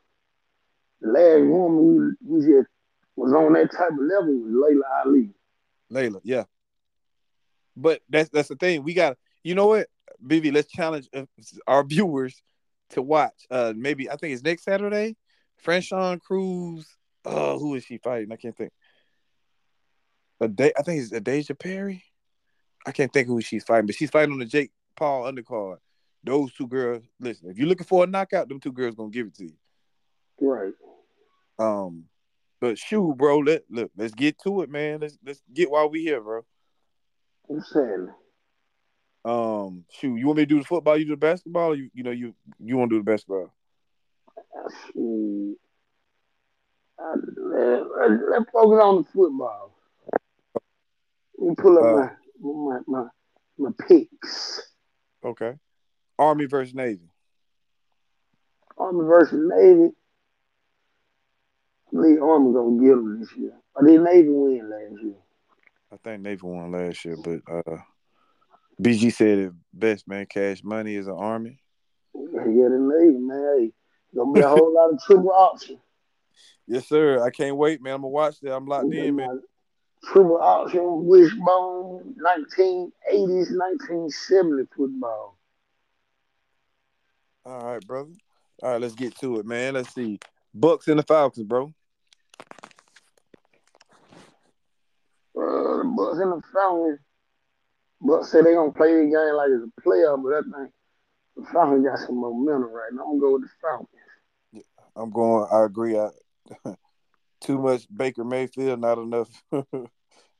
last 1.02 1.42
woman 1.42 2.16
we, 2.22 2.38
we 2.38 2.46
just 2.46 2.68
was 3.16 3.32
on 3.32 3.52
that 3.52 3.70
type 3.72 3.90
of 3.90 3.98
level 3.98 4.34
was 4.40 4.52
Laila 4.52 5.04
Ali. 5.04 5.30
Laila, 5.90 6.20
yeah. 6.22 6.44
But 7.76 8.00
that's 8.08 8.28
that's 8.30 8.48
the 8.48 8.56
thing. 8.56 8.82
We 8.82 8.94
got 8.94 9.16
you 9.42 9.54
know 9.54 9.66
what, 9.66 9.88
BB. 10.24 10.52
Let's 10.52 10.70
challenge 10.70 11.08
uh, 11.14 11.24
our 11.66 11.84
viewers 11.86 12.42
to 12.90 13.02
watch. 13.02 13.46
Uh, 13.50 13.72
maybe 13.76 14.10
I 14.10 14.16
think 14.16 14.34
it's 14.34 14.42
next 14.42 14.64
Saturday. 14.64 15.16
Franchon 15.64 16.20
Crews. 16.20 16.86
Oh, 17.24 17.58
who 17.58 17.74
is 17.74 17.84
she 17.84 17.98
fighting? 17.98 18.32
I 18.32 18.36
can't 18.36 18.56
think. 18.56 18.72
A 20.40 20.48
day. 20.48 20.72
I 20.78 20.82
think 20.82 21.02
it's 21.02 21.12
Adasia 21.12 21.58
Perry. 21.58 22.02
I 22.86 22.92
can't 22.92 23.12
think 23.12 23.28
who 23.28 23.40
she's 23.42 23.64
fighting, 23.64 23.86
but 23.86 23.94
she's 23.94 24.10
fighting 24.10 24.32
on 24.32 24.38
the 24.38 24.46
Jake 24.46 24.70
Paul 24.96 25.30
undercard. 25.30 25.76
Those 26.24 26.52
two 26.54 26.66
girls. 26.66 27.04
Listen, 27.18 27.50
if 27.50 27.58
you're 27.58 27.68
looking 27.68 27.86
for 27.86 28.04
a 28.04 28.06
knockout, 28.06 28.48
them 28.48 28.60
two 28.60 28.72
girls 28.72 28.94
gonna 28.94 29.10
give 29.10 29.26
it 29.26 29.34
to 29.34 29.44
you. 29.44 29.54
Right. 30.40 30.72
Um, 31.60 32.04
but 32.60 32.78
shoot, 32.78 33.14
bro. 33.16 33.38
Let 33.38 33.64
look. 33.70 33.90
Let's 33.96 34.14
get 34.14 34.38
to 34.40 34.62
it, 34.62 34.70
man. 34.70 35.00
Let's 35.00 35.18
let's 35.24 35.42
get 35.52 35.70
while 35.70 35.90
we 35.90 36.02
here, 36.02 36.20
bro. 36.20 36.42
I'm 37.48 37.60
saying 37.60 38.08
Um, 39.24 39.84
shoot, 39.92 40.16
you 40.16 40.26
want 40.26 40.38
me 40.38 40.42
to 40.44 40.46
do 40.46 40.58
the 40.60 40.64
football? 40.64 40.96
You 40.96 41.04
do 41.04 41.10
the 41.12 41.16
basketball? 41.16 41.74
you 41.74 41.90
you 41.92 42.02
know 42.02 42.10
you 42.10 42.34
you 42.58 42.76
want 42.76 42.90
to 42.90 42.96
do 42.96 43.00
the 43.04 43.10
basketball? 43.10 43.52
Shoot. 44.92 45.56
Uh, 46.98 47.16
let, 47.36 48.10
let's 48.30 48.50
focus 48.52 48.80
on 48.82 48.96
the 48.98 49.04
football. 49.12 49.72
Let 51.38 51.48
me 51.48 51.54
pull 51.56 51.78
up 51.78 51.84
Uh, 51.84 52.08
my, 52.40 52.50
my 52.52 52.80
my 52.86 53.08
my 53.58 53.70
picks. 53.86 54.62
Okay. 55.24 55.54
Army 56.18 56.46
versus 56.46 56.74
Navy. 56.74 57.08
Army 58.76 59.04
versus 59.06 59.38
Navy. 59.56 59.90
I 61.90 61.96
believe 61.96 62.22
Army 62.22 62.52
gonna 62.52 62.80
get 62.80 62.90
them 62.90 63.20
this 63.20 63.32
year. 63.36 63.52
Or 63.74 63.86
did 63.86 64.00
Navy 64.00 64.28
win 64.28 64.70
last 64.70 65.02
year? 65.02 65.14
I 65.92 65.96
think 65.96 66.22
Navy 66.22 66.40
won 66.42 66.70
last 66.70 67.04
year, 67.04 67.16
but 67.16 67.40
uh, 67.52 67.78
BG 68.80 69.12
said 69.12 69.38
it 69.38 69.52
best, 69.72 70.06
man. 70.06 70.26
Cash 70.26 70.62
money 70.62 70.94
is 70.94 71.08
an 71.08 71.14
army. 71.14 71.58
Yeah, 72.14 72.68
the 72.68 72.94
Navy, 72.96 73.18
man. 73.18 73.56
Hey, 73.58 73.72
gonna 74.14 74.32
be 74.32 74.40
a 74.40 74.48
whole 74.48 74.72
lot 74.72 74.92
of 74.92 75.00
triple 75.06 75.32
option. 75.32 75.78
Yes, 76.68 76.88
sir. 76.88 77.22
I 77.24 77.30
can't 77.30 77.56
wait, 77.56 77.82
man. 77.82 77.94
I'm 77.94 78.02
gonna 78.02 78.08
watch 78.08 78.38
that. 78.40 78.54
I'm 78.54 78.66
locked 78.66 78.92
in, 78.92 79.16
man. 79.16 79.40
Triple 80.04 80.40
option, 80.40 81.06
wishbone, 81.06 82.14
1980s, 82.24 83.50
1970 83.50 84.64
football. 84.74 85.36
All 87.44 87.64
right, 87.64 87.86
brother. 87.86 88.10
All 88.62 88.72
right, 88.72 88.80
let's 88.80 88.94
get 88.94 89.16
to 89.18 89.40
it, 89.40 89.46
man. 89.46 89.74
Let's 89.74 89.92
see. 89.92 90.20
Bucks 90.54 90.88
and 90.88 90.98
the 90.98 91.02
Falcons, 91.02 91.46
bro. 91.46 91.72
Uh, 95.36 95.76
the 95.78 95.94
Bucks 95.96 96.18
and 96.18 96.32
the 96.32 96.42
Falcons. 96.52 96.98
Bucks 98.00 98.32
say 98.32 98.42
they 98.42 98.54
gonna 98.54 98.72
play 98.72 98.94
the 98.94 99.10
game 99.10 99.34
like 99.36 99.50
it's 99.50 99.64
a 99.64 99.80
playoff, 99.80 100.22
but 100.22 100.34
I 100.34 100.40
think 100.42 100.72
the 101.36 101.44
Falcons 101.52 101.86
got 101.86 101.98
some 101.98 102.20
momentum 102.20 102.72
right 102.72 102.90
now. 102.92 103.02
I'm 103.02 103.18
gonna 103.18 103.20
go 103.20 103.32
with 103.34 103.42
the 103.42 103.48
Falcons. 103.60 103.88
Yeah, 104.52 104.62
I'm 104.96 105.10
going. 105.10 105.46
I 105.52 105.64
agree. 105.64 105.98
I 105.98 106.08
too 107.40 107.58
much 107.58 107.86
Baker 107.94 108.24
Mayfield, 108.24 108.80
not 108.80 108.98
enough 108.98 109.28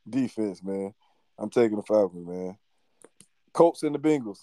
defense, 0.09 0.63
man. 0.63 0.95
I'm 1.39 1.51
taking 1.51 1.77
the 1.77 1.83
Falcons, 1.83 2.27
man. 2.27 2.57
Colts 3.53 3.83
and 3.83 3.95
the 3.95 3.99
Bengals. 3.99 4.41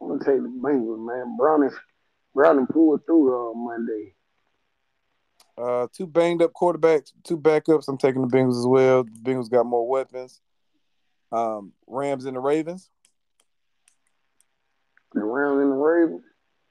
I'm 0.00 0.08
gonna 0.08 0.24
take 0.24 0.42
the 0.42 0.48
Bengals, 0.48 1.04
man. 1.04 1.36
Brownie, 1.36 1.74
Brownie 2.34 2.66
pulled 2.70 3.04
through 3.06 3.50
uh, 3.50 3.54
Monday. 3.54 4.15
Uh, 5.58 5.86
two 5.92 6.06
banged 6.06 6.42
up 6.42 6.52
quarterbacks, 6.52 7.12
two 7.24 7.38
backups. 7.38 7.88
I'm 7.88 7.96
taking 7.96 8.20
the 8.20 8.28
Bengals 8.28 8.58
as 8.58 8.66
well. 8.66 9.04
The 9.04 9.10
Bengals 9.20 9.50
got 9.50 9.64
more 9.64 9.88
weapons. 9.88 10.40
Um, 11.32 11.72
Rams 11.86 12.26
and 12.26 12.36
the 12.36 12.40
Ravens. 12.40 12.90
The 15.14 15.24
Rams 15.24 15.62
and 15.62 15.72
the 15.72 15.76
Ravens. 15.76 16.24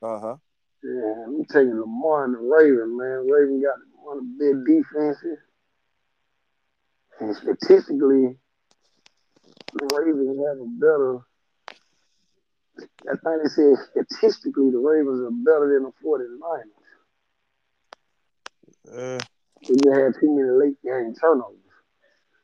Uh 0.03 0.19
huh. 0.19 0.35
Yeah, 0.83 1.23
I'm 1.25 1.45
taking 1.45 1.79
Lamar 1.79 2.25
and 2.25 2.35
the 2.35 2.39
Ravens, 2.39 2.93
man. 2.95 3.27
Raven 3.27 3.61
got 3.61 3.77
one 4.03 4.17
of 4.19 4.23
the 4.23 4.63
big 4.63 4.83
defenses. 4.83 5.39
And 7.19 7.35
statistically, 7.35 8.37
the 9.73 9.95
Ravens 9.95 10.37
have 10.45 10.59
a 10.59 10.69
better. 10.77 11.19
I 13.09 13.15
think 13.15 13.43
they 13.43 13.49
said 13.49 13.77
statistically 13.91 14.69
the 14.69 14.77
Ravens 14.77 15.21
are 15.21 15.31
better 15.31 15.73
than 15.73 15.83
the 15.83 15.93
49ers. 16.05 16.74
Uh, 18.91 19.19
They 19.67 19.75
just 19.75 19.97
had 19.97 20.13
too 20.19 20.35
many 20.35 20.49
late 20.49 20.81
game 20.83 21.13
turnovers. 21.19 21.55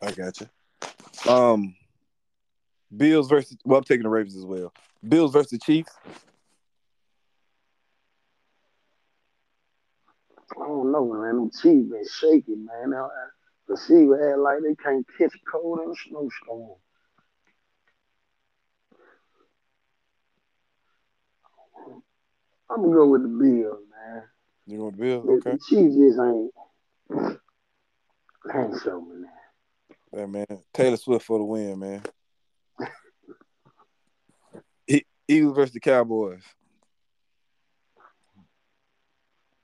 I 0.01 0.11
got 0.11 0.39
you. 0.41 1.31
Um, 1.31 1.75
Bills 2.95 3.29
versus. 3.29 3.57
Well, 3.63 3.77
I'm 3.77 3.83
taking 3.83 4.03
the 4.03 4.09
Ravens 4.09 4.35
as 4.35 4.45
well. 4.45 4.73
Bills 5.07 5.31
versus 5.31 5.59
Chiefs. 5.63 5.91
I 10.59 10.65
don't 10.67 10.91
know, 10.91 11.13
man. 11.13 11.35
Them 11.35 11.51
Chiefs 11.51 11.89
been 11.89 12.03
shaky, 12.07 12.55
man. 12.55 12.89
Now, 12.89 13.09
the 13.67 13.73
receiver 13.73 14.31
act 14.31 14.39
like 14.39 14.57
they 14.63 14.75
can't 14.75 15.05
catch 15.17 15.33
cold 15.49 15.79
in 15.85 15.91
a 15.91 15.95
snowstorm. 15.95 16.77
I'm 22.69 22.83
gonna 22.83 22.95
go 22.95 23.07
with 23.07 23.23
the 23.23 23.27
Bills, 23.27 23.79
man. 23.89 24.23
You 24.67 24.91
Bills? 24.91 25.25
The- 25.25 25.31
Okay. 25.33 25.57
Chiefs 25.67 25.95
just 25.95 26.19
ain't. 26.19 26.51
Ain't 28.53 28.81
show 28.83 29.01
me 29.01 29.23
that. 29.23 30.17
Yeah, 30.17 30.25
man. 30.25 30.45
Taylor 30.73 30.97
Swift 30.97 31.25
for 31.25 31.37
the 31.37 31.43
win, 31.43 31.79
man. 31.79 32.01
Eagles 35.31 35.55
versus 35.55 35.73
the 35.73 35.79
Cowboys. 35.79 36.43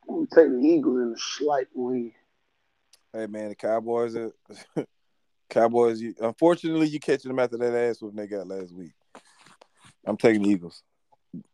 I'm 0.09 0.25
gonna 0.25 0.27
take 0.33 0.49
the 0.49 0.65
Eagles 0.65 1.01
in 1.01 1.13
a 1.13 1.17
slight 1.17 1.67
win. 1.73 2.13
Hey, 3.11 3.27
man, 3.27 3.49
the 3.49 3.55
Cowboys 3.55 4.15
are. 4.15 4.31
Cowboys, 5.49 6.01
you, 6.01 6.13
unfortunately, 6.19 6.87
you 6.87 6.99
catching 6.99 7.29
them 7.29 7.39
after 7.39 7.57
that 7.57 7.73
ass 7.73 8.01
whooping 8.01 8.17
they 8.17 8.27
got 8.27 8.47
last 8.47 8.73
week. 8.73 8.91
I'm 10.05 10.17
taking 10.17 10.43
the 10.43 10.49
Eagles. 10.49 10.83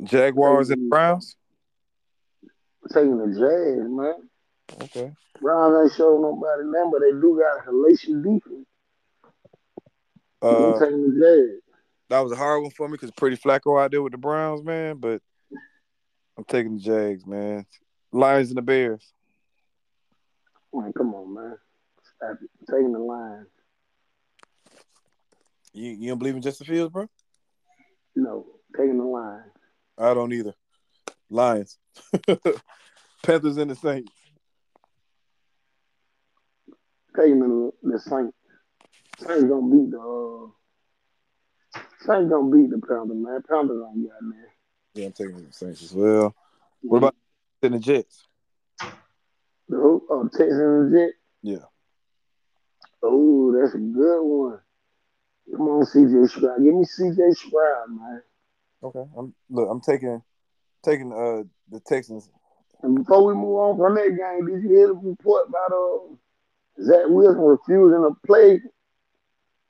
Jaguars 0.03 0.69
and 0.69 0.85
the 0.85 0.89
Browns. 0.89 1.35
Taking 2.91 3.17
the 3.17 3.27
Jazz, 3.27 3.89
man. 3.89 4.29
Okay. 4.83 5.11
Browns 5.41 5.91
ain't 5.91 5.97
showing 5.97 6.21
nobody 6.21 6.63
them, 6.63 6.91
but 6.91 6.99
they 7.01 7.11
do 7.11 7.39
got 7.41 7.65
a 7.65 7.69
hellacious 7.71 8.23
defense. 8.23 8.67
I'm 10.41 10.73
Uh, 10.73 10.79
taking 10.79 11.01
the 11.01 11.19
Jazz. 11.19 11.61
that 12.09 12.19
was 12.19 12.31
a 12.33 12.35
hard 12.35 12.61
one 12.61 12.71
for 12.71 12.87
me 12.87 12.93
because 12.93 13.11
pretty 13.11 13.37
Flacco 13.37 13.81
out 13.81 13.91
there 13.91 14.01
with 14.01 14.11
the 14.11 14.17
Browns, 14.17 14.63
man. 14.63 14.97
But 14.97 15.21
I'm 16.37 16.43
taking 16.45 16.75
the 16.77 16.81
Jags, 16.83 17.25
man. 17.25 17.65
Lions 18.11 18.49
and 18.49 18.57
the 18.57 18.61
Bears. 18.61 19.13
Man, 20.73 20.91
come 20.93 21.13
on, 21.13 21.33
man. 21.33 21.57
Stop 22.17 22.37
it. 22.41 22.49
I'm 22.59 22.75
taking 22.75 22.91
the 22.91 22.99
line. 22.99 23.45
You 25.73 25.91
you 25.91 26.09
don't 26.09 26.19
believe 26.19 26.35
in 26.35 26.41
Justin 26.41 26.67
Fields, 26.67 26.91
bro? 26.91 27.07
No, 28.15 28.45
taking 28.77 28.97
the 28.97 29.03
line. 29.03 29.43
I 29.97 30.13
don't 30.13 30.33
either. 30.33 30.53
Lions. 31.33 31.77
Panthers 33.23 33.57
and 33.57 33.71
the 33.71 33.75
Saints. 33.75 34.11
Taking 37.15 37.39
the, 37.39 37.71
the 37.83 37.99
Saints. 37.99 38.35
Saints 39.19 39.43
gonna 39.43 39.67
beat 39.67 39.91
the 39.91 39.99
uh, 39.99 41.79
Saints 42.05 42.29
gonna 42.31 42.55
beat 42.55 42.69
the 42.69 42.81
Panthers, 42.85 43.17
man. 43.17 43.41
Panthers 43.47 43.79
gonna 43.79 44.01
get 44.01 44.11
in 44.21 44.29
there. 44.29 44.53
Yeah, 44.95 45.05
I'm 45.07 45.13
taking 45.13 45.45
the 45.45 45.53
Saints 45.53 45.83
as 45.83 45.93
well. 45.93 46.35
What 46.81 46.97
about 46.97 47.15
the 47.61 47.79
Jets? 47.79 48.27
the 49.69 49.77
who? 49.77 50.05
Oh, 50.09 50.23
Texans 50.27 50.51
and 50.51 50.93
the 50.93 50.97
Jets? 50.97 51.17
Yeah. 51.41 51.65
Oh, 53.01 53.53
that's 53.57 53.73
a 53.75 53.77
good 53.77 54.21
one. 54.21 54.59
Come 55.51 55.67
on, 55.67 55.85
CJ 55.85 56.29
Stroud. 56.29 56.63
Give 56.63 56.73
me 56.73 56.85
CJ 56.85 57.35
Stroud, 57.35 57.89
man. 57.89 58.21
Okay. 58.83 59.03
I'm 59.17 59.33
look, 59.49 59.69
I'm 59.69 59.81
taking 59.81 60.21
taking 60.83 61.11
uh 61.11 61.43
the 61.69 61.79
Texans. 61.87 62.29
And 62.81 62.95
before 62.95 63.25
we 63.25 63.33
move 63.33 63.55
on 63.57 63.77
from 63.77 63.95
that 63.95 64.09
game, 64.09 64.45
did 64.45 64.63
you 64.63 64.69
hear 64.69 64.87
the 64.87 64.93
report 64.93 65.47
about 65.47 65.71
uh 65.71 66.15
Zach 66.83 67.05
Wilson 67.07 67.41
refusing 67.41 68.01
to 68.01 68.15
play? 68.25 68.61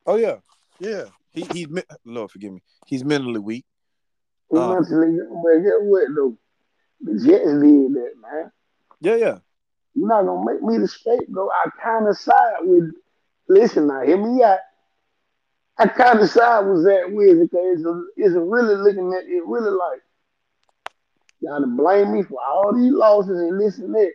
Oh 0.05 0.15
yeah. 0.15 0.37
Yeah. 0.79 1.05
He 1.31 1.41
he's 1.51 1.67
Lord 2.05 2.31
forgive 2.31 2.53
me. 2.53 2.61
He's 2.85 3.03
mentally 3.03 3.39
weak. 3.39 3.65
He 4.51 4.57
Uh. 4.57 4.73
mentally, 4.73 5.17
but 5.43 5.59
guess 5.63 5.73
what 5.81 6.07
though? 6.15 6.37
The 7.01 7.13
Jets 7.13 7.45
did 7.45 7.93
that, 7.95 8.13
man. 8.21 8.51
Yeah, 9.01 9.15
yeah. 9.15 9.37
You're 9.93 10.07
not 10.07 10.25
gonna 10.25 10.45
make 10.45 10.61
me 10.61 10.77
the 10.77 10.87
scapegoat. 10.87 11.49
I 11.53 11.69
kind 11.81 12.07
of 12.07 12.17
side 12.17 12.57
with. 12.61 12.91
Listen, 13.49 13.87
now 13.87 14.01
hear 14.01 14.17
me 14.17 14.41
out. 14.41 14.59
I 15.77 15.87
kind 15.87 16.19
of 16.19 16.29
side 16.29 16.61
with 16.61 16.83
Zach 16.83 17.05
Wilson 17.09 17.43
because 17.43 17.79
it's, 17.79 17.85
a, 17.85 18.03
it's 18.15 18.35
a 18.35 18.39
really 18.39 18.75
looking 18.75 19.13
at 19.13 19.25
it 19.25 19.43
really 19.45 19.71
like 19.71 20.01
y'all 21.43 21.61
to 21.61 21.67
blame 21.67 22.13
me 22.13 22.23
for 22.23 22.39
all 22.41 22.73
these 22.73 22.91
losses 22.91 23.37
and 23.37 23.59
this 23.59 23.77
and 23.77 23.93
that. 23.93 24.13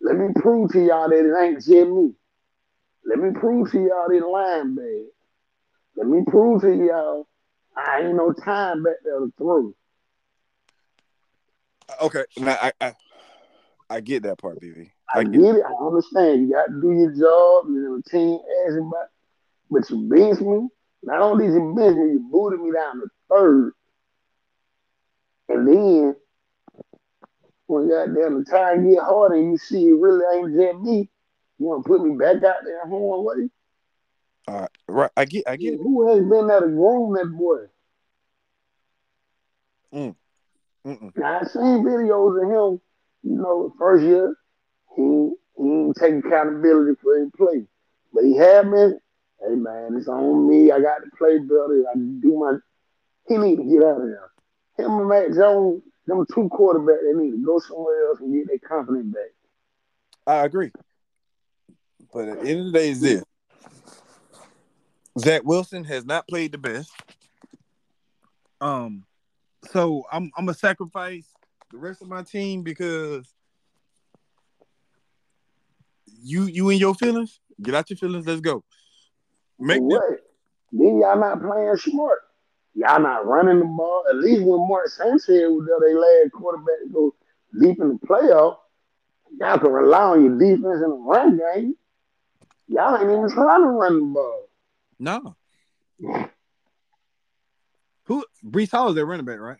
Let 0.00 0.16
me 0.16 0.28
prove 0.36 0.72
to 0.72 0.80
y'all 0.80 1.08
that 1.08 1.18
it 1.18 1.44
ain't 1.44 1.56
just 1.56 1.68
me. 1.68 2.12
Let 3.04 3.18
me 3.18 3.30
prove 3.32 3.70
to 3.72 3.78
y'all 3.78 4.08
that 4.08 4.28
line 4.28 4.74
bad. 4.74 5.06
Let 5.96 6.06
me 6.06 6.22
prove 6.26 6.62
to 6.62 6.74
y'all 6.74 7.26
I 7.76 8.00
ain't 8.00 8.16
no 8.16 8.32
time 8.32 8.82
back 8.82 8.96
there 9.04 9.20
to 9.20 9.32
throw. 9.38 9.72
Okay. 12.02 12.24
Now 12.38 12.58
I 12.60 12.72
I, 12.80 12.94
I 13.88 14.00
get 14.00 14.24
that 14.24 14.38
part, 14.38 14.60
BV. 14.60 14.90
I 15.14 15.24
get 15.24 15.40
it. 15.40 15.62
I 15.64 15.86
understand. 15.86 16.42
You 16.42 16.52
got 16.52 16.66
to 16.66 16.80
do 16.80 16.92
your 16.92 17.10
job. 17.10 17.68
You 17.68 17.80
know, 17.82 17.96
the 17.96 18.10
team 18.10 18.38
asking 18.66 18.88
about. 18.88 19.08
But 19.70 19.88
you 19.90 20.08
benched 20.08 20.42
me. 20.42 20.68
Not 21.02 21.20
only 21.20 21.46
did 21.46 21.54
you 21.54 21.74
bench 21.76 21.96
me, 21.96 22.12
you 22.12 22.28
booted 22.30 22.60
me 22.60 22.72
down 22.72 23.00
to 23.00 23.08
third. 23.30 23.72
And 25.48 25.68
then, 25.68 26.16
when 27.68 27.88
goddamn 27.88 28.38
the 28.38 28.44
time 28.50 28.90
get 28.90 29.02
harder 29.02 29.36
and 29.36 29.52
you 29.52 29.58
see 29.58 29.88
it 29.88 29.94
really 29.94 30.24
ain't 30.36 30.56
just 30.56 30.82
me, 30.82 31.08
you 31.58 31.66
want 31.66 31.84
to 31.84 31.88
put 31.88 32.02
me 32.02 32.16
back 32.16 32.36
out 32.36 32.64
there 32.64 32.86
home 32.86 33.24
way? 33.24 33.48
All 34.48 34.60
right, 34.60 34.70
right. 34.88 35.10
I 35.16 35.24
get, 35.26 35.44
I 35.46 35.56
get 35.56 35.74
it. 35.74 35.80
Who 35.82 36.08
has 36.08 36.20
been 36.20 36.48
there 36.48 36.60
to 36.60 36.66
groom 36.66 37.12
that 37.14 37.26
boy? 37.26 37.66
Mm, 39.94 40.14
mm-mm. 40.86 41.16
Now 41.16 41.40
I 41.40 41.44
seen 41.44 41.84
videos 41.84 42.42
of 42.42 42.48
him, 42.48 42.80
you 43.22 43.36
know, 43.36 43.74
first 43.78 44.02
year, 44.02 44.34
he 44.96 45.02
he 45.56 45.62
didn't 45.62 45.96
take 45.96 46.14
accountability 46.24 46.94
for 47.02 47.18
his 47.18 47.30
play. 47.36 47.66
But 48.14 48.24
he 48.24 48.36
had 48.36 48.70
been, 48.70 48.98
hey 49.40 49.54
man, 49.54 49.94
it's 49.96 50.08
on 50.08 50.48
me. 50.48 50.70
I 50.70 50.80
got 50.80 50.98
to 50.98 51.10
play 51.18 51.38
better. 51.38 51.84
I 51.90 51.98
do 51.98 52.38
my 52.38 52.58
he 53.28 53.36
need 53.36 53.56
to 53.56 53.64
get 53.64 53.82
out 53.82 54.00
of 54.00 54.08
there. 54.08 54.30
Him 54.78 54.98
and 54.98 55.08
Matt 55.08 55.34
Jones, 55.34 55.82
them 56.08 56.26
two 56.34 56.48
quarterback, 56.48 56.96
they 57.02 57.12
need 57.12 57.32
to 57.32 57.44
go 57.44 57.58
somewhere 57.58 58.08
else 58.08 58.20
and 58.20 58.34
get 58.34 58.48
their 58.48 58.58
confidence 58.58 59.14
back. 59.14 59.30
I 60.26 60.44
agree. 60.44 60.72
But 62.12 62.28
at 62.28 62.40
the 62.40 62.48
end 62.48 62.60
of 62.60 62.66
the 62.66 62.72
day, 62.72 62.90
is 62.90 63.00
this 63.00 63.24
Zach 65.18 65.42
Wilson 65.44 65.84
has 65.84 66.04
not 66.04 66.26
played 66.26 66.52
the 66.52 66.58
best. 66.58 66.90
Um, 68.60 69.04
so 69.70 70.04
I'm 70.10 70.30
I'm 70.36 70.46
gonna 70.46 70.54
sacrifice 70.54 71.28
the 71.70 71.78
rest 71.78 72.02
of 72.02 72.08
my 72.08 72.22
team 72.22 72.62
because 72.62 73.32
you 76.06 76.44
you 76.44 76.70
and 76.70 76.80
your 76.80 76.94
feelings. 76.94 77.40
Get 77.60 77.74
out 77.74 77.90
your 77.90 77.96
feelings. 77.96 78.26
Let's 78.26 78.40
go. 78.40 78.64
Make 79.58 79.80
But 79.88 80.00
them. 80.00 80.18
Then 80.72 80.98
y'all 81.00 81.18
not 81.18 81.40
playing 81.40 81.76
smart. 81.76 82.20
Y'all 82.78 83.00
not 83.00 83.26
running 83.26 83.58
the 83.58 83.64
ball. 83.64 84.04
At 84.08 84.16
least 84.16 84.42
when 84.42 84.68
Mark 84.68 84.86
Sanchez 84.88 85.26
was 85.26 85.66
there, 85.66 85.80
they 85.80 85.94
led 85.94 86.30
quarterback 86.30 86.76
to 86.84 86.92
go 86.92 87.14
deep 87.60 87.80
in 87.80 87.88
the 87.88 88.06
playoff. 88.06 88.58
Y'all 89.36 89.58
can 89.58 89.72
rely 89.72 90.02
on 90.02 90.24
your 90.24 90.38
defense 90.38 90.80
in 90.84 90.90
the 90.90 91.02
run 91.04 91.38
game. 91.38 91.74
Y'all 92.68 92.94
ain't 92.96 93.10
even 93.10 93.28
trying 93.30 93.62
to 93.62 93.66
run 93.66 93.98
the 93.98 94.14
ball. 94.14 94.48
no. 95.00 95.36
Who 98.04 98.24
Breece 98.46 98.70
Hall 98.70 98.90
is 98.90 98.94
their 98.94 99.04
running 99.04 99.26
back, 99.26 99.40
right? 99.40 99.58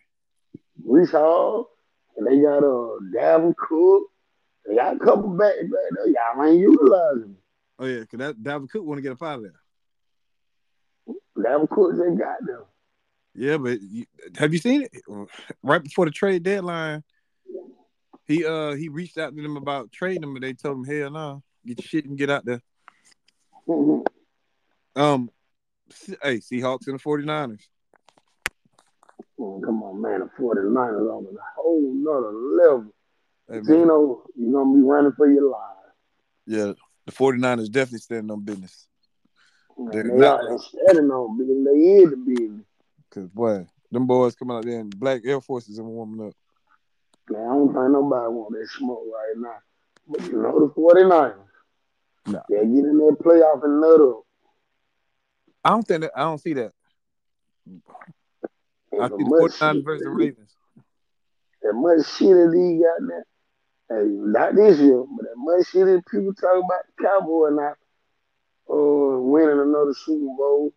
Breece 0.86 1.10
Hall, 1.10 1.70
and 2.16 2.24
they 2.24 2.40
got 2.40 2.58
uh 2.58 3.00
Dalvin 3.12 3.56
Cook. 3.56 4.04
They 4.64 4.76
got 4.76 4.94
a 4.94 4.98
couple 5.00 5.30
back 5.30 5.54
back 5.56 5.70
there. 5.96 6.06
Y'all 6.06 6.44
ain't 6.44 6.60
utilizing. 6.60 7.22
Them. 7.22 7.36
Oh 7.80 7.86
yeah, 7.86 8.00
because 8.00 8.18
that 8.20 8.36
Dalvin 8.40 8.70
Cook 8.70 8.84
want 8.84 8.98
to 8.98 9.02
get 9.02 9.12
a 9.12 9.16
five 9.16 9.42
there. 9.42 9.60
Dalvin 11.36 11.68
Cook 11.68 11.92
they 11.98 12.16
got 12.16 12.46
them. 12.46 12.62
Yeah, 13.34 13.58
but 13.58 13.80
you, 13.80 14.04
have 14.36 14.52
you 14.52 14.58
seen 14.58 14.82
it? 14.82 15.28
Right 15.62 15.82
before 15.82 16.06
the 16.06 16.10
trade 16.10 16.42
deadline, 16.42 17.04
he 18.26 18.44
uh 18.44 18.72
he 18.72 18.88
reached 18.88 19.18
out 19.18 19.34
to 19.36 19.42
them 19.42 19.56
about 19.56 19.92
trading 19.92 20.22
him, 20.24 20.32
but 20.34 20.42
they 20.42 20.52
told 20.54 20.78
him, 20.78 20.84
"Hell 20.84 21.10
no, 21.10 21.42
get 21.64 21.78
your 21.78 21.86
shit 21.88 22.04
and 22.06 22.18
get 22.18 22.30
out 22.30 22.44
there." 22.44 22.60
Mhm. 23.68 24.04
Um, 24.96 25.30
hey, 26.22 26.38
Seahawks 26.38 26.88
and 26.88 26.98
the 26.98 27.02
49ers. 27.02 27.60
Oh, 29.38 29.60
come 29.64 29.82
on, 29.84 30.00
man. 30.00 30.20
The 30.20 30.30
49ers 30.42 31.08
on 31.10 31.26
a 31.26 31.38
whole 31.54 31.92
nother 31.94 32.32
level. 32.32 32.92
Hey, 33.48 33.60
man, 33.60 33.64
Gino, 33.64 34.24
you're 34.34 34.52
gonna 34.52 34.74
be 34.74 34.82
running 34.82 35.12
for 35.12 35.30
your 35.30 35.48
life. 35.50 35.76
yeah, 36.46 36.72
the 37.06 37.12
49ers 37.12 37.70
definitely 37.70 38.00
standing 38.00 38.30
on 38.32 38.40
business. 38.40 38.88
They're 39.92 40.02
they 40.02 40.08
not- 40.08 40.60
standing 40.60 41.10
on 41.10 41.38
because 41.38 41.64
they 41.64 41.78
is 42.02 42.10
the 42.10 42.16
business. 42.16 42.64
Cause 43.10 43.28
boy, 43.28 43.66
them 43.90 44.06
boys 44.06 44.34
coming 44.34 44.56
out 44.56 44.64
there 44.64 44.80
in 44.80 44.90
black 44.90 45.22
Air 45.24 45.40
Forces 45.40 45.78
and 45.78 45.88
warming 45.88 46.28
up. 46.28 46.34
Man, 47.30 47.42
I 47.42 47.44
don't 47.44 47.66
think 47.68 47.90
nobody 47.90 48.32
want 48.32 48.52
that 48.52 48.68
smoke 48.70 49.04
right 49.12 49.34
now. 49.36 49.58
But 50.06 50.24
you 50.26 50.42
know 50.42 50.60
the 50.60 50.72
49ers. 50.74 51.36
Nah. 52.26 52.40
They'll 52.48 52.60
get 52.60 52.84
in 52.84 52.98
that 52.98 53.16
playoff 53.22 53.64
and 53.64 53.80
nut 53.80 54.00
up. 54.00 54.22
I 55.64 55.70
don't 55.70 55.86
think 55.86 56.00
that, 56.02 56.12
I 56.14 56.20
don't 56.22 56.38
see 56.38 56.54
that. 56.54 56.72
I 59.00 59.08
see 59.08 59.24
the 59.24 59.58
49ers 59.60 59.84
versus 59.84 60.02
the 60.02 60.10
Ravens. 60.10 60.54
That 61.62 61.72
much 61.74 62.06
shit 62.16 62.28
that 62.28 62.52
he 62.54 62.82
got 62.82 63.08
there. 63.08 63.24
Hey, 63.90 64.06
not 64.06 64.54
this 64.54 64.78
year, 64.78 65.02
but 65.02 65.24
that 65.24 65.36
much 65.36 65.66
shit 65.68 65.86
that 65.86 66.02
people 66.10 66.34
talk 66.34 66.56
about 66.56 66.84
the 66.86 67.04
Cowboy 67.04 67.48
not 67.50 67.76
uh, 68.70 69.20
winning 69.20 69.60
another 69.60 69.94
Super 69.94 70.36
Bowl. 70.36 70.72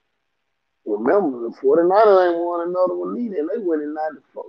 Remember, 0.97 1.49
the 1.49 1.55
49ers 1.61 2.29
ain't 2.33 2.43
won 2.45 2.67
another 2.69 2.95
one 2.95 3.17
either, 3.19 3.35
and 3.37 3.49
they 3.53 3.57
went 3.59 3.81
in 3.83 3.93
94. 3.93 4.43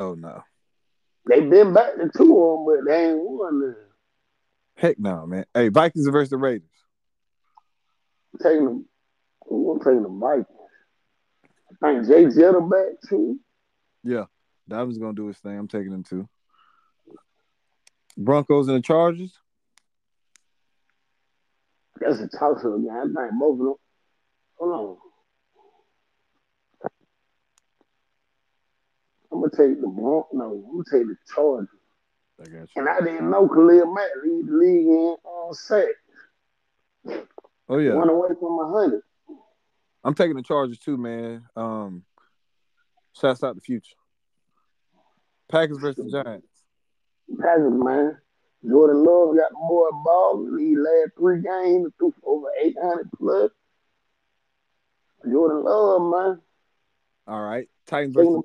Oh 0.00 0.14
no, 0.14 0.42
They 1.28 1.40
been 1.40 1.72
back 1.72 1.94
to 1.96 2.10
two 2.16 2.36
of 2.38 2.58
them, 2.58 2.66
but 2.66 2.90
they 2.90 3.06
ain't 3.10 3.18
won 3.18 3.60
them. 3.60 3.76
heck 4.76 4.98
no, 4.98 5.26
man. 5.26 5.44
Hey, 5.54 5.68
Vikings 5.68 6.06
versus 6.08 6.30
the 6.30 6.36
Raiders. 6.36 6.68
Taking 8.42 8.64
them, 8.64 8.88
who 9.48 9.78
gonna 9.80 9.94
take 9.96 10.02
the 10.02 10.08
Vikings? 10.08 10.46
I 11.82 11.92
think 11.92 12.06
Jay 12.08 12.24
Jetta 12.40 12.60
back 12.60 13.00
too. 13.08 13.38
Yeah, 14.02 14.24
Dalvin's 14.68 14.98
gonna 14.98 15.14
do 15.14 15.28
his 15.28 15.38
thing. 15.38 15.56
I'm 15.58 15.68
taking 15.68 15.92
them 15.92 16.02
too. 16.02 16.28
Broncos 18.16 18.68
and 18.68 18.76
the 18.76 18.82
Chargers. 18.82 19.32
That's 22.00 22.18
a 22.20 22.28
toss 22.28 22.64
up 22.64 22.76
game. 22.76 22.90
I 22.90 23.02
think 23.04 23.38
both 23.40 23.52
of 23.52 23.58
them. 23.58 23.74
Hold 24.58 24.72
on. 24.72 24.96
I'm 29.34 29.40
gonna 29.40 29.50
take 29.50 29.80
the 29.80 29.88
Bron. 29.88 30.22
No, 30.32 30.44
I'm 30.44 30.84
gonna 30.84 30.84
take 30.90 31.08
the 31.08 31.16
Chargers. 31.34 31.68
I 32.40 32.44
got 32.44 32.52
you. 32.52 32.68
And 32.76 32.88
I 32.88 33.00
didn't 33.00 33.28
know 33.28 33.48
Khalil 33.48 33.92
Mack 33.92 34.08
lead 34.22 34.46
the 34.46 34.52
league 34.52 34.86
in 34.86 35.16
on 35.24 35.54
sack. 35.54 35.88
Oh 37.68 37.78
yeah, 37.78 37.94
One 37.94 38.08
away 38.08 38.28
from 38.38 38.58
a 38.60 38.68
hundred. 38.72 39.02
I'm 40.04 40.14
taking 40.14 40.36
the 40.36 40.42
Chargers 40.42 40.78
too, 40.78 40.96
man. 40.96 41.44
Um, 41.56 42.04
shouts 43.20 43.42
out 43.42 43.56
the 43.56 43.60
future. 43.60 43.96
Packers 45.50 45.78
versus 45.78 46.12
Giants. 46.12 46.46
Packers, 47.40 47.72
man. 47.72 48.16
Jordan 48.68 49.04
Love 49.04 49.36
got 49.36 49.52
more 49.52 49.90
ball. 50.04 50.56
He 50.58 50.76
last 50.76 51.10
three 51.18 51.42
games, 51.42 51.92
threw 51.98 52.14
over 52.24 52.46
800 52.62 53.10
plus. 53.18 53.50
Jordan 55.28 55.64
Love, 55.64 56.02
man. 56.02 56.40
All 57.26 57.42
right, 57.42 57.68
Titans 57.86 58.14
versus. 58.14 58.42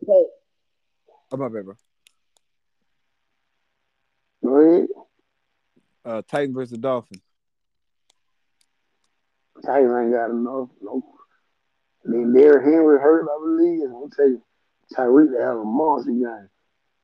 Oh 1.32 1.38
my 1.38 1.48
bad, 1.48 1.66
bro. 1.66 1.76
Go 4.44 4.56
ahead. 4.56 4.88
Uh, 6.06 6.22
Titans 6.28 6.56
versus 6.56 6.78
Dolphins. 6.78 7.22
Titans 9.66 9.94
ain't 9.94 10.14
got 10.14 10.30
enough. 10.30 10.70
No, 10.82 11.04
Nope. 11.04 11.04
Then 12.06 12.34
Derrick 12.34 12.64
Henry 12.64 13.00
hurt, 13.00 13.28
I 13.30 13.40
believe. 13.44 13.82
And 13.82 13.96
I'm 13.96 14.10
telling 14.10 14.32
you, 14.32 14.44
Tyreek 14.96 15.32
to 15.36 15.44
have 15.44 15.58
a 15.58 15.64
monster 15.64 16.12
game. 16.12 16.50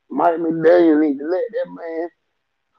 Mike 0.09 0.37
McDaniel 0.37 1.01
need 1.01 1.19
to 1.19 1.25
let 1.25 1.43
that 1.51 1.67
man. 1.69 2.09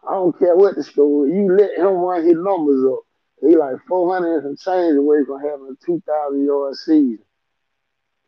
I 0.09 0.13
don't 0.15 0.39
care 0.39 0.57
what 0.57 0.77
the 0.77 0.83
score. 0.83 1.27
You 1.27 1.55
let 1.57 1.77
him 1.77 1.95
run 1.95 2.25
his 2.25 2.37
numbers 2.37 2.85
up. 2.91 3.01
He 3.41 3.57
like 3.57 3.77
400 3.87 4.45
and 4.45 4.59
some 4.59 4.75
change 4.75 4.97
away 4.97 5.19
from 5.27 5.41
having 5.41 5.77
a 5.81 5.87
2,000 5.87 6.45
yard 6.45 6.75
season. 6.77 7.19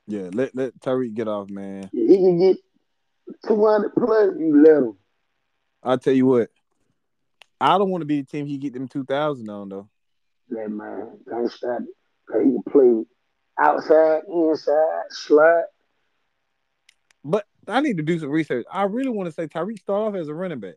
Yeah, 0.07 0.31
let 0.33 0.55
let 0.55 0.79
Tyreek 0.81 1.15
get 1.15 1.29
off, 1.29 1.51
man. 1.51 1.91
If 1.93 2.09
he 2.09 2.17
can 2.17 2.39
get 2.39 2.57
200 3.47 3.93
plus, 3.95 4.35
you 4.39 4.63
let 4.63 4.77
him. 4.77 4.97
I'll 5.83 5.99
tell 5.99 6.13
you 6.13 6.27
what. 6.27 6.51
I 7.61 7.77
don't 7.79 7.91
want 7.91 8.03
to 8.03 8.07
be 8.07 8.21
the 8.21 8.27
team 8.27 8.47
he 8.47 8.59
get 8.59 8.73
them 8.73 8.89
two 8.89 9.05
thousand 9.05 9.49
on 9.51 9.69
though. 9.69 9.89
That 10.51 10.71
man 10.71 11.19
can't 11.29 11.51
stop 11.51 11.81
it. 11.81 11.89
Cause 12.31 12.43
he 12.45 12.51
can 12.53 12.63
play 12.71 13.05
outside, 13.59 14.23
inside, 14.29 15.03
slide. 15.11 15.65
But 17.25 17.47
I 17.67 17.81
need 17.81 17.97
to 17.97 18.03
do 18.03 18.19
some 18.19 18.31
research. 18.31 18.65
I 18.73 18.85
really 18.85 19.11
want 19.11 19.27
to 19.29 19.33
say 19.33 19.47
Tyreek 19.47 19.81
start 19.81 20.15
off 20.15 20.21
as 20.21 20.29
a 20.29 20.35
running 20.35 20.61
back 20.61 20.77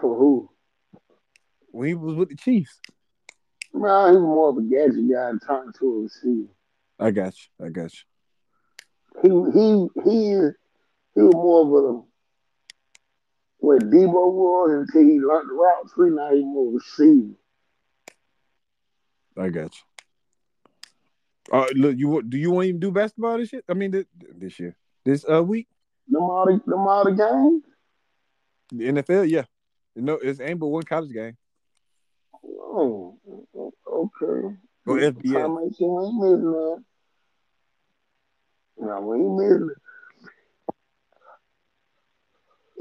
For 0.00 0.16
who? 0.16 0.50
when 1.70 1.88
he 1.88 1.94
was 1.94 2.14
with 2.14 2.30
the 2.30 2.36
Chiefs. 2.36 2.80
Man, 3.72 4.10
he 4.10 4.16
was 4.16 4.22
more 4.22 4.48
of 4.48 4.56
a 4.56 4.62
gadget 4.62 5.10
guy 5.10 5.28
and 5.30 5.40
turned 5.46 5.74
to 5.78 5.86
a 5.86 6.02
receiver. 6.02 6.48
I 6.98 7.10
got 7.10 7.34
you. 7.34 7.66
I 7.66 7.68
got 7.68 7.92
you. 7.92 8.00
He 9.22 9.28
he 9.28 9.88
he 10.04 10.30
is 10.32 10.54
he 11.14 11.22
was 11.22 11.34
more 11.34 11.62
of 11.62 11.96
a 11.96 12.02
what 13.58 13.82
Deebo 13.82 14.32
was 14.32 14.86
until 14.86 15.02
he 15.08 15.18
learned 15.20 15.50
the 15.50 15.54
route 15.54 15.90
tree. 15.94 16.10
Now 16.10 16.32
he's 16.32 16.44
more 16.44 16.72
receiver. 16.72 17.34
I 19.38 19.48
got 19.48 19.74
you. 19.74 19.82
Uh, 21.52 21.66
look, 21.74 21.96
you 21.96 22.22
do 22.22 22.36
you 22.38 22.50
want 22.50 22.64
to 22.64 22.68
even 22.68 22.80
do 22.80 22.90
basketball 22.90 23.38
this 23.38 23.52
year? 23.52 23.62
I 23.68 23.74
mean, 23.74 23.90
this, 23.90 24.04
this 24.36 24.58
year, 24.58 24.76
this 25.04 25.24
uh 25.30 25.42
week, 25.42 25.68
Them 26.08 26.22
all 26.22 26.46
the 26.46 26.60
them 26.66 26.80
all 26.80 27.04
the 27.04 27.12
games. 27.12 27.62
the 28.72 29.02
NFL, 29.02 29.30
yeah. 29.30 29.44
You 29.94 30.02
No, 30.02 30.14
it's 30.14 30.40
ain't 30.40 30.58
but 30.58 30.66
one 30.66 30.82
college 30.82 31.12
game. 31.12 31.36
Oh, 32.44 33.18
okay. 33.56 34.56
Or 34.86 34.96
FBS. 34.98 35.22
to 35.22 35.64
make 35.64 35.76
sure 35.76 36.00
we 36.00 36.06
ain't 36.06 36.16
missing 36.16 36.52
that. 36.52 36.52
No, 36.52 36.84
we 38.76 39.16
ain't 39.16 39.36
missing 39.36 39.70
it. 39.70 39.78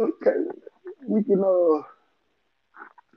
Okay. 0.02 0.38
We 1.08 1.24
can 1.24 1.40
uh 1.40 1.84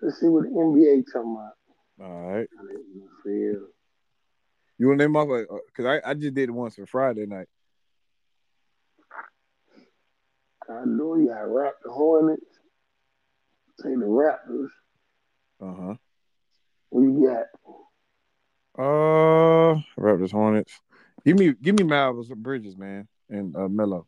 let's 0.03 0.21
see 0.21 0.27
what 0.27 0.45
the 0.45 0.51
NBA 0.51 1.05
talking 1.13 1.37
about. 1.37 1.55
All 2.01 2.31
right. 2.31 2.49
I 2.59 2.63
didn't 2.67 3.09
feel. 3.25 3.67
You 4.79 4.87
want 4.87 5.01
to 5.01 5.07
name 5.07 5.17
off? 5.17 5.29
Because 5.67 5.87
I, 6.05 6.11
I 6.11 6.15
just 6.15 6.35
did 6.35 6.49
it 6.49 6.53
once 6.53 6.77
for 6.77 6.87
Friday 6.87 7.27
night. 7.27 7.49
I 10.71 10.85
know 10.85 11.17
you 11.17 11.29
got 11.29 11.53
Rap 11.53 11.75
the 11.83 11.91
Hornets. 11.91 12.43
Say 13.81 13.91
the 13.91 14.05
Raptors. 14.05 14.69
Uh 15.61 15.75
huh. 15.75 15.95
What 16.91 17.03
you 17.03 17.27
got? 17.27 17.47
Uh, 18.79 19.81
Raptors, 19.99 20.31
Hornets. 20.31 20.81
Give 21.25 21.39
me, 21.39 21.53
give 21.61 21.79
me 21.79 21.85
Malvers 21.85 22.29
Bridges, 22.35 22.77
man, 22.77 23.09
and 23.29 23.55
uh, 23.57 23.69
Melo. 23.69 24.07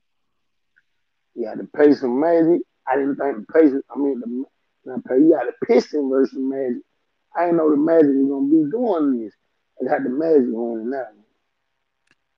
You 1.34 1.44
got 1.44 1.58
the 1.58 1.64
Pacers 1.64 2.02
Magic. 2.04 2.62
I 2.86 2.96
didn't 2.96 3.16
think 3.16 3.46
the 3.46 3.52
Pacers. 3.52 3.82
I 3.94 3.98
mean, 3.98 4.20
the 4.20 4.44
not 4.84 5.04
Pacers, 5.04 5.22
you 5.22 5.30
got 5.30 5.46
the 5.46 5.66
Pistons 5.66 6.10
versus 6.10 6.38
Magic. 6.38 6.82
I 7.36 7.44
didn't 7.44 7.58
know 7.58 7.70
the 7.70 7.76
Magic 7.76 8.08
was 8.08 8.28
gonna 8.28 8.48
be 8.48 8.70
doing 8.70 9.24
this. 9.24 9.34
I 9.80 9.88
got 9.88 10.02
the 10.02 10.10
Magic 10.10 10.48
winning 10.48 10.90
that. 10.90 11.14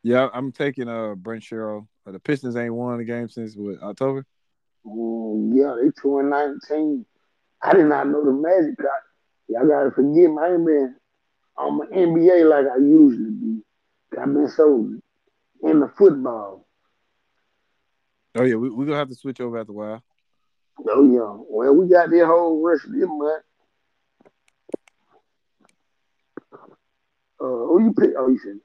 Yeah, 0.02 0.28
I'm 0.32 0.52
taking 0.52 0.88
uh 0.88 1.14
Brent 1.14 1.42
Sherrill. 1.42 1.88
Uh, 2.06 2.12
the 2.12 2.18
Pistons 2.18 2.56
ain't 2.56 2.74
won 2.74 3.00
a 3.00 3.04
game 3.04 3.28
since 3.28 3.54
what, 3.56 3.80
October. 3.82 4.26
Mm, 4.84 5.52
yeah, 5.54 5.76
they 5.80 5.90
two 6.00 6.18
and 6.18 6.30
nineteen. 6.30 7.06
I 7.62 7.74
did 7.74 7.86
not 7.86 8.08
know 8.08 8.24
the 8.24 8.32
Magic 8.32 8.76
got. 8.76 8.90
Y'all 9.48 9.68
gotta 9.68 9.90
forgive 9.92 10.30
me. 10.30 10.38
I 10.40 10.52
ain't 10.54 10.66
been 10.66 10.96
on 11.56 11.78
my 11.78 11.86
NBA 11.86 12.48
like 12.48 12.66
I 12.66 12.78
usually 12.78 13.30
be. 13.30 13.51
I've 14.22 14.32
been 14.32 14.48
so 14.48 14.88
in 15.64 15.80
the 15.80 15.88
football. 15.88 16.64
Oh 18.36 18.44
yeah, 18.44 18.54
we 18.54 18.70
we 18.70 18.86
gonna 18.86 18.96
have 18.96 19.08
to 19.08 19.14
switch 19.16 19.40
over 19.40 19.58
after 19.58 19.72
a 19.72 19.74
while. 19.74 20.02
Oh 20.88 21.04
yeah. 21.04 21.44
Well, 21.48 21.74
we 21.74 21.88
got 21.88 22.10
this 22.10 22.24
whole 22.24 22.62
rest 22.62 22.84
of 22.84 22.92
this 22.92 23.04
month. 23.08 23.42
Uh, 27.40 27.44
who 27.44 27.82
you 27.82 27.92
pick? 27.98 28.10
Oh, 28.16 28.28
you 28.28 28.38
said 28.38 28.58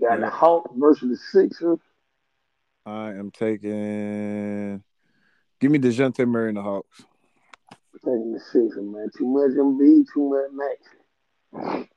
got 0.00 0.18
Yeah. 0.18 0.26
the 0.26 0.30
Hawks 0.30 0.72
versus 0.76 1.08
the 1.10 1.16
Sixers. 1.16 1.78
I 2.84 3.10
am 3.10 3.30
taking. 3.30 4.82
Give 5.60 5.70
me 5.70 5.78
Dejounte 5.78 6.26
Murray 6.26 6.48
and 6.48 6.56
the 6.58 6.62
Hawks. 6.62 7.04
Taking 8.04 8.32
the 8.32 8.40
Sixers, 8.40 8.76
man. 8.82 9.08
Too 9.16 9.26
much 9.28 9.52
Embiid, 9.52 10.06
too 10.12 10.28
much 10.28 10.50
Max. 11.54 11.88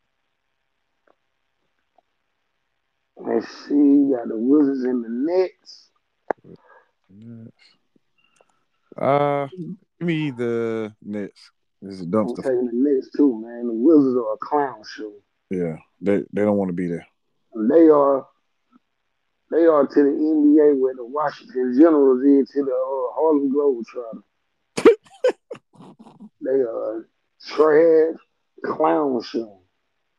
Let's 3.18 3.47
see. 3.68 3.74
You 3.74 4.16
got 4.18 4.28
the 4.28 4.38
Wizards 4.38 4.84
and 4.84 5.03
the 5.03 5.09
Nets. 5.09 5.89
Uh, 8.97 9.47
give 9.99 10.07
me 10.07 10.32
the 10.32 10.93
Nets. 11.01 11.51
This 11.82 11.95
is 11.95 12.01
a 12.01 12.03
I'm 12.03 12.11
dumpster. 12.11 12.38
taking 12.38 12.66
the 12.66 12.72
Nets 12.74 13.09
too, 13.16 13.41
man. 13.41 13.68
The 13.68 13.74
Wizards 13.74 14.18
are 14.18 14.34
a 14.34 14.38
clown 14.38 14.82
show. 14.95 15.13
Yeah, 15.49 15.78
they 16.01 16.24
they 16.34 16.41
don't 16.41 16.57
want 16.57 16.70
to 16.70 16.74
be 16.74 16.88
there. 16.88 17.05
They 17.53 17.88
are. 17.89 18.28
They 19.51 19.66
are 19.66 19.86
to 19.86 20.03
the 20.03 20.09
NBA 20.09 20.80
what 20.80 20.95
the 20.95 21.05
Washington 21.05 21.78
Generals 21.78 22.24
is 22.24 22.49
to 22.49 22.63
the 22.63 22.72
uh, 22.72 23.13
Harlem 23.13 23.53
Globetrotters. 23.53 24.24
they 26.41 26.61
are 26.61 27.07
trash 27.47 28.16
clown 28.66 29.22
show. 29.22 29.61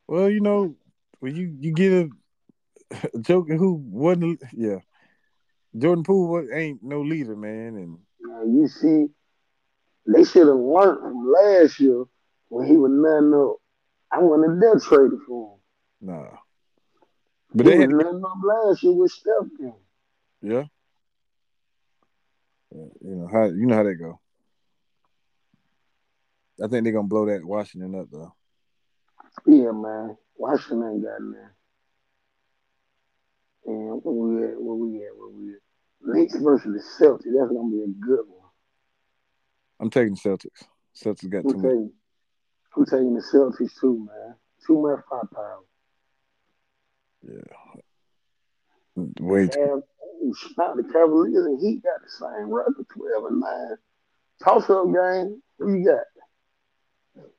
Well, 0.07 0.30
you 0.30 0.40
know, 0.40 0.76
when 1.18 1.34
you 1.34 1.55
you 1.59 1.72
get 1.72 1.92
a 1.92 2.09
joker 3.20 3.57
who 3.57 3.74
wasn't, 3.74 4.43
yeah, 4.53 4.78
Jordan 5.76 6.05
Poole 6.05 6.28
was, 6.28 6.47
ain't 6.53 6.82
no 6.82 7.01
leader, 7.03 7.37
man, 7.37 7.76
and 7.76 7.99
Now, 8.20 8.43
you 8.45 8.68
see, 8.68 9.07
they 10.07 10.24
should 10.24 10.47
have 10.47 10.57
learned 10.57 11.01
from 11.01 11.32
last 11.32 11.80
year 11.80 12.05
when 12.49 12.66
he 12.66 12.76
was 12.76 12.93
nothing 12.93 13.34
up. 13.34 13.57
I 14.12 14.20
wanted 14.20 14.61
that 14.61 14.82
traded 14.82 15.18
for 15.26 15.55
him. 15.55 15.61
nah. 16.09 16.28
But 17.55 17.66
he 17.66 17.72
they 17.72 17.78
was 17.78 17.87
had, 17.87 17.91
nothing 17.91 18.22
up 18.24 18.39
last 18.43 18.82
year 18.82 18.93
with 18.93 19.11
Steph. 19.11 19.49
Then. 19.59 19.74
yeah. 20.43 20.64
Yeah, 22.74 22.84
You 23.01 23.14
know 23.16 23.28
how 23.30 23.45
you 23.45 23.66
know 23.66 23.76
how 23.76 23.82
that 23.84 23.95
go. 23.95 24.20
I 26.62 26.68
think 26.68 26.84
they're 26.84 26.93
gonna 26.93 27.09
blow 27.09 27.26
that 27.26 27.45
Washington 27.45 27.95
up 27.95 28.09
though. 28.11 28.34
Yeah, 29.47 29.72
man. 29.72 30.16
Washington 30.37 30.91
ain't 30.91 31.03
got 31.05 31.20
nothing. 31.22 31.56
And 33.67 34.01
where 34.03 34.14
we 34.14 34.45
at? 34.45 34.61
Where 34.61 34.75
we 34.75 35.05
at? 35.05 35.17
Where 35.17 35.29
we 35.29 35.53
at? 35.55 35.61
Knicks 36.03 36.37
versus 36.37 36.73
the 36.73 37.05
Celtics. 37.05 37.25
That's 37.25 37.53
gonna 37.53 37.71
be 37.71 37.83
a 37.83 37.89
good 38.01 38.25
one. 38.29 38.51
I'm 39.81 39.91
taking 39.91 40.17
Celtics. 40.17 40.62
Celtics 40.95 41.29
got 41.29 41.45
I'm 41.45 41.51
too 41.51 41.59
much. 41.59 41.91
I'm 42.77 42.85
taking 42.87 43.14
the 43.14 43.21
Celtics 43.21 43.81
too, 43.81 44.07
man. 44.07 44.35
Too 44.67 44.81
much 44.81 45.01
firepower. 45.11 45.64
Yeah. 47.23 47.81
Wait, 49.21 49.51
Cav, 49.51 49.83
now 50.57 50.75
the 50.75 50.85
Cavaliers 50.85 51.45
and 51.45 51.61
Heat 51.61 51.83
got 51.83 52.01
the 52.03 52.09
same 52.09 52.51
record, 52.51 52.87
twelve 52.93 53.27
and 53.27 53.41
nine. 53.41 53.77
Toss 54.43 54.71
up 54.71 54.87
game. 54.87 55.43
Who 55.59 55.75
you 55.75 55.85
got? 55.85 56.05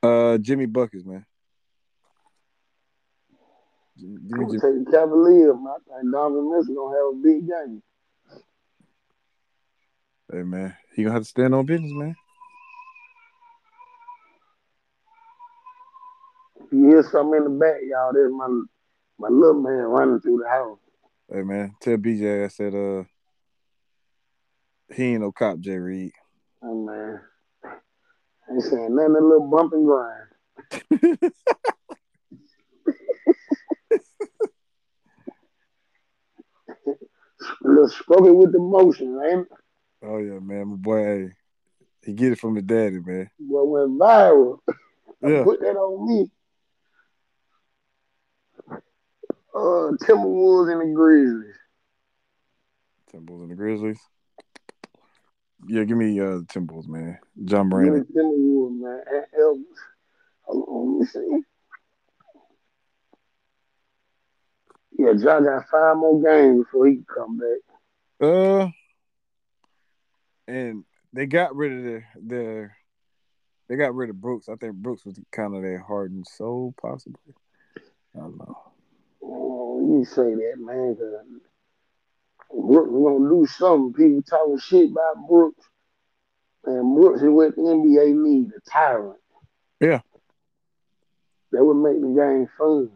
uh, 0.03 0.38
Jimmy 0.38 0.65
buckets, 0.65 1.05
man. 1.05 1.25
I'm 3.99 4.29
gonna 4.29 4.51
take 4.53 4.85
the 4.85 4.91
Cavaliers, 4.91 5.55
man. 5.55 5.67
I 5.67 5.99
think 5.99 6.11
Donovan 6.11 6.51
Mitchell 6.51 6.75
gonna 6.75 6.97
have 6.97 7.07
a 7.07 7.21
big 7.23 7.47
game. 7.47 7.81
Hey 10.31 10.43
man, 10.43 10.75
he 10.95 11.03
gonna 11.03 11.13
have 11.13 11.23
to 11.23 11.29
stand 11.29 11.55
on 11.55 11.65
business, 11.65 11.91
man. 11.93 12.15
If 16.57 16.71
you 16.71 16.89
hear 16.89 17.03
something 17.03 17.37
in 17.37 17.43
the 17.45 17.49
back, 17.49 17.77
y'all, 17.89 18.13
there's 18.13 18.31
my 18.31 18.47
my 19.19 19.29
little 19.29 19.61
man 19.61 19.73
running 19.73 20.19
through 20.19 20.43
the 20.43 20.49
house. 20.49 20.79
Hey 21.31 21.41
man, 21.41 21.75
tell 21.81 21.97
BJ 21.97 22.45
I 22.45 22.47
said 22.49 22.75
uh 22.75 23.03
he 24.93 25.13
ain't 25.13 25.21
no 25.21 25.31
cop, 25.31 25.59
Jay 25.59 25.77
Reed. 25.77 26.11
Oh 26.61 26.85
man. 26.85 27.21
I 27.63 28.53
ain't 28.53 28.63
saying 28.63 28.95
nothing 28.95 29.15
a 29.15 29.19
little 29.19 29.49
bump 29.49 29.73
and 29.73 29.85
grind. 29.85 30.27
a 37.41 37.46
little 37.61 38.27
it 38.27 38.35
with 38.35 38.51
the 38.51 38.59
motion, 38.59 39.19
man. 39.19 39.45
Oh 40.03 40.17
yeah, 40.17 40.39
man, 40.39 40.69
my 40.69 40.75
boy, 40.75 41.03
hey, 41.03 41.29
he 42.03 42.13
get 42.13 42.31
it 42.31 42.39
from 42.39 42.55
his 42.55 42.65
daddy, 42.65 42.99
man. 42.99 43.29
What 43.39 43.67
went 43.67 43.99
viral. 43.99 44.59
Yeah, 45.19 45.43
Put 45.43 45.61
that 45.61 45.75
on 45.75 46.07
me. 46.07 46.29
Uh, 48.69 49.97
Timberwolves 50.05 50.71
and 50.71 50.81
the 50.81 50.93
Grizzlies. 50.93 51.55
Timberwolves 53.11 53.41
and 53.41 53.49
the 53.49 53.55
Grizzlies. 53.55 53.99
Yeah, 55.67 55.85
give 55.85 55.97
me 55.97 56.19
uh 56.19 56.37
the 56.37 56.45
Timberwolves, 56.47 56.87
man. 56.87 57.17
John 57.45 57.69
Give 57.69 57.93
me 57.93 58.01
Timberwolves, 58.01 58.79
man. 58.79 59.01
And 59.11 59.25
Elvis. 59.41 59.63
Hold 60.43 60.69
on, 60.69 60.99
let 60.99 60.99
me 60.99 61.05
see. 61.07 61.43
Yeah, 64.97 65.13
John 65.13 65.43
got 65.43 65.69
five 65.69 65.95
more 65.97 66.21
games 66.21 66.65
before 66.65 66.87
he 66.87 66.95
can 66.95 67.05
come 67.05 67.37
back. 67.37 67.59
Uh, 68.19 68.67
and 70.47 70.83
they 71.13 71.27
got 71.27 71.55
rid 71.55 71.71
of 71.71 71.83
their 71.83 72.07
their. 72.19 72.77
They 73.67 73.75
got 73.75 73.93
rid 73.93 74.09
of 74.09 74.19
Brooks. 74.19 74.49
I 74.49 74.55
think 74.55 74.75
Brooks 74.75 75.05
was 75.05 75.19
kind 75.31 75.55
of 75.55 75.61
their 75.61 75.79
heart 75.79 76.11
and 76.11 76.25
soul, 76.25 76.73
possibly. 76.81 77.33
I 78.15 78.19
don't 78.19 78.37
know. 78.37 78.57
Oh, 79.21 79.81
you 79.81 80.05
say 80.05 80.33
that, 80.33 80.55
man. 80.57 80.95
Brooks 82.49 82.89
was 82.89 83.19
gonna 83.19 83.29
do 83.29 83.45
something. 83.45 83.93
People 83.93 84.21
talking 84.23 84.57
shit 84.57 84.91
about 84.91 85.27
Brooks. 85.27 85.65
And 86.63 86.95
Brooks 86.95 87.21
is 87.21 87.29
what 87.29 87.55
the 87.55 87.61
NBA 87.61 88.15
need, 88.15 88.51
a 88.55 88.69
tyrant. 88.69 89.19
Yeah. 89.79 90.01
That 91.51 91.63
would 91.63 91.75
make 91.75 92.01
the 92.01 92.19
game 92.19 92.49
fun. 92.57 92.89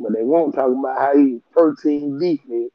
But 0.00 0.14
they 0.14 0.22
won't 0.22 0.54
talk 0.54 0.70
about 0.70 0.98
how 0.98 1.16
he 1.16 1.40
first 1.54 1.82
team 1.82 2.18
defense 2.18 2.72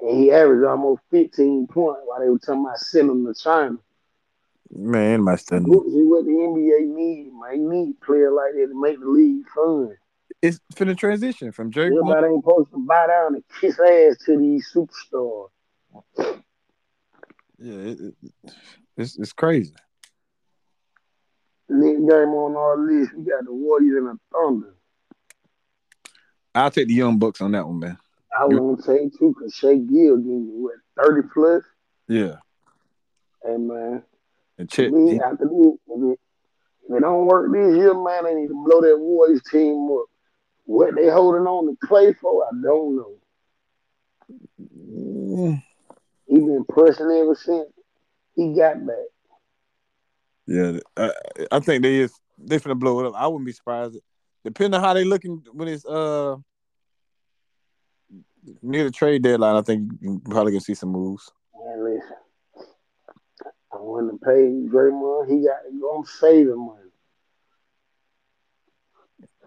and 0.00 0.18
he 0.18 0.30
averaged 0.30 0.64
almost 0.64 1.02
15 1.10 1.66
points 1.66 2.00
while 2.04 2.20
they 2.20 2.28
were 2.28 2.38
talking 2.38 2.64
about 2.64 2.78
sending 2.78 3.16
him 3.16 3.26
to 3.26 3.34
China. 3.34 3.78
Man, 4.70 5.22
my 5.22 5.36
son. 5.36 5.64
Brooks 5.64 5.88
is 5.88 6.06
what 6.06 6.24
the 6.24 6.30
NBA 6.30 6.94
needs, 6.94 7.30
man. 7.32 7.62
You 7.62 7.70
need 7.70 7.94
a 8.00 8.04
player 8.04 8.30
like 8.30 8.52
that 8.52 8.68
to 8.68 8.80
make 8.80 9.00
the 9.00 9.06
league 9.06 9.46
fun. 9.54 9.96
It's 10.42 10.60
for 10.74 10.84
the 10.84 10.94
transition 10.94 11.50
from 11.52 11.70
Drake. 11.70 11.92
Everybody 11.92 12.26
ain't 12.28 12.44
supposed 12.44 12.70
to 12.70 12.86
bow 12.86 13.06
down 13.06 13.34
and 13.34 13.44
kiss 13.60 13.80
ass 13.80 14.24
to 14.26 14.38
these 14.38 14.70
superstars. 14.72 15.48
Yeah, 17.58 17.74
it, 17.74 18.00
it, 18.00 18.14
it's 18.96 19.18
it's 19.18 19.32
crazy. 19.32 19.74
Next 21.68 21.98
game 21.98 22.10
on 22.10 22.56
our 22.56 22.78
list, 22.78 23.14
we 23.14 23.24
got 23.24 23.44
the 23.44 23.52
Warriors 23.52 23.96
and 23.96 24.06
the 24.06 24.18
Thunder. 24.32 24.74
I'll 26.58 26.70
take 26.70 26.88
the 26.88 26.94
young 26.94 27.18
bucks 27.18 27.40
on 27.40 27.52
that 27.52 27.66
one, 27.66 27.78
man. 27.78 27.98
I 28.38 28.44
was 28.44 28.58
gonna 28.58 28.82
say 28.82 29.10
too, 29.18 29.34
cause 29.38 29.54
Shai 29.54 29.76
Gill 29.76 30.16
gave 30.18 30.26
you 30.26 30.70
what 30.70 30.74
thirty 30.96 31.26
plus. 31.32 31.62
Yeah, 32.08 32.36
Hey 33.44 33.56
man, 33.56 34.02
And 34.58 34.68
Chet, 34.70 34.92
Me, 34.92 35.12
he- 35.12 35.20
after 35.20 35.44
it, 35.44 35.78
if 36.88 36.96
it 36.96 37.00
don't 37.00 37.26
work 37.26 37.52
this 37.52 37.76
year, 37.76 37.94
man, 37.94 38.24
they 38.24 38.34
need 38.34 38.48
to 38.48 38.64
blow 38.64 38.80
that 38.80 38.96
Warriors 38.98 39.42
team 39.50 39.90
up. 39.90 40.06
What 40.64 40.94
they 40.94 41.08
holding 41.08 41.46
on 41.46 41.66
to 41.66 41.86
Clay 41.86 42.12
for, 42.14 42.44
I 42.44 42.50
don't 42.62 42.96
know. 42.96 43.14
Mm, 44.60 45.62
He 46.26 46.34
been 46.38 46.64
pressing 46.68 47.10
ever 47.10 47.34
since 47.34 47.68
he 48.34 48.54
got 48.54 48.86
back. 48.86 48.96
yeah, 50.46 50.78
I, 50.96 51.12
I 51.52 51.60
think 51.60 51.82
they 51.82 51.96
is 51.96 52.14
they 52.38 52.58
finna 52.58 52.78
blow 52.78 53.00
it 53.00 53.06
up. 53.06 53.14
I 53.16 53.26
wouldn't 53.26 53.46
be 53.46 53.52
surprised. 53.52 53.98
Depending 54.44 54.74
on 54.78 54.84
how 54.84 54.94
they 54.94 55.04
looking 55.04 55.42
when 55.52 55.68
it's 55.68 55.84
uh 55.84 56.36
near 58.62 58.84
the 58.84 58.90
trade 58.90 59.22
deadline, 59.22 59.56
I 59.56 59.62
think 59.62 59.92
you 60.00 60.20
probably 60.28 60.52
gonna 60.52 60.60
see 60.60 60.74
some 60.74 60.90
moves. 60.90 61.30
Man, 61.54 61.84
listen. 61.84 62.16
I 63.72 63.76
want 63.76 64.10
to 64.10 64.18
pay 64.24 64.48
Draymond. 64.70 65.28
He 65.28 65.46
got 65.46 65.62
to 65.62 65.78
go. 65.78 65.98
I'm 65.98 66.04
saving 66.04 66.58
money. 66.58 66.90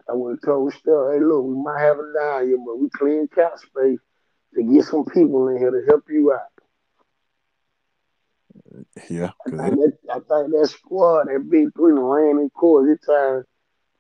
I 0.10 0.14
would 0.14 0.32
have 0.32 0.41
told 0.41 0.74
Steph, 0.74 0.84
hey, 1.12 1.20
look, 1.20 1.45
we 1.45 1.56
might 1.56 1.82
have 1.82 1.97
a 1.97 2.14
down 2.14 2.47
here, 2.47 2.58
but 2.58 2.80
we 2.80 2.89
clean 2.89 3.28
cap 3.34 3.58
space 3.58 3.99
to 4.56 4.64
get 4.64 4.86
some 4.86 5.06
people 5.06 5.47
in 5.49 5.58
here 5.58 5.72
to 5.72 5.86
help 5.88 6.04
you 6.10 6.34
out. 6.34 6.39
Yeah, 9.10 9.32
I 9.45 9.49
think 9.49 9.76
that, 9.76 9.97
I 10.10 10.14
think 10.16 10.52
that 10.52 10.70
squad, 10.70 11.28
that 11.28 11.49
big 11.49 11.74
three, 11.76 11.93
ran 11.93 12.39
in 12.39 12.49
court, 12.49 12.88
this 12.88 13.06
time, 13.06 13.43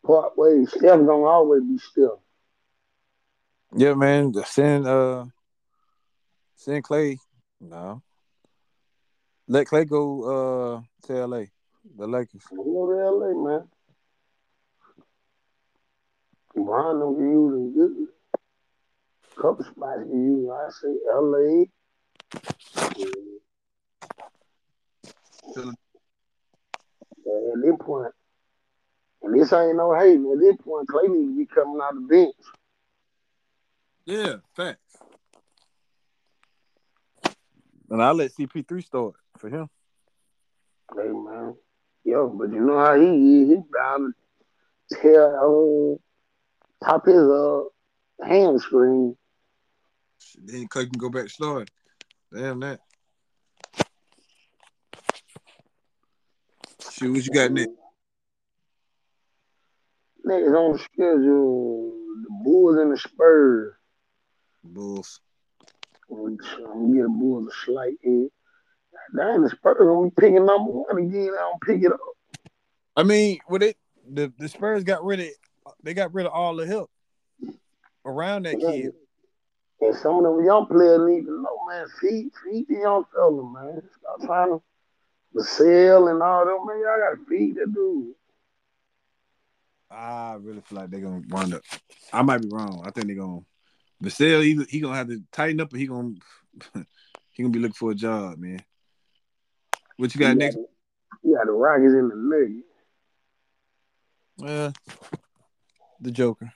part 0.05 0.37
ways. 0.37 0.69
Steph 0.69 0.99
gonna 0.99 1.23
always 1.23 1.63
be 1.63 1.77
Steph. 1.77 2.19
Yeah, 3.75 3.93
man. 3.93 4.33
Send 4.45 4.87
uh 4.87 5.25
send 6.55 6.83
Clay. 6.83 7.17
No. 7.59 8.01
Let 9.47 9.67
Clay 9.67 9.85
go 9.85 10.23
uh 10.23 11.07
to 11.07 11.25
LA. 11.25 11.43
The 11.97 12.07
Lakers. 12.07 12.43
Know 12.51 12.87
to 12.87 13.09
LA, 13.09 13.43
man. 13.43 13.67
Brian 16.55 16.99
get 17.15 17.21
used 17.21 17.55
in 17.55 17.73
good. 17.73 18.07
Couple 19.41 19.65
spots 19.65 20.03
get 20.03 20.13
used. 20.13 20.51
I 20.51 20.69
say 20.69 20.95
LA. 21.13 21.65
Yeah, 27.25 27.53
at 27.53 27.61
this 27.61 27.75
point, 27.79 28.13
and 29.21 29.39
this 29.39 29.53
ain't 29.53 29.77
no 29.77 29.93
hating. 29.93 30.31
At 30.31 30.39
this 30.39 30.57
point, 30.57 30.87
Clay 30.87 31.07
needs 31.07 31.31
to 31.31 31.37
be 31.37 31.45
coming 31.45 31.79
out 31.81 31.93
the 31.93 32.01
bench. 32.01 32.35
Yeah, 34.05 34.35
facts. 34.55 34.97
And 37.89 38.01
I'll 38.01 38.15
let 38.15 38.31
CP3 38.33 38.83
start 38.83 39.13
for 39.37 39.49
him. 39.49 39.69
Hey 40.95 41.09
man, 41.09 41.55
yo, 42.03 42.29
but 42.29 42.51
you 42.51 42.61
know 42.61 42.77
how 42.77 42.99
he 42.99 43.41
is. 43.41 43.49
He 43.49 43.57
bound 43.71 44.13
to 44.89 44.95
tear 45.01 45.37
uh, 45.37 45.95
top 46.83 47.05
his 47.05 47.15
uh 47.15 47.63
screen, 48.59 49.17
Then 50.43 50.67
Clay 50.67 50.85
can 50.85 50.97
go 50.97 51.09
back 51.09 51.23
to 51.23 51.29
starting. 51.29 51.67
Damn 52.33 52.59
that. 52.61 52.79
Shoot, 56.91 57.11
what 57.11 57.25
you 57.25 57.31
got 57.33 57.51
next? 57.51 57.71
Next 60.23 60.47
on 60.47 60.73
the 60.73 60.79
schedule, 60.79 61.93
the 62.23 62.43
Bulls 62.43 62.77
and 62.77 62.91
the 62.91 62.97
Spurs. 62.97 63.73
Bulls. 64.63 65.19
I'm 66.09 66.37
gonna 66.37 66.93
get 66.93 67.03
the 67.03 67.09
Bulls 67.09 67.47
a 67.47 67.65
slight 67.65 67.93
edge. 68.05 68.29
Damn, 69.15 69.43
the 69.43 69.49
Spurs 69.49 69.77
gonna 69.79 70.09
be 70.09 70.13
picking 70.15 70.45
number 70.45 70.71
one 70.71 70.97
again. 70.97 71.31
I 71.33 71.41
don't 71.41 71.61
pick 71.61 71.83
it 71.83 71.91
up. 71.91 71.99
I 72.95 73.03
mean, 73.03 73.39
with 73.49 73.63
it 73.63 73.77
the, 74.09 74.31
the 74.37 74.49
Spurs 74.49 74.83
got 74.83 75.03
rid 75.03 75.19
of 75.19 75.27
they 75.83 75.93
got 75.93 76.13
rid 76.13 76.25
of 76.25 76.33
all 76.33 76.55
the 76.55 76.65
help 76.65 76.89
around 78.05 78.45
that 78.45 78.59
kid. 78.59 78.93
And 79.81 79.95
some 79.95 80.17
of 80.17 80.23
them 80.23 80.45
young 80.45 80.67
players 80.67 81.01
need 81.09 81.25
to 81.25 81.41
know, 81.41 81.59
man, 81.67 81.87
feed, 81.99 82.29
feed 82.43 82.67
the 82.67 82.81
young 82.81 83.03
fella, 83.13 83.51
man. 83.51 83.81
Stop 83.99 84.21
trying 84.27 84.49
to 84.49 84.61
Vassell 85.35 86.11
and 86.11 86.21
all 86.21 86.45
them, 86.45 86.67
man. 86.67 86.79
Y'all 86.79 86.99
gotta 86.99 87.25
feed 87.27 87.55
that 87.55 87.73
dude. 87.73 88.13
I 89.89 90.37
really 90.39 90.61
feel 90.61 90.79
like 90.79 90.89
they're 90.89 91.01
gonna 91.01 91.23
wind 91.29 91.53
up. 91.53 91.63
I 92.13 92.21
might 92.21 92.41
be 92.41 92.49
wrong. 92.51 92.83
I 92.85 92.91
think 92.91 93.07
they're 93.07 93.15
gonna 93.15 93.41
Vassell, 94.01 94.43
he, 94.43 94.63
he 94.69 94.79
gonna 94.79 94.95
have 94.95 95.07
to 95.09 95.21
tighten 95.31 95.61
up, 95.61 95.73
or 95.73 95.77
he 95.77 95.87
gonna 95.87 96.13
he 97.31 97.43
gonna 97.43 97.51
be 97.51 97.59
looking 97.59 97.73
for 97.73 97.91
a 97.91 97.95
job, 97.95 98.37
man. 98.39 98.63
What 99.97 100.13
you 100.15 100.19
got 100.19 100.29
You 100.31 100.35
next? 100.35 100.55
the- 100.55 100.67
You 101.23 101.35
got 101.35 101.45
the 101.45 101.51
Rockets 101.51 101.93
in 101.93 102.09
the 102.09 102.15
Nuggets. 102.15 102.67
Uh, 104.43 104.71
the 105.99 106.11
Joker. 106.11 106.51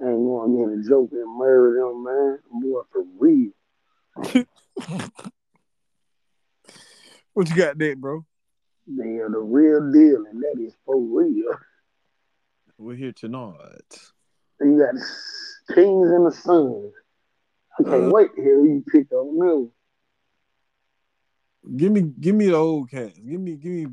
I 0.00 0.06
ain't 0.06 0.16
going 0.24 0.50
to 0.52 0.76
get 0.76 0.86
a 0.86 0.88
joke 0.88 1.10
and 1.12 1.36
murder 1.36 1.80
them, 1.80 2.04
man. 2.04 2.38
Boy, 2.60 2.82
for 2.92 3.02
real. 3.18 3.52
What 7.34 7.48
you 7.48 7.56
got 7.56 7.78
next, 7.78 7.98
bro? 8.00 8.24
They 8.86 9.16
are 9.18 9.30
the 9.30 9.38
real 9.38 9.90
deal, 9.90 10.26
and 10.26 10.42
that 10.42 10.60
is 10.60 10.74
for 10.84 11.00
real. 11.00 11.56
We're 12.76 12.94
here 12.96 13.12
tonight. 13.12 13.98
You 14.60 14.78
got 14.78 14.94
Kings 15.74 16.10
and 16.10 16.26
the 16.26 16.32
Suns. 16.32 16.92
I 17.78 17.82
can't 17.84 18.04
Uh, 18.08 18.10
wait 18.12 18.34
to 18.34 18.42
hear 18.42 18.64
you 18.64 18.84
pick 18.90 19.10
on 19.12 19.38
them. 19.38 19.70
Give 21.76 21.92
me, 21.92 22.02
give 22.02 22.34
me 22.34 22.46
the 22.46 22.54
old 22.56 22.90
cats. 22.90 23.18
Give 23.18 23.40
me, 23.40 23.56
give 23.56 23.72
me, 23.72 23.86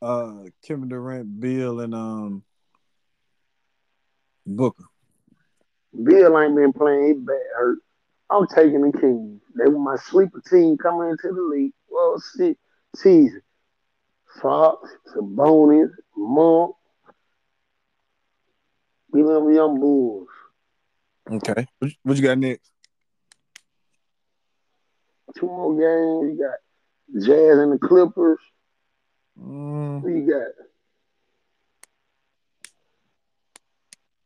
uh, 0.00 0.44
Kevin 0.66 0.88
Durant, 0.88 1.40
Beal, 1.40 1.80
and 1.80 1.94
um, 1.94 2.42
Booker. 4.46 4.84
Beal 6.04 6.38
ain't 6.38 6.56
been 6.56 6.72
playing 6.72 7.08
his 7.08 7.18
back 7.18 7.36
hurt. 7.56 7.78
I'm 8.30 8.46
taking 8.46 8.80
the 8.80 8.98
Kings. 8.98 9.42
They 9.56 9.68
were 9.68 9.78
my 9.78 9.96
sleeper 9.96 10.40
team 10.48 10.78
coming 10.78 11.10
into 11.10 11.28
the 11.34 11.42
league. 11.42 11.74
Well, 11.90 12.18
see, 12.18 12.56
season. 12.96 13.42
Fox, 14.40 14.88
Sabonis, 15.14 15.90
Monk. 16.16 16.74
We 19.10 19.22
love 19.22 19.52
young 19.52 19.78
Bulls. 19.78 20.28
Okay. 21.30 21.66
What, 21.78 21.90
you- 21.90 21.96
what 22.02 22.16
you 22.16 22.22
got 22.22 22.38
next? 22.38 22.70
Two 25.36 25.46
more 25.46 25.70
games. 25.72 26.36
You 26.38 26.44
got 26.44 27.24
Jazz 27.26 27.58
and 27.58 27.72
the 27.72 27.78
Clippers. 27.78 28.38
Mm, 29.40 30.02
Who 30.02 30.08
you 30.08 30.30
got? 30.30 30.48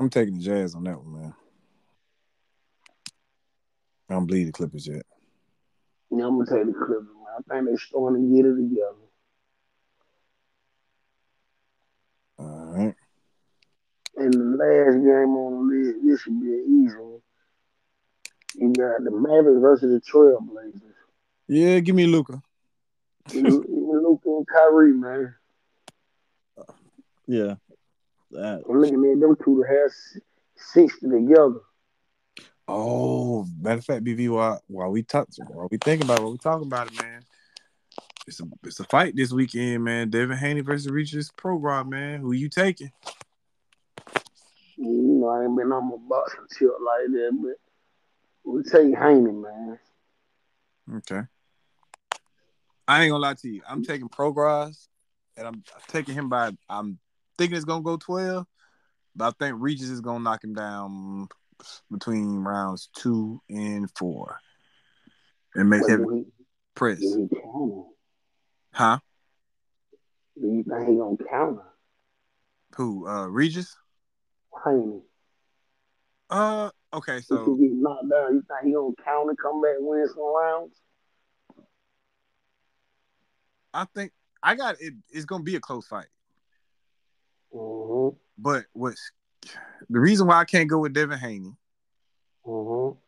I'm 0.00 0.10
taking 0.10 0.34
the 0.38 0.42
Jazz 0.44 0.74
on 0.74 0.84
that 0.84 0.98
one, 1.00 1.12
man. 1.12 1.34
I 4.08 4.14
don't 4.14 4.26
believe 4.26 4.46
the 4.46 4.52
Clippers 4.52 4.86
yet. 4.86 5.04
Yeah, 6.10 6.26
I'm 6.26 6.38
gonna 6.38 6.50
take 6.50 6.66
the 6.66 6.72
Clippers, 6.78 7.06
man. 7.06 7.26
I 7.38 7.54
think 7.54 7.66
they're 7.66 7.78
starting 7.78 8.28
to 8.30 8.36
get 8.36 8.46
it 8.46 8.56
together. 8.56 9.06
All 12.38 12.66
right. 12.76 12.94
And 14.16 14.32
the 14.32 14.38
last 14.38 14.94
game 14.94 15.36
on 15.36 15.68
the 15.68 15.74
list, 15.74 15.98
this 16.04 16.20
should 16.22 16.40
be 16.40 16.46
an 16.46 16.84
easy 16.86 16.96
one. 16.96 17.20
You 18.54 18.72
got 18.72 19.04
the 19.04 19.10
Mavericks 19.10 19.60
versus 19.60 19.92
the 19.92 20.10
Trailblazers. 20.10 20.80
Yeah, 21.48 21.78
give 21.80 21.94
me 21.94 22.06
Luka. 22.06 22.40
Luka 23.34 24.28
and 24.28 24.46
Kyrie, 24.46 24.92
man. 24.92 25.34
Yeah. 27.26 27.54
That. 28.30 28.62
I'm 28.68 28.80
looking 28.80 29.12
at 29.12 29.20
them 29.20 29.36
two 29.44 29.62
to 29.62 29.68
have 29.68 29.90
s- 29.90 30.18
60 30.72 31.08
together. 31.08 31.60
Oh, 32.68 33.46
matter 33.60 33.78
of 33.78 33.84
fact, 33.84 34.04
BV, 34.04 34.28
while, 34.30 34.60
while 34.66 34.90
we 34.90 35.02
talk, 35.02 35.28
while 35.48 35.68
we 35.70 35.78
think 35.78 36.02
about 36.02 36.18
it, 36.18 36.22
while 36.22 36.32
we 36.32 36.38
talking 36.38 36.66
about 36.66 36.88
it, 36.88 37.00
man, 37.00 37.22
it's 38.26 38.40
a 38.40 38.44
it's 38.64 38.80
a 38.80 38.84
fight 38.84 39.14
this 39.14 39.32
weekend, 39.32 39.84
man. 39.84 40.10
Devin 40.10 40.36
Haney 40.36 40.62
versus 40.62 40.90
Regis 40.90 41.30
Prograis, 41.30 41.88
man. 41.88 42.20
Who 42.20 42.32
you 42.32 42.48
taking? 42.48 42.90
You 44.78 45.02
know, 45.20 45.28
I 45.28 45.44
ain't 45.44 45.56
been 45.56 45.72
on 45.72 45.88
my 45.88 45.96
boxing 46.08 46.46
tilt 46.58 46.80
like 46.80 47.10
that, 47.12 47.38
but 47.42 48.52
we 48.52 48.62
take 48.62 48.96
Haney, 48.96 49.32
man. 49.32 49.78
Okay. 50.96 51.22
I 52.86 53.02
ain't 53.02 53.10
gonna 53.10 53.22
lie 53.22 53.34
to 53.34 53.48
you. 53.48 53.62
I'm 53.68 53.84
taking 53.84 54.08
Prograis, 54.08 54.86
and 55.36 55.46
I'm 55.46 55.64
taking 55.88 56.14
him 56.14 56.28
by. 56.28 56.52
I'm 56.68 56.98
thinking 57.36 57.56
it's 57.56 57.64
gonna 57.64 57.82
go 57.82 57.96
twelve, 57.96 58.46
but 59.16 59.28
I 59.28 59.30
think 59.38 59.56
Regis 59.58 59.88
is 59.88 60.00
gonna 60.00 60.22
knock 60.22 60.44
him 60.44 60.54
down 60.54 61.28
between 61.90 62.38
rounds 62.44 62.88
two 62.96 63.40
and 63.48 63.90
four, 63.96 64.38
and 65.54 65.70
make 65.70 65.88
him 65.88 66.06
he, 66.08 66.24
press. 66.74 67.00
do 67.00 67.28
he 67.30 67.40
counter? 67.40 67.82
Huh? 68.72 68.98
Do 70.40 70.46
you 70.46 70.62
think 70.62 70.88
he 70.88 70.96
gonna 70.96 71.16
counter 71.28 71.62
Who? 72.76 73.08
Uh, 73.08 73.26
Regis? 73.26 73.76
Haney? 74.64 75.00
Uh, 76.30 76.70
okay. 76.92 77.18
If 77.18 77.24
So 77.24 77.56
he 77.56 77.68
get 77.68 77.76
knocked 77.76 78.10
down, 78.10 78.34
you 78.34 78.42
think 78.48 78.64
he 78.64 78.72
gonna 78.72 78.94
counter, 79.04 79.34
come 79.40 79.62
back, 79.62 79.76
win 79.78 80.06
some 80.08 80.34
rounds? 80.34 80.80
I 83.72 83.86
think 83.94 84.12
I 84.42 84.54
got 84.54 84.76
it. 84.80 84.94
It's 85.10 85.24
gonna 85.24 85.44
be 85.44 85.56
a 85.56 85.60
close 85.60 85.86
fight. 85.86 86.06
Mm-hmm. 87.54 88.16
But 88.38 88.64
what's 88.72 89.12
the 89.88 90.00
reason 90.00 90.26
why 90.26 90.40
I 90.40 90.44
can't 90.44 90.68
go 90.68 90.78
with 90.78 90.94
Devin 90.94 91.18
Haney? 91.18 91.54
Mm-hmm. 92.46 92.98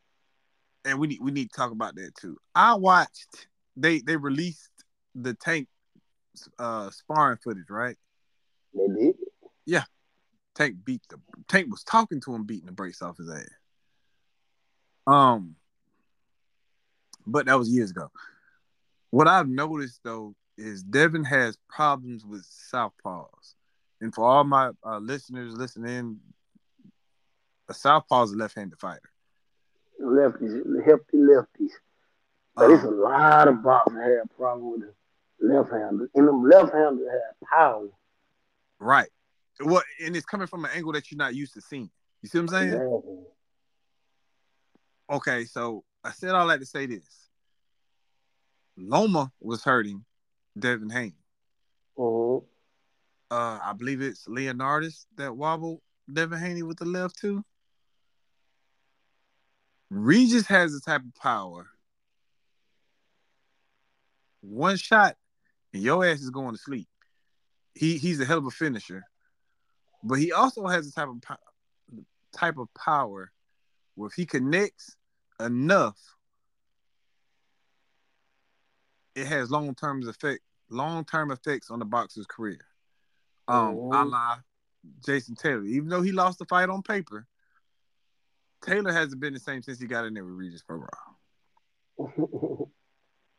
And 0.84 0.98
we 0.98 1.06
need 1.08 1.20
we 1.20 1.30
need 1.30 1.50
to 1.50 1.56
talk 1.56 1.72
about 1.72 1.96
that 1.96 2.14
too. 2.14 2.38
I 2.54 2.74
watched 2.74 3.48
they 3.76 4.00
they 4.00 4.16
released 4.16 4.70
the 5.14 5.34
tank 5.34 5.68
uh 6.58 6.90
sparring 6.90 7.38
footage, 7.42 7.68
right? 7.68 7.96
They 8.74 8.86
did. 8.86 9.16
Tank 10.58 10.76
beat 10.84 11.02
the 11.08 11.18
Tank 11.46 11.70
was 11.70 11.84
talking 11.84 12.20
to 12.22 12.34
him, 12.34 12.42
beating 12.44 12.66
the 12.66 12.72
brakes 12.72 13.00
off 13.00 13.16
his 13.16 13.30
ass. 13.30 13.48
Um, 15.06 15.54
but 17.26 17.46
that 17.46 17.58
was 17.58 17.70
years 17.70 17.92
ago. 17.92 18.10
What 19.10 19.28
I've 19.28 19.48
noticed 19.48 20.00
though 20.02 20.34
is 20.56 20.82
Devin 20.82 21.24
has 21.24 21.56
problems 21.68 22.26
with 22.26 22.44
southpaws, 22.72 23.54
and 24.00 24.12
for 24.12 24.24
all 24.24 24.42
my 24.42 24.72
uh, 24.84 24.98
listeners 24.98 25.54
listening, 25.56 26.18
a 27.68 27.74
southpaw 27.74 28.24
is 28.24 28.32
a 28.32 28.36
left-handed 28.36 28.78
fighter. 28.80 29.10
Lefties, 30.02 30.84
hefty 30.84 31.18
lefties. 31.18 31.70
But 32.56 32.72
it's 32.72 32.82
a 32.82 32.88
Um, 32.88 33.00
lot 33.00 33.46
of 33.46 33.62
boxers 33.62 34.18
have 34.18 34.36
problem 34.36 34.72
with 34.80 34.90
left 35.40 35.70
handers. 35.70 36.08
And 36.16 36.26
them 36.26 36.42
left 36.48 36.72
handers 36.72 37.06
have 37.08 37.48
power. 37.48 37.88
right. 38.80 39.08
What 39.60 39.84
and 40.04 40.14
it's 40.16 40.26
coming 40.26 40.46
from 40.46 40.64
an 40.64 40.70
angle 40.74 40.92
that 40.92 41.10
you're 41.10 41.18
not 41.18 41.34
used 41.34 41.54
to 41.54 41.60
seeing. 41.60 41.90
You 42.22 42.28
see 42.28 42.38
what 42.38 42.42
I'm 42.42 42.48
saying? 42.48 42.68
Exactly. 42.68 43.18
Okay, 45.10 45.44
so 45.44 45.84
I 46.04 46.12
said 46.12 46.30
all 46.30 46.46
that 46.48 46.60
to 46.60 46.66
say 46.66 46.86
this. 46.86 47.28
Loma 48.76 49.32
was 49.40 49.64
hurting 49.64 50.04
Devin 50.58 50.90
Haney. 50.90 51.14
Mm-hmm. 51.98 52.44
uh 53.30 53.58
I 53.62 53.72
believe 53.76 54.00
it's 54.00 54.26
Leonardus 54.28 55.06
that 55.16 55.36
wobbled 55.36 55.80
Devin 56.12 56.38
Haney 56.38 56.62
with 56.62 56.78
the 56.78 56.84
left 56.84 57.18
too. 57.18 57.44
Regis 59.90 60.46
has 60.46 60.72
the 60.72 60.80
type 60.80 61.00
of 61.00 61.14
power. 61.20 61.66
One 64.40 64.76
shot 64.76 65.16
and 65.72 65.82
your 65.82 66.04
ass 66.04 66.20
is 66.20 66.30
going 66.30 66.54
to 66.54 66.60
sleep. 66.60 66.88
He 67.74 67.96
he's 67.98 68.20
a 68.20 68.24
hell 68.24 68.38
of 68.38 68.46
a 68.46 68.50
finisher, 68.50 69.04
but 70.02 70.14
he 70.14 70.32
also 70.32 70.66
has 70.66 70.86
the 70.86 70.92
type 70.92 71.08
of 71.08 71.20
po- 71.20 72.04
type 72.32 72.58
of 72.58 72.68
power 72.74 73.32
where 73.94 74.08
if 74.08 74.14
he 74.14 74.26
connects 74.26 74.96
enough, 75.40 75.98
it 79.14 79.26
has 79.26 79.50
long 79.50 79.74
term 79.74 80.06
effect 80.08 80.40
long 80.70 81.04
term 81.04 81.30
effects 81.30 81.70
on 81.70 81.78
the 81.78 81.84
boxer's 81.84 82.26
career. 82.26 82.60
Um, 83.48 83.76
a 83.76 83.80
Mhm. 84.04 84.10
la 84.10 84.40
Jason 85.04 85.34
Taylor. 85.34 85.64
Even 85.64 85.88
though 85.88 86.02
he 86.02 86.12
lost 86.12 86.38
the 86.38 86.44
fight 86.44 86.68
on 86.68 86.82
paper, 86.82 87.26
Taylor 88.62 88.92
hasn't 88.92 89.20
been 89.20 89.32
the 89.32 89.40
same 89.40 89.62
since 89.62 89.78
he 89.78 89.86
got 89.86 90.04
in 90.04 90.14
there 90.14 90.24
with 90.24 90.34
Regis 90.34 90.62
Prograis. 90.62 90.88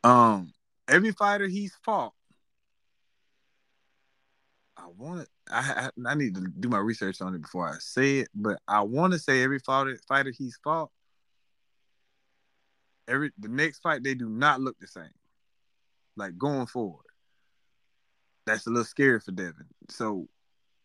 Um, 0.01 0.53
every 0.87 1.11
fighter 1.11 1.47
he's 1.47 1.75
fought, 1.83 2.13
want 4.97 5.27
I 5.49 5.89
I 6.05 6.15
need 6.15 6.35
to 6.35 6.41
do 6.59 6.69
my 6.69 6.79
research 6.79 7.21
on 7.21 7.35
it 7.35 7.41
before 7.41 7.67
I 7.67 7.77
say 7.79 8.19
it, 8.19 8.29
but 8.33 8.59
I 8.67 8.81
want 8.81 9.13
to 9.13 9.19
say 9.19 9.43
every 9.43 9.59
fighter 9.59 9.99
fighter 10.07 10.31
he's 10.35 10.57
fought, 10.63 10.89
every 13.07 13.31
the 13.37 13.47
next 13.47 13.79
fight 13.79 14.03
they 14.03 14.13
do 14.13 14.29
not 14.29 14.61
look 14.61 14.77
the 14.79 14.87
same. 14.87 15.09
Like 16.15 16.37
going 16.37 16.67
forward, 16.67 17.05
that's 18.45 18.67
a 18.67 18.69
little 18.69 18.85
scary 18.85 19.19
for 19.19 19.31
Devin. 19.31 19.67
So, 19.89 20.27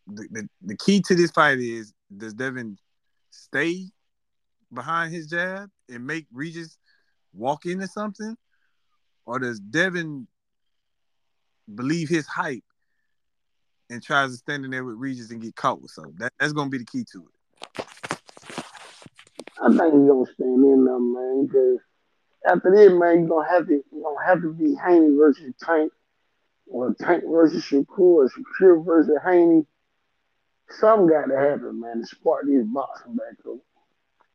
the 0.07 0.27
the, 0.31 0.49
the 0.61 0.77
key 0.77 1.01
to 1.07 1.15
this 1.15 1.31
fight 1.31 1.59
is 1.59 1.93
does 2.15 2.33
Devin 2.33 2.77
stay 3.31 3.89
behind 4.73 5.13
his 5.13 5.27
jab 5.27 5.69
and 5.89 6.05
make 6.05 6.27
Regis 6.31 6.77
walk 7.33 7.65
into 7.65 7.87
something, 7.87 8.35
or 9.25 9.39
does 9.39 9.59
Devin 9.59 10.27
believe 11.73 12.09
his 12.09 12.27
hype 12.27 12.63
and 13.89 14.01
tries 14.01 14.31
to 14.31 14.37
stand 14.37 14.65
in 14.65 14.71
there 14.71 14.83
with 14.83 14.95
Regis 14.97 15.31
and 15.31 15.41
get 15.41 15.55
caught 15.55 15.81
with 15.81 15.91
something? 15.91 16.15
That, 16.17 16.33
that's 16.39 16.53
gonna 16.53 16.69
be 16.69 16.79
the 16.79 16.85
key 16.85 17.05
to 17.13 17.27
it. 17.27 17.87
I 19.61 19.69
think 19.69 19.93
he's 19.93 20.09
gonna 20.09 20.25
stand 20.33 20.63
in 20.63 20.85
there, 20.85 20.99
man, 20.99 21.47
because 21.47 21.79
after 22.47 22.71
this, 22.75 22.91
man, 22.91 23.19
you're 23.19 23.29
gonna 23.29 23.49
have 23.49 23.67
to 23.67 23.73
you 23.73 24.03
gonna 24.03 24.27
have 24.27 24.41
to 24.41 24.53
be 24.53 24.75
Haney 24.75 25.15
versus 25.15 25.53
Tank 25.61 25.91
or 26.67 26.93
Tank 26.99 27.23
versus 27.27 27.63
Shakur 27.63 27.99
or 27.99 28.29
Shakur 28.29 28.85
versus 28.85 29.17
Haney. 29.25 29.65
Something 30.69 31.07
got 31.07 31.27
to 31.27 31.37
happen, 31.37 31.79
man, 31.79 32.01
to 32.01 32.07
spark 32.07 32.45
this 32.47 32.65
boxing 32.65 33.15
back 33.15 33.37
up. 33.47 33.59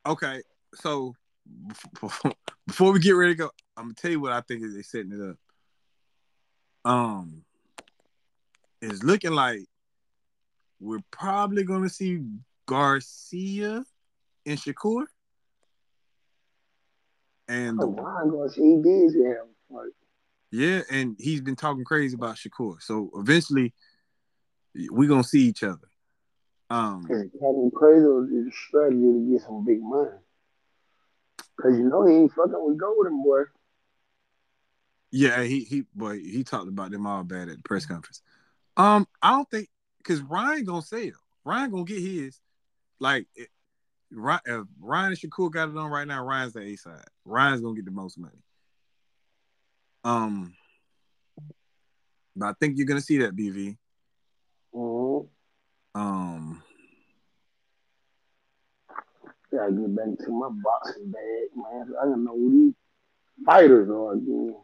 Okay, 0.06 0.42
so 0.74 1.14
before, 2.00 2.32
before 2.66 2.92
we 2.92 3.00
get 3.00 3.12
ready 3.12 3.34
to 3.34 3.38
go, 3.38 3.50
I'm 3.76 3.84
gonna 3.84 3.94
tell 3.94 4.10
you 4.10 4.20
what 4.20 4.32
I 4.32 4.40
think 4.40 4.62
is 4.62 4.74
they 4.74 4.82
setting 4.82 5.12
it 5.12 5.30
up. 5.30 5.36
Um, 6.84 7.44
it's 8.80 9.02
looking 9.02 9.32
like 9.32 9.60
we're 10.80 11.02
probably 11.10 11.64
gonna 11.64 11.88
see 11.88 12.20
Garcia 12.66 13.84
and 14.46 14.58
Shakur, 14.58 15.04
and 17.48 17.78
the, 17.78 17.86
Ryan 17.86 18.30
Garcia, 18.30 18.64
he 18.64 18.82
did 18.82 19.12
yeah, 20.52 20.80
and 20.90 21.16
he's 21.18 21.40
been 21.40 21.56
talking 21.56 21.84
crazy 21.84 22.14
about 22.14 22.36
Shakur. 22.36 22.82
So 22.82 23.10
eventually, 23.14 23.72
we're 24.90 25.08
gonna 25.08 25.22
see 25.22 25.42
each 25.42 25.62
other. 25.62 25.78
Um, 26.68 27.06
it 27.08 27.32
Captain 27.32 27.70
Crazy 27.74 28.06
is 28.36 28.54
strategy 28.68 29.00
to 29.00 29.28
get 29.30 29.42
some 29.42 29.64
big 29.64 29.80
money? 29.80 30.10
Cause 31.60 31.76
you 31.76 31.88
know 31.88 32.06
he 32.06 32.14
ain't 32.14 32.32
fucking 32.32 32.54
with 32.56 32.78
Golden 32.78 33.22
boy. 33.22 33.42
Yeah, 35.12 35.42
he 35.42 35.64
he 35.64 35.84
boy 35.94 36.18
he 36.18 36.42
talked 36.42 36.68
about 36.68 36.90
them 36.90 37.06
all 37.06 37.22
bad 37.22 37.48
at 37.48 37.56
the 37.56 37.62
press 37.62 37.86
conference. 37.86 38.22
Um, 38.76 39.06
I 39.22 39.30
don't 39.30 39.50
think 39.50 39.68
because 39.98 40.20
Ryan 40.20 40.64
gonna 40.64 40.82
sell. 40.82 41.10
Ryan 41.44 41.70
gonna 41.70 41.84
get 41.84 42.02
his. 42.02 42.40
Like, 42.98 43.26
it, 43.34 43.48
Ryan, 44.12 44.40
if 44.46 44.66
Ryan 44.80 45.12
and 45.12 45.16
Shakur 45.18 45.50
got 45.50 45.68
it 45.68 45.76
on 45.76 45.90
right 45.90 46.06
now. 46.06 46.24
Ryan's 46.24 46.52
the 46.52 46.60
A 46.60 46.76
side. 46.76 47.04
Ryan's 47.24 47.60
gonna 47.60 47.74
get 47.74 47.84
the 47.84 47.90
most 47.90 48.18
money. 48.18 48.42
Um, 50.04 50.54
but 52.36 52.46
I 52.46 52.52
think 52.58 52.76
you're 52.76 52.86
gonna 52.86 53.00
see 53.00 53.18
that 53.18 53.36
BV. 53.36 53.76
Mm-hmm. 54.74 56.00
Um, 56.00 56.62
Gotta 59.52 59.72
get 59.72 59.96
back 59.96 60.26
to 60.26 60.30
my 60.30 60.48
boxing 60.62 61.10
bag, 61.10 61.48
man. 61.56 61.92
I 62.00 62.04
don't 62.04 62.24
know 62.24 62.36
who 62.36 62.52
these 62.52 62.74
fighters 63.44 63.90
are 63.90 64.12
again. 64.12 64.54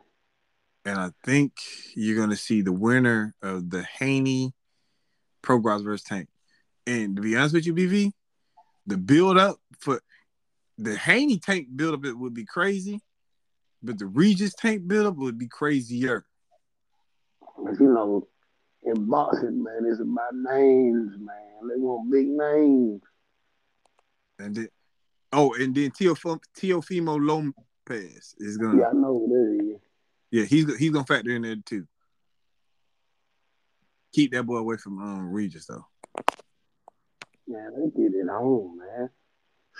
And 0.87 1.01
I 1.01 1.11
think 1.24 1.53
you're 1.97 2.16
gonna 2.16 2.37
see 2.37 2.62
the 2.62 2.72
winner 2.72 3.34
of 3.43 3.70
the 3.70 3.82
Haney 3.99 4.55
Prograis 5.43 5.82
versus 5.82 6.05
Tank. 6.05 6.28
And 6.87 7.16
to 7.16 7.22
be 7.22 7.37
honest 7.37 7.55
with 7.55 7.66
you, 7.66 7.74
BV, 7.74 8.12
the 8.87 8.97
build 8.97 9.37
up 9.37 9.57
for 9.80 10.01
the 10.78 10.97
Haney 10.97 11.41
tank 11.41 11.66
build 11.74 11.95
up 11.95 12.05
it 12.05 12.16
would 12.16 12.34
be 12.34 12.45
crazy, 12.45 13.01
but 13.82 13.99
the 13.99 14.07
Regis 14.07 14.55
tank 14.55 14.87
build 14.87 15.07
up 15.09 15.16
would 15.16 15.37
be 15.37 15.49
crazier. 15.49 16.24
But 17.59 17.80
you 17.80 17.93
know, 17.93 18.28
in 18.84 19.07
boxing, 19.07 19.64
man, 19.64 19.87
it's 19.87 20.01
about 20.01 20.34
names, 20.34 21.16
man. 21.18 21.68
They 21.68 21.80
want 21.80 22.12
big 22.12 22.28
names. 22.28 23.03
And 24.39 24.55
then, 24.55 24.68
oh, 25.32 25.53
and 25.55 25.74
then 25.74 25.91
Teofimo, 25.91 26.39
Teofimo 26.57 27.18
Lopez 27.18 28.37
is 28.39 28.57
gonna, 28.57 28.78
Yeah, 28.78 28.91
I 28.91 28.93
know 28.93 29.18
who 29.18 29.28
that 29.28 29.74
is. 29.74 29.80
Yeah, 30.31 30.45
he's 30.45 30.77
he's 30.77 30.91
gonna 30.91 31.05
factor 31.05 31.31
in 31.31 31.43
there 31.43 31.57
too. 31.64 31.87
Keep 34.12 34.33
that 34.33 34.45
boy 34.45 34.57
away 34.57 34.77
from 34.77 35.01
um 35.01 35.31
Regis 35.33 35.66
though. 35.66 35.87
Man, 37.49 37.72
they 37.77 38.03
get 38.03 38.14
it 38.14 38.29
on, 38.29 38.79
man. 38.79 39.11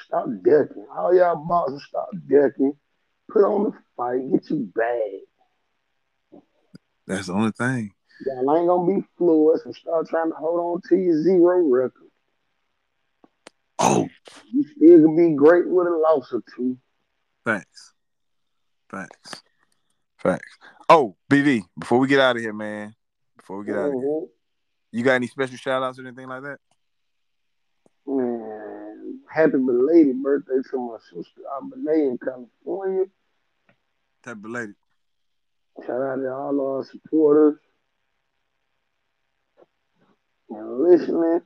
Stop 0.07 0.26
ducking. 0.44 0.86
All 0.94 1.14
y'all 1.14 1.36
boxers 1.36 1.84
stop 1.88 2.11
ducking. 2.28 2.74
Put 3.30 3.44
on 3.44 3.64
the 3.64 3.72
fight. 3.97 4.30
Get 4.30 4.51
you 4.51 4.70
bag. 4.74 6.42
That's 7.07 7.26
the 7.28 7.32
only 7.32 7.53
thing. 7.53 7.92
Y'all 8.26 8.57
ain't 8.57 8.68
gonna 8.68 8.94
be 9.01 9.07
fluid 9.16 9.61
and 9.64 9.74
start 9.74 10.09
trying 10.09 10.30
to 10.30 10.36
hold 10.36 10.61
on 10.61 10.80
to 10.88 10.97
your 10.97 11.22
zero 11.22 11.61
record. 11.68 12.11
Oh, 13.78 14.09
You 14.53 14.64
still 14.76 15.03
can 15.03 15.16
be 15.16 15.34
great 15.36 15.68
with 15.68 15.86
a 15.86 15.90
loss 15.90 16.32
or 16.32 16.42
two. 16.57 16.78
Thanks. 17.44 17.92
Facts. 18.90 19.42
Facts. 20.26 20.58
Oh, 20.88 21.14
BV, 21.30 21.62
before 21.78 21.98
we 22.00 22.08
get 22.08 22.18
out 22.18 22.34
of 22.34 22.42
here, 22.42 22.52
man. 22.52 22.96
Before 23.36 23.58
we 23.58 23.66
get 23.66 23.76
out 23.76 23.86
of 23.86 23.92
here, 23.92 24.02
Mhm. 24.02 24.28
you 24.90 25.04
got 25.04 25.14
any 25.14 25.28
special 25.28 25.56
shout 25.56 25.84
outs 25.84 26.00
or 26.00 26.02
anything 26.02 26.26
like 26.26 26.42
that? 26.42 26.58
Man, 28.06 29.20
happy 29.28 29.52
belated 29.52 30.20
birthday 30.20 30.60
to 30.70 30.78
my 30.78 30.98
sister 30.98 31.42
Abernay 31.54 32.10
in 32.10 32.18
California. 32.18 33.04
Type 34.24 34.42
belated. 34.42 34.74
Shout 35.84 36.02
out 36.02 36.16
to 36.16 36.34
all 36.34 36.60
our 36.60 36.84
supporters 36.84 37.60
and 40.50 40.80
listening. 40.80 41.42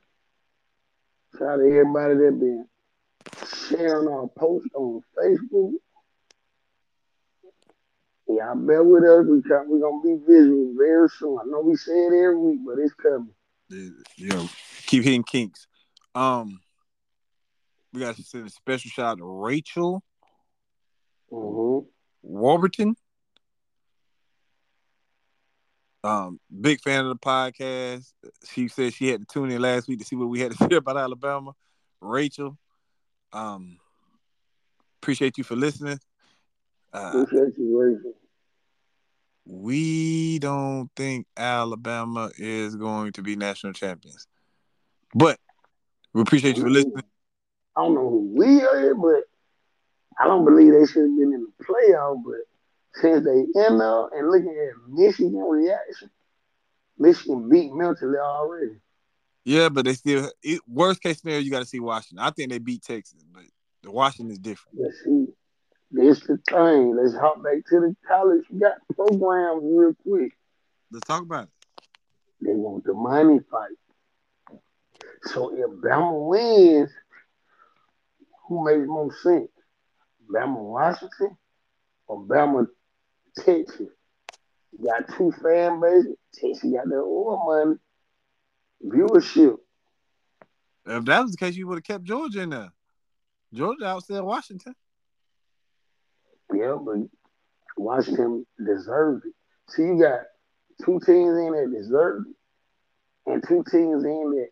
Shout 1.37 1.49
out 1.49 1.57
to 1.57 1.65
everybody 1.65 2.15
that 2.15 2.39
been 2.39 2.67
sharing 3.45 4.07
our 4.07 4.27
posts 4.27 4.73
on 4.73 5.03
Facebook. 5.15 5.73
Y'all 8.37 8.55
bear 8.55 8.83
with 8.83 9.03
us. 9.03 9.25
We 9.27 9.41
try, 9.41 9.63
we're 9.65 9.79
gonna 9.79 10.01
be 10.03 10.23
visual 10.25 10.73
very 10.77 11.09
soon. 11.09 11.37
I 11.41 11.45
know 11.45 11.61
we 11.61 11.75
say 11.75 11.91
it 11.91 12.07
every 12.13 12.37
week, 12.37 12.59
but 12.65 12.77
it's 12.79 12.93
coming. 12.93 13.33
You 13.69 14.27
know, 14.29 14.49
keep 14.85 15.03
hitting 15.03 15.23
kinks. 15.23 15.67
Um, 16.13 16.59
we 17.93 18.01
got 18.01 18.15
to 18.15 18.23
send 18.23 18.47
a 18.47 18.49
special 18.49 18.89
shout 18.89 19.05
out 19.05 19.17
to 19.19 19.25
Rachel 19.25 20.03
Mm-hmm. 21.31 21.87
Warburton. 22.23 22.95
Um, 26.03 26.39
big 26.59 26.81
fan 26.81 27.05
of 27.05 27.09
the 27.09 27.15
podcast. 27.15 28.11
She 28.51 28.67
said 28.67 28.93
she 28.93 29.07
had 29.09 29.21
to 29.21 29.25
tune 29.25 29.51
in 29.51 29.61
last 29.61 29.87
week 29.87 29.99
to 29.99 30.05
see 30.05 30.15
what 30.15 30.29
we 30.29 30.39
had 30.41 30.51
to 30.51 30.57
say 30.69 30.75
about 30.75 30.97
Alabama. 30.97 31.53
Rachel, 32.01 32.57
um, 33.31 33.77
appreciate 35.01 35.37
you 35.37 35.43
for 35.43 35.55
listening. 35.55 35.99
Uh, 36.91 37.11
Appreciate 37.23 37.57
you, 37.57 37.79
Rachel. 37.79 38.13
We 39.45 40.39
don't 40.39 40.89
think 40.95 41.27
Alabama 41.35 42.29
is 42.37 42.75
going 42.75 43.13
to 43.13 43.21
be 43.21 43.35
national 43.35 43.73
champions, 43.73 44.27
but 45.13 45.39
we 46.13 46.21
appreciate 46.21 46.57
you 46.57 46.63
for 46.63 46.69
listening. 46.69 47.03
I 47.75 47.81
don't 47.83 47.95
know 47.95 48.09
who 48.09 48.33
we 48.35 48.61
are, 48.61 48.93
but 48.95 49.23
I 50.19 50.27
don't 50.27 50.45
believe 50.45 50.73
they 50.73 50.85
should 50.85 51.03
have 51.03 51.17
been 51.17 51.33
in 51.33 51.47
the 51.57 51.65
playoff. 51.65 52.21
But 52.23 53.01
since 53.01 53.23
they 53.25 53.31
in 53.31 53.77
there 53.77 54.07
and 54.13 54.29
looking 54.29 54.49
at 54.49 54.89
Michigan 54.89 55.35
reaction, 55.35 56.09
Michigan 56.97 57.49
beat 57.49 57.73
mentally 57.73 58.17
already. 58.17 58.75
Yeah, 59.43 59.69
but 59.69 59.85
they 59.85 59.93
still 59.93 60.29
it, 60.43 60.61
worst 60.67 61.01
case 61.01 61.21
scenario. 61.21 61.41
You 61.41 61.49
got 61.49 61.59
to 61.59 61.65
see 61.65 61.79
Washington. 61.79 62.19
I 62.19 62.29
think 62.31 62.51
they 62.51 62.59
beat 62.59 62.83
Texas, 62.83 63.23
but 63.33 63.43
the 63.81 63.91
Washington 63.91 64.31
is 64.31 64.39
different. 64.39 64.77
Let's 64.79 64.97
see. 65.03 65.27
This 65.91 66.21
the 66.21 66.39
thing. 66.49 66.95
Let's 66.95 67.13
hop 67.13 67.43
back 67.43 67.65
to 67.69 67.79
the 67.81 67.95
college 68.07 68.45
got 68.57 68.77
programs 68.95 69.61
real 69.63 69.93
quick. 70.07 70.31
Let's 70.89 71.05
talk 71.05 71.21
about 71.21 71.43
it. 71.43 71.49
They 72.41 72.53
want 72.53 72.85
the 72.85 72.93
money 72.93 73.39
fight. 73.51 73.77
So 75.23 75.53
if 75.53 75.69
Bama 75.81 76.27
wins, 76.27 76.89
who 78.47 78.63
makes 78.63 78.87
more 78.87 79.13
sense? 79.21 79.49
Bama 80.33 80.57
Washington 80.57 81.37
or 82.07 82.23
Bama 82.23 82.67
Texas? 83.37 83.89
You 84.71 84.85
got 84.85 85.13
two 85.17 85.33
fan 85.43 85.81
bases. 85.81 86.15
Texas 86.33 86.71
got 86.71 86.87
their 86.89 87.01
oil 87.01 87.43
money. 87.45 87.77
Viewership. 88.85 89.57
If 90.85 91.05
that 91.05 91.21
was 91.21 91.31
the 91.31 91.37
case, 91.37 91.55
you 91.55 91.67
would 91.67 91.77
have 91.77 91.83
kept 91.83 92.05
Georgia 92.05 92.41
in 92.41 92.49
there. 92.49 92.71
Georgia 93.53 93.85
outsaid 93.85 94.23
Washington. 94.23 94.73
Yeah, 96.53 96.77
but 96.83 96.97
Washington 97.77 98.45
deserved 98.63 99.25
it. 99.25 99.33
So 99.67 99.83
you 99.83 99.99
got 100.01 100.21
two 100.85 100.99
teams 101.05 101.37
in 101.37 101.51
that 101.53 101.71
deserved 101.75 102.27
it, 102.27 103.31
and 103.31 103.43
two 103.47 103.63
teams 103.71 104.03
in 104.03 104.31
that. 104.35 104.49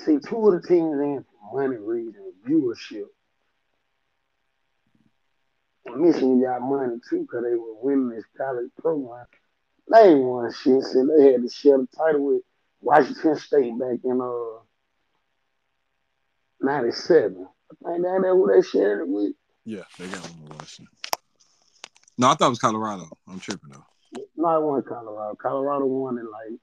See, 0.00 0.18
two 0.18 0.48
of 0.48 0.62
the 0.62 0.68
teams 0.68 0.98
in 1.00 1.24
for 1.24 1.62
money 1.62 1.76
reasons, 1.76 2.34
viewership. 2.46 3.06
Michigan 5.96 6.40
got 6.42 6.62
money 6.62 6.96
too 7.08 7.22
because 7.22 7.44
they 7.44 7.56
were 7.56 7.74
winning 7.82 8.10
this 8.10 8.24
college 8.36 8.70
program. 8.78 9.26
They 9.90 10.10
ain't 10.10 10.20
won 10.24 10.52
shit 10.52 10.82
since 10.84 11.10
they 11.16 11.32
had 11.32 11.42
to 11.42 11.48
share 11.48 11.78
the 11.78 11.88
title 11.96 12.26
with 12.26 12.42
Washington 12.80 13.36
State 13.36 13.78
back 13.78 13.98
in 14.04 14.20
uh 14.20 14.60
'97. 16.60 17.48
I 17.86 17.92
think 17.92 18.02
that 18.02 18.22
who 18.22 18.52
they 18.52 18.66
shared 18.66 19.00
it 19.00 19.08
with. 19.08 19.32
Yeah, 19.64 19.82
they 19.98 20.06
got 20.08 20.22
one 20.30 20.42
with 20.42 20.58
Washington. 20.58 20.94
No, 22.18 22.28
I 22.28 22.34
thought 22.34 22.46
it 22.46 22.50
was 22.50 22.58
Colorado. 22.58 23.08
I'm 23.28 23.40
tripping 23.40 23.70
though. 23.70 23.84
No, 24.36 24.48
I 24.48 24.58
won 24.58 24.82
Colorado. 24.82 25.36
Colorado 25.36 25.86
won 25.86 26.18
in 26.18 26.24
like 26.24 26.58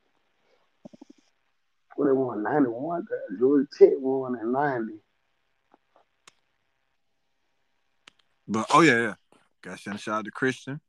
what 1.96 2.06
they 2.06 2.12
won 2.12 2.44
ninety 2.44 2.70
one. 2.70 3.06
Georgia 3.40 3.68
Tech 3.78 3.94
won 3.98 4.38
in 4.40 4.52
ninety. 4.52 5.00
But 8.48 8.68
oh 8.74 8.82
yeah, 8.82 9.02
yeah. 9.02 9.14
Got 9.62 9.78
to 9.78 9.84
send 9.84 9.96
a 9.96 10.00
shout 10.00 10.20
out 10.20 10.26
to 10.26 10.32
Christian. 10.32 10.80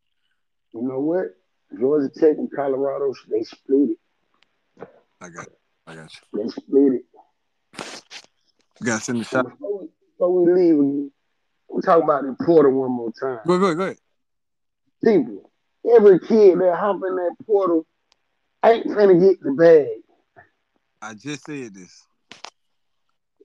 You 0.74 0.82
know 0.82 1.00
what? 1.00 1.34
Georgia 1.78 2.08
Tech 2.08 2.36
and 2.38 2.50
Colorado 2.54 3.12
they 3.30 3.42
split 3.42 3.90
it. 3.90 4.88
I 5.20 5.28
got, 5.28 5.46
it. 5.46 5.58
I 5.86 5.94
got 5.94 6.10
you. 6.14 6.42
They 6.42 6.48
split 6.48 6.92
it. 6.92 7.04
You 8.80 8.86
Got 8.86 9.02
send 9.02 9.20
a 9.20 9.24
shout. 9.24 9.48
Before 9.48 9.80
we, 9.80 9.88
before 10.18 10.42
we 10.42 10.52
leave, 10.52 10.76
we, 10.76 11.10
we 11.68 11.82
talk 11.82 12.02
about 12.02 12.24
the 12.24 12.36
portal 12.44 12.72
one 12.72 12.90
more 12.90 13.12
time. 13.12 13.40
Go 13.46 13.54
ahead. 13.54 13.96
People, 15.04 15.50
every 15.96 16.18
kid 16.18 16.58
that 16.58 16.76
hop 16.76 17.00
in 17.06 17.16
that 17.16 17.36
portal 17.46 17.86
ain't 18.64 18.86
finna 18.86 19.20
get 19.20 19.40
the 19.40 19.52
bag. 19.52 20.44
I 21.00 21.14
just 21.14 21.46
said 21.46 21.74
this. 21.74 22.04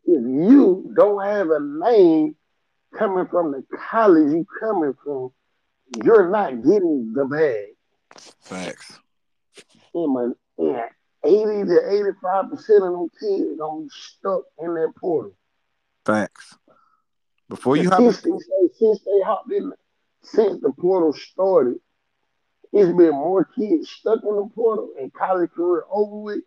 If 0.06 0.24
you 0.24 0.92
don't 0.96 1.24
have 1.24 1.50
a 1.52 1.60
name 1.60 2.36
coming 2.98 3.28
from 3.28 3.52
the 3.52 3.64
college 3.90 4.32
you 4.32 4.46
coming 4.60 4.96
from, 5.04 5.32
you're 6.04 6.30
not 6.30 6.64
getting 6.64 7.14
the 7.14 7.26
bag. 7.26 7.68
Facts. 8.42 9.00
In 9.94 10.12
my, 10.12 10.30
in 10.58 10.82
80 11.24 11.70
to 11.70 12.10
85 12.24 12.50
percent 12.50 12.84
of 12.84 12.92
them 12.94 13.10
kids 13.20 13.60
gonna 13.60 13.84
be 13.84 13.90
stuck 13.92 14.42
in 14.60 14.74
that 14.74 14.94
portal. 15.00 15.36
Facts. 16.06 16.58
Before 17.54 17.78
you 17.78 17.84
in, 17.84 18.12
Statistics 18.12 18.80
since 18.80 19.04
they 19.04 19.22
hopped 19.24 19.52
in, 19.52 19.72
since 20.24 20.60
the 20.60 20.72
portal 20.72 21.14
started, 21.14 21.76
it's 22.72 22.92
been 22.98 23.12
more 23.12 23.46
kids 23.46 23.92
stuck 23.92 24.24
in 24.24 24.36
the 24.36 24.50
portal 24.56 24.90
and 25.00 25.14
college 25.14 25.52
career 25.52 25.84
over 25.92 26.16
with 26.16 26.44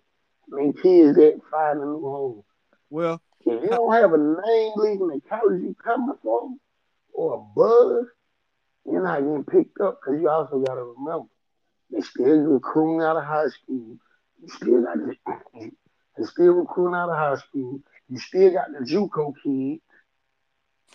than 0.49 0.73
kids 0.73 1.17
that 1.17 1.41
find 1.49 1.79
a 1.79 1.85
new 1.85 2.01
home. 2.01 2.43
well, 2.91 3.23
If 3.43 3.63
you 3.63 3.69
don't 3.69 3.93
have 3.93 4.15
a 4.15 4.19
name 4.19 4.73
leaving 4.75 5.07
the 5.07 5.21
college 5.29 5.63
you 5.63 5.77
coming 5.85 6.17
from 6.21 6.59
or 7.13 7.35
a 7.35 7.55
buzz, 7.55 8.07
you're 8.85 9.05
not 9.05 9.21
getting 9.21 9.45
picked 9.45 9.81
up 9.81 10.01
because 10.01 10.21
you 10.21 10.29
also 10.29 10.59
got 10.59 10.75
to 10.75 10.93
remember 10.99 11.29
they 11.93 12.01
still 12.01 12.37
recruiting 12.39 13.03
out 13.07 13.17
of 13.17 13.23
high 13.23 13.47
school. 13.47 13.97
You 14.43 14.49
still 14.49 14.83
got 14.83 14.97
the, 14.97 15.15
they 16.19 16.25
still 16.25 16.55
recruiting 16.55 16.97
out 16.97 17.11
of 17.11 17.17
high 17.17 17.37
school. 17.37 17.79
You 18.09 18.19
still 18.19 18.51
got 18.51 18.73
the 18.73 18.85
JUCO 18.85 19.35
kid. 19.45 19.81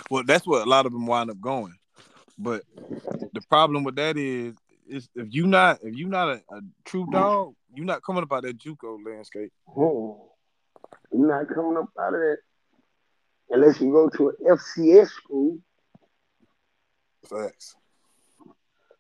Well, 0.10 0.24
that's 0.26 0.46
what 0.46 0.66
a 0.66 0.70
lot 0.70 0.86
of 0.86 0.92
them 0.92 1.06
wind 1.06 1.30
up 1.30 1.40
going. 1.40 1.76
But 2.38 2.64
the 3.34 3.42
problem 3.50 3.84
with 3.84 3.96
that 3.96 4.18
is, 4.18 4.56
is 4.88 5.08
if 5.16 5.28
you 5.30 5.48
not 5.48 5.80
if 5.84 5.96
you 5.96 6.08
not 6.08 6.30
a, 6.30 6.42
a 6.56 6.62
true 6.86 7.06
mm. 7.06 7.12
dog, 7.12 7.54
you're 7.74 7.86
not 7.86 8.04
coming 8.04 8.24
up 8.24 8.34
out 8.34 8.44
that 8.44 8.58
JUCO 8.58 9.06
landscape. 9.06 9.52
Oh, 9.78 10.32
you're 11.12 11.28
not 11.28 11.48
coming 11.54 11.78
up 11.78 11.90
out 12.00 12.14
of 12.14 12.20
that 12.20 12.38
unless 13.50 13.80
you 13.80 13.92
go 13.92 14.10
to 14.10 14.30
an 14.30 14.58
FCS 14.58 15.10
school. 15.10 15.60
Facts. 17.30 17.76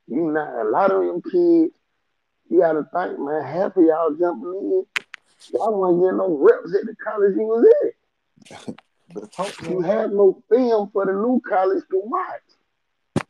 You 0.07 0.31
not 0.31 0.65
a 0.65 0.69
lot 0.69 0.91
of 0.91 1.01
them 1.01 1.21
kids. 1.21 1.73
You 2.49 2.59
got 2.59 2.73
to 2.73 2.83
think, 2.93 3.19
man. 3.19 3.43
Half 3.43 3.77
of 3.77 3.83
y'all 3.83 4.13
jumping 4.19 4.49
in. 4.49 4.85
Y'all 5.53 5.79
wasn't 5.79 6.01
getting 6.01 6.17
no 6.17 6.37
reps 6.37 6.75
at 6.75 6.85
the 6.85 6.95
college 7.03 7.33
you 7.35 7.43
was 7.43 7.65
at. 7.83 8.75
But 9.13 9.31
talk 9.31 9.61
You 9.61 9.81
have 9.81 10.11
no 10.11 10.41
film 10.49 10.89
for 10.91 11.05
the 11.05 11.13
new 11.13 11.41
college 11.47 11.83
to 11.91 12.01
watch. 12.03 13.27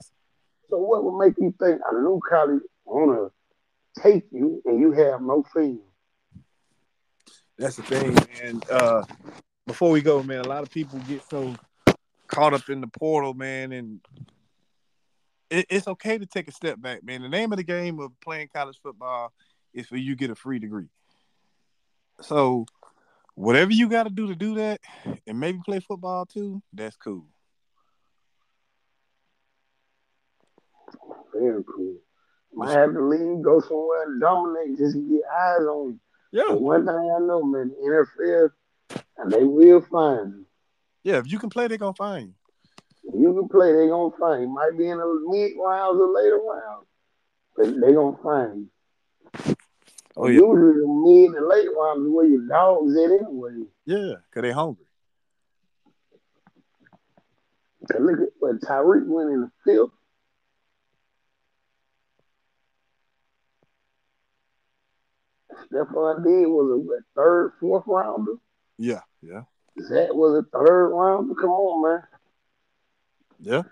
So 0.69 0.77
what 0.77 1.03
would 1.03 1.17
make 1.17 1.37
you 1.37 1.53
think 1.59 1.81
a 1.89 1.93
new 1.93 2.19
college 2.27 2.61
wanna 2.85 3.29
take 4.01 4.25
you 4.31 4.61
and 4.65 4.79
you 4.79 4.91
have 4.91 5.21
no 5.21 5.43
film? 5.53 5.81
That's 7.57 7.75
the 7.75 7.83
thing, 7.83 8.13
man. 8.13 8.61
Uh, 8.71 9.03
before 9.67 9.91
we 9.91 10.01
go, 10.01 10.23
man, 10.23 10.39
a 10.39 10.47
lot 10.47 10.63
of 10.63 10.71
people 10.71 10.99
get 11.07 11.21
so 11.29 11.55
caught 12.27 12.53
up 12.53 12.69
in 12.69 12.81
the 12.81 12.87
portal, 12.87 13.33
man, 13.33 13.71
and 13.71 13.99
it, 15.49 15.67
it's 15.69 15.87
okay 15.87 16.17
to 16.17 16.25
take 16.25 16.47
a 16.47 16.51
step 16.51 16.81
back, 16.81 17.03
man. 17.03 17.21
The 17.21 17.29
name 17.29 17.51
of 17.51 17.57
the 17.57 17.63
game 17.63 17.99
of 17.99 18.11
playing 18.21 18.49
college 18.53 18.79
football 18.81 19.31
is 19.73 19.87
for 19.87 19.97
you 19.97 20.15
get 20.15 20.31
a 20.31 20.35
free 20.35 20.59
degree. 20.59 20.87
So, 22.21 22.65
whatever 23.41 23.71
you 23.71 23.89
got 23.89 24.03
to 24.03 24.09
do 24.09 24.27
to 24.27 24.35
do 24.35 24.55
that, 24.55 24.79
and 25.25 25.39
maybe 25.39 25.59
play 25.65 25.79
football 25.79 26.25
too, 26.25 26.61
that's 26.73 26.95
cool. 26.95 27.25
Very 31.33 31.63
cool. 31.63 31.95
Might 32.53 32.73
have 32.73 32.93
to 32.93 33.03
leave, 33.03 33.41
go 33.43 33.59
somewhere 33.61 34.03
and 34.03 34.21
dominate, 34.21 34.77
just 34.77 34.95
get 34.95 35.21
eyes 35.33 35.61
on 35.61 35.93
you. 35.93 35.99
Yeah, 36.33 36.53
one 36.53 36.85
thing 36.85 36.95
I 36.95 37.19
know, 37.19 37.43
man, 37.43 37.71
NFL, 37.83 38.51
and 39.17 39.31
they 39.31 39.43
will 39.43 39.81
find 39.81 40.33
you. 40.33 40.45
yeah. 41.03 41.17
If 41.17 41.31
you 41.31 41.39
can 41.39 41.49
play, 41.49 41.67
they're 41.67 41.77
gonna 41.77 41.93
find 41.93 42.33
you. 43.03 43.19
You 43.19 43.33
can 43.33 43.49
play, 43.49 43.71
they're 43.73 43.89
gonna 43.89 44.15
find 44.19 44.43
you. 44.43 44.49
Might 44.49 44.77
be 44.77 44.87
in 44.87 44.97
the 44.97 45.25
mid 45.29 45.53
rounds 45.57 45.99
or 45.99 46.13
later 46.13 46.37
rounds, 46.37 46.85
but 47.57 47.81
they're 47.81 47.93
gonna 47.95 48.17
find 48.21 48.59
you. 48.59 48.69
Oh, 50.17 50.27
yeah. 50.27 50.39
Usually 50.39 50.81
the 50.81 50.87
mid 50.87 51.35
and 51.37 51.47
late 51.47 51.67
rounds 51.77 52.05
is 52.05 52.11
where 52.11 52.25
your 52.25 52.47
dogs 52.47 52.95
at 52.97 53.11
anyway. 53.11 53.63
Yeah, 53.85 54.13
cause 54.33 54.41
they 54.43 54.51
hungry. 54.51 54.85
And 57.89 58.05
look 58.05 58.19
at 58.19 58.29
what 58.39 58.59
Tyreek 58.61 59.07
went 59.07 59.31
in 59.31 59.41
the 59.41 59.51
fifth. 59.65 59.91
Stephon 65.71 66.23
did 66.23 66.47
was 66.47 66.81
a 66.89 67.03
third, 67.15 67.53
fourth 67.59 67.83
rounder. 67.87 68.33
Yeah, 68.77 69.01
yeah, 69.21 69.43
That 69.75 70.15
was 70.15 70.43
a 70.43 70.57
third 70.57 70.89
rounder. 70.89 71.33
Come 71.35 71.49
on, 71.51 71.89
man. 71.91 72.03
yeah. 73.39 73.63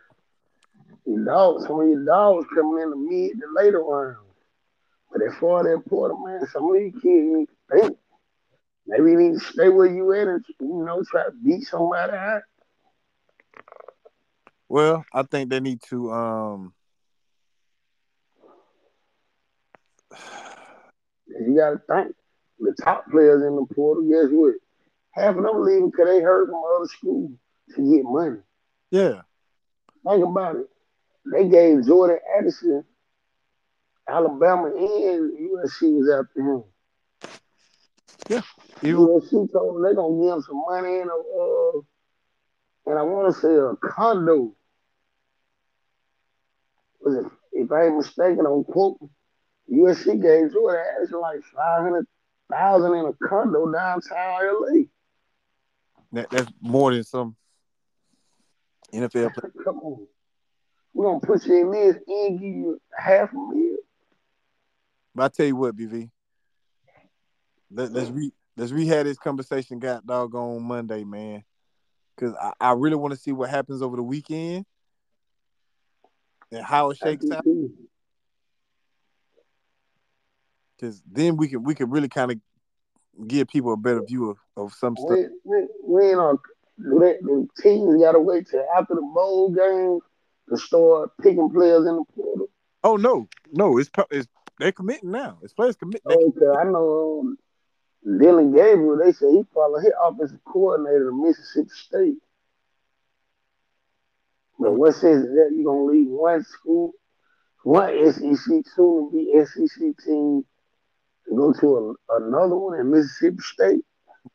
Your 1.05 1.25
dogs, 1.25 1.65
some 1.65 1.79
of 1.79 1.87
your 1.87 2.05
dogs 2.05 2.45
coming 2.53 2.83
in 2.83 2.89
the 2.91 2.95
mid 2.95 3.39
to 3.39 3.47
later 3.55 3.81
rounds. 3.83 4.17
But 5.11 5.23
as 5.23 5.35
far 5.39 5.59
as 5.59 5.65
that 5.65 5.89
Porter, 5.89 6.15
man, 6.15 6.47
some 6.51 6.69
of 6.69 6.73
these 6.75 6.93
kids 6.93 7.03
need 7.03 7.47
to 7.47 7.81
think. 7.81 7.97
Maybe 8.87 9.11
you 9.11 9.17
need 9.17 9.39
to 9.39 9.45
stay 9.45 9.69
where 9.69 9.87
you 9.87 10.11
at 10.13 10.27
and 10.27 10.43
you 10.59 10.83
know 10.85 11.03
try 11.03 11.25
to 11.25 11.31
beat 11.31 11.63
somebody 11.63 12.13
out. 12.13 12.41
Well, 14.67 15.05
I 15.13 15.23
think 15.23 15.49
they 15.49 15.59
need 15.59 15.81
to 15.89 16.11
um 16.11 16.73
you 21.27 21.55
got 21.55 21.71
to 21.71 21.81
think 21.87 22.15
the 22.59 22.75
top 22.83 23.09
players 23.09 23.43
in 23.43 23.55
the 23.55 23.65
portal. 23.73 24.03
Guess 24.03 24.29
what? 24.31 24.55
Half 25.11 25.37
of 25.37 25.43
them 25.43 25.63
leaving 25.63 25.89
because 25.89 26.07
they 26.07 26.21
heard 26.21 26.47
from 26.49 26.61
other 26.75 26.87
schools 26.87 27.31
to 27.75 27.95
get 27.95 28.03
money. 28.03 28.39
yeah. 28.91 29.21
Think 30.07 30.23
about 30.25 30.55
it. 30.55 30.67
They 31.31 31.47
gave 31.49 31.85
Jordan 31.85 32.19
Addison, 32.37 32.83
Alabama, 34.09 34.67
and 34.67 35.37
USC 35.37 35.97
was 35.97 36.09
after 36.09 36.41
him. 36.41 36.63
Even 38.81 38.99
USC 38.99 39.51
told 39.51 39.75
them 39.75 39.83
they're 39.83 39.95
gonna 39.95 40.23
give 40.23 40.33
him 40.33 40.41
some 40.41 40.63
money 40.67 40.99
and 40.99 41.09
a, 41.09 41.13
uh, 41.13 41.81
and 42.85 42.99
I 42.99 43.01
want 43.03 43.33
to 43.33 43.39
say 43.39 43.53
a 43.53 43.75
condo. 43.75 44.55
Was 47.01 47.15
it? 47.15 47.31
If 47.51 47.71
I 47.71 47.85
ain't 47.85 47.97
mistaken, 47.97 48.45
on 48.45 48.63
quote, 48.63 48.99
USC 49.71 50.21
gave 50.21 50.53
Jordan 50.53 50.85
Addison 50.95 51.19
like 51.19 51.41
five 51.55 51.81
hundred 51.81 52.07
thousand 52.51 52.93
in 52.95 53.05
a 53.05 53.27
condo 53.27 53.71
downtown 53.71 54.41
LA. 54.43 54.83
that, 56.13 56.29
that's 56.29 56.51
more 56.61 56.93
than 56.93 57.03
some 57.03 57.35
NFL 58.93 59.33
play. 59.33 59.49
Come 59.63 59.79
on, 59.79 60.07
we're 60.93 61.05
gonna 61.05 61.19
put 61.19 61.45
you 61.45 61.61
in 61.61 61.71
this 61.71 61.97
and 62.07 62.39
give 62.39 62.47
you 62.47 62.81
half 62.97 63.31
a 63.33 63.35
meal. 63.35 63.77
But 65.15 65.23
I 65.23 65.27
tell 65.29 65.45
you 65.45 65.55
what, 65.55 65.75
BV. 65.75 66.09
Let, 67.71 67.91
let's 67.91 68.09
re 68.09 68.31
let's 68.57 68.71
rehab 68.71 69.05
this 69.05 69.17
conversation 69.17 69.79
got 69.79 70.05
dog 70.05 70.31
doggone 70.31 70.63
Monday, 70.63 71.03
man. 71.03 71.43
Cause 72.17 72.33
I, 72.39 72.51
I 72.59 72.73
really 72.73 72.95
want 72.95 73.13
to 73.13 73.19
see 73.19 73.31
what 73.31 73.49
happens 73.49 73.81
over 73.81 73.95
the 73.95 74.03
weekend 74.03 74.65
and 76.51 76.63
how 76.63 76.89
it 76.89 76.97
shakes 76.97 77.29
out. 77.31 77.45
Cause 80.81 81.01
then 81.09 81.37
we 81.37 81.47
can 81.47 81.63
we 81.63 81.75
can 81.75 81.89
really 81.89 82.09
kind 82.09 82.31
of 82.31 82.37
give 83.27 83.47
people 83.47 83.73
a 83.73 83.77
better 83.77 84.01
view 84.01 84.29
of, 84.31 84.37
of 84.57 84.73
some 84.73 84.95
stuff. 84.95 85.09
We, 85.11 85.27
we, 85.43 85.67
we 85.83 86.09
ain't 86.09 86.19
on. 86.19 86.39
The 86.77 87.47
teams 87.61 88.01
gotta 88.01 88.19
wait 88.19 88.47
till 88.49 88.65
after 88.77 88.95
the 88.95 89.01
bowl 89.01 89.49
game 89.49 89.99
to 90.49 90.57
start 90.57 91.11
picking 91.21 91.49
players 91.49 91.85
in 91.85 91.97
the 91.97 92.03
portal. 92.15 92.47
Oh 92.83 92.95
no, 92.95 93.27
no, 93.51 93.77
it's 93.77 93.89
it's 94.09 94.27
they're 94.59 94.71
committing 94.71 95.11
now. 95.11 95.39
It's 95.41 95.53
players 95.53 95.75
commit. 95.75 96.01
They, 96.05 96.13
Okay, 96.13 96.59
I 96.59 96.65
know 96.65 97.21
um, 97.21 97.37
Dillon 98.19 98.51
Gabriel. 98.51 98.97
They 98.97 99.13
say 99.13 99.31
he 99.31 99.43
followed 99.53 99.81
his 99.81 99.93
offensive 100.03 100.43
coordinator 100.45 101.09
to 101.09 101.23
Mississippi 101.23 101.69
State. 101.69 102.17
But 104.59 104.73
what 104.73 104.93
says 104.93 105.23
that 105.23 105.51
you're 105.55 105.63
gonna 105.63 105.85
leave 105.85 106.07
one 106.07 106.43
school, 106.43 106.91
one 107.63 108.11
SEC 108.11 108.21
soon 108.35 108.65
to 108.75 109.09
be 109.13 109.33
SEC 109.45 110.05
team 110.05 110.45
to 111.27 111.35
go 111.35 111.53
to 111.53 111.95
a, 112.09 112.17
another 112.17 112.57
one 112.57 112.79
in 112.79 112.91
Mississippi 112.91 113.37
State? 113.39 113.85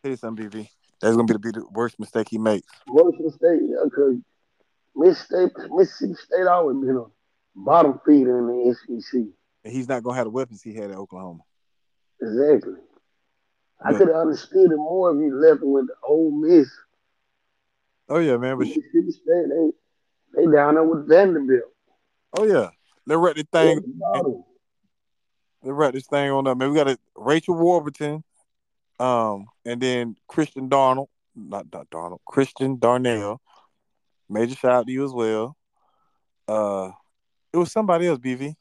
tell 0.02 0.10
you 0.10 0.16
something, 0.16 0.48
BV. 0.48 0.68
That's 1.02 1.16
gonna 1.16 1.26
be 1.26 1.34
the, 1.34 1.38
be 1.38 1.50
the 1.50 1.66
worst 1.72 2.00
mistake 2.00 2.28
he 2.30 2.38
makes. 2.38 2.66
Washington 2.86 3.32
State, 3.32 3.60
yeah, 3.62 3.84
because 3.84 4.16
Mississippi, 4.96 5.68
Mississippi 5.70 6.14
State 6.14 6.46
always 6.46 6.78
been 6.78 6.96
a 6.96 7.04
bottom 7.54 8.00
feeder 8.06 8.38
in 8.38 8.46
the 8.46 9.00
SEC. 9.02 9.24
And 9.64 9.72
he's 9.72 9.88
not 9.88 10.02
gonna 10.02 10.16
have 10.16 10.26
the 10.26 10.30
weapons 10.30 10.62
he 10.62 10.74
had 10.74 10.90
at 10.90 10.96
Oklahoma. 10.96 11.40
Exactly. 12.20 12.74
I 13.84 13.92
Yeah. 13.92 13.98
could 13.98 14.08
have 14.08 14.16
understood 14.16 14.70
it 14.72 14.76
more 14.76 15.10
if 15.10 15.16
you 15.20 15.34
left 15.34 15.62
it 15.62 15.66
with 15.66 15.86
the 15.86 15.94
Ole 16.06 16.30
Miss. 16.30 16.68
Oh 18.08 18.18
yeah, 18.18 18.36
man. 18.36 18.58
But 18.58 18.68
sh- 18.68 18.76
Mississippi 18.76 19.10
State, 19.10 19.48
they 19.48 19.70
they 20.46 20.52
down 20.52 20.74
there 20.74 20.84
with 20.84 21.08
Vanderbilt. 21.08 21.72
oh 22.36 22.44
yeah, 22.44 22.70
they 23.06 23.16
wrap 23.16 23.36
this 23.36 23.44
They 23.52 23.68
thing. 23.68 23.76
at 23.78 23.82
the 23.82 23.92
bottom. 23.98 24.44
They 25.62 25.72
wrap 25.72 25.94
this 25.94 26.06
thing 26.06 26.30
on 26.30 26.46
up, 26.46 26.58
man. 26.58 26.70
We 26.70 26.76
got 26.76 26.88
a 26.88 26.98
Rachel 27.16 27.54
Warburton, 27.56 28.22
um, 29.00 29.46
and 29.64 29.80
then 29.80 30.16
Christian 30.28 30.68
Darnold, 30.68 31.08
not, 31.34 31.66
not 31.72 31.88
Darnold, 31.88 32.18
Christian 32.26 32.78
Darnell. 32.78 33.40
Major 34.28 34.54
shout 34.54 34.72
out 34.72 34.86
to 34.86 34.92
you 34.92 35.04
as 35.04 35.12
well. 35.12 35.56
Uh, 36.46 36.90
it 37.52 37.56
was 37.56 37.72
somebody 37.72 38.06
else, 38.06 38.18
BV. 38.18 38.54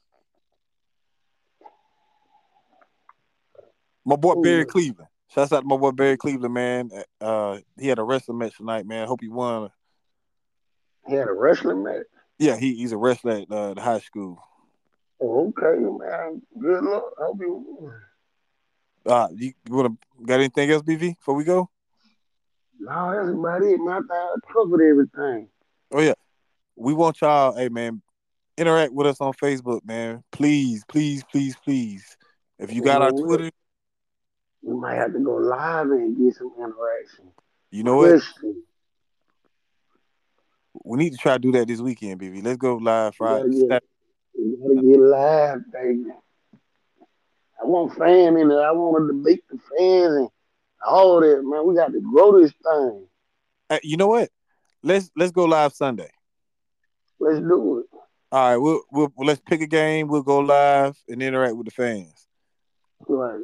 My 4.04 4.16
boy 4.16 4.34
Who 4.34 4.42
Barry? 4.42 4.64
Cleveland. 4.66 5.08
Shouts 5.34 5.52
out 5.52 5.60
to 5.60 5.66
my 5.66 5.76
boy 5.76 5.90
Barry 5.90 6.16
Cleveland, 6.16 6.54
man. 6.54 6.90
Uh, 7.20 7.58
he 7.78 7.88
had 7.88 7.98
a 7.98 8.04
wrestling 8.04 8.38
match 8.38 8.56
tonight, 8.56 8.86
man. 8.86 9.08
Hope 9.08 9.20
he 9.20 9.28
won. 9.28 9.70
He 11.06 11.14
had 11.14 11.28
a 11.28 11.32
wrestling 11.32 11.82
match. 11.82 12.04
Yeah, 12.38 12.56
he, 12.56 12.74
he's 12.74 12.92
a 12.92 12.96
wrestler 12.96 13.32
at 13.38 13.50
uh, 13.50 13.74
the 13.74 13.80
high 13.80 14.00
school. 14.00 14.38
Oh, 15.20 15.48
okay, 15.56 15.78
man. 15.78 16.42
Good 16.60 16.84
luck. 16.84 17.04
I 17.18 17.24
hope 17.24 17.40
you. 17.40 17.92
Uh, 19.06 19.28
you, 19.34 19.52
you 19.68 19.74
wanna 19.74 19.90
got 20.24 20.34
anything 20.34 20.70
else, 20.70 20.82
BV? 20.82 21.16
Before 21.16 21.34
we 21.34 21.44
go? 21.44 21.68
No, 22.78 23.12
that's 23.12 23.28
about 23.28 23.62
it, 23.62 23.78
thought 23.78 24.04
I 24.10 24.52
covered 24.52 24.82
everything. 24.82 25.48
Oh 25.92 26.00
yeah, 26.00 26.14
we 26.76 26.94
want 26.94 27.20
y'all. 27.20 27.54
Hey 27.54 27.68
man, 27.68 28.02
interact 28.56 28.92
with 28.92 29.06
us 29.06 29.20
on 29.20 29.32
Facebook, 29.34 29.84
man. 29.84 30.24
Please, 30.32 30.84
please, 30.88 31.22
please, 31.30 31.54
please. 31.62 32.16
If 32.58 32.72
you 32.72 32.82
got 32.82 33.02
our 33.02 33.10
Twitter, 33.10 33.50
We 34.64 34.74
might 34.74 34.94
have 34.94 35.12
to 35.12 35.18
go 35.18 35.34
live 35.34 35.90
and 35.90 36.16
get 36.16 36.34
some 36.36 36.52
interaction. 36.56 37.26
you 37.70 37.84
know 37.84 37.96
what? 37.96 38.22
We 40.82 40.98
need 40.98 41.12
to 41.12 41.18
try 41.18 41.34
to 41.34 41.38
do 41.38 41.52
that 41.52 41.68
this 41.68 41.80
weekend, 41.80 42.20
BV. 42.20 42.42
Let's 42.42 42.56
go 42.56 42.76
live 42.76 43.14
Friday. 43.14 43.48
Yeah, 43.50 43.56
yeah. 43.56 43.68
Saturday. 43.68 43.86
We 44.36 44.74
gotta 44.74 44.86
get 44.86 45.00
live, 45.00 45.72
baby. 45.72 46.04
I 47.62 47.66
want 47.66 47.96
fans 47.96 48.40
in 48.40 48.50
it. 48.50 48.54
I 48.54 48.72
want 48.72 49.08
to 49.08 49.16
debate 49.16 49.44
the 49.50 49.58
fans 49.58 50.16
and 50.16 50.28
all 50.86 51.20
that, 51.20 51.42
man. 51.44 51.66
We 51.66 51.74
got 51.74 51.92
to 51.92 52.00
grow 52.00 52.40
this 52.40 52.52
thing. 52.62 53.06
You 53.82 53.96
know 53.96 54.08
what? 54.08 54.30
Let's 54.82 55.10
let's 55.16 55.32
go 55.32 55.44
live 55.44 55.72
Sunday. 55.72 56.10
Let's 57.20 57.38
do 57.38 57.78
it. 57.78 57.86
All 58.32 58.50
right, 58.50 58.56
we'll, 58.56 58.82
we'll 58.90 59.12
let's 59.18 59.40
pick 59.40 59.60
a 59.60 59.66
game. 59.66 60.08
We'll 60.08 60.22
go 60.22 60.40
live 60.40 60.96
and 61.08 61.22
interact 61.22 61.56
with 61.56 61.66
the 61.66 61.70
fans. 61.70 62.26
Right. 63.06 63.40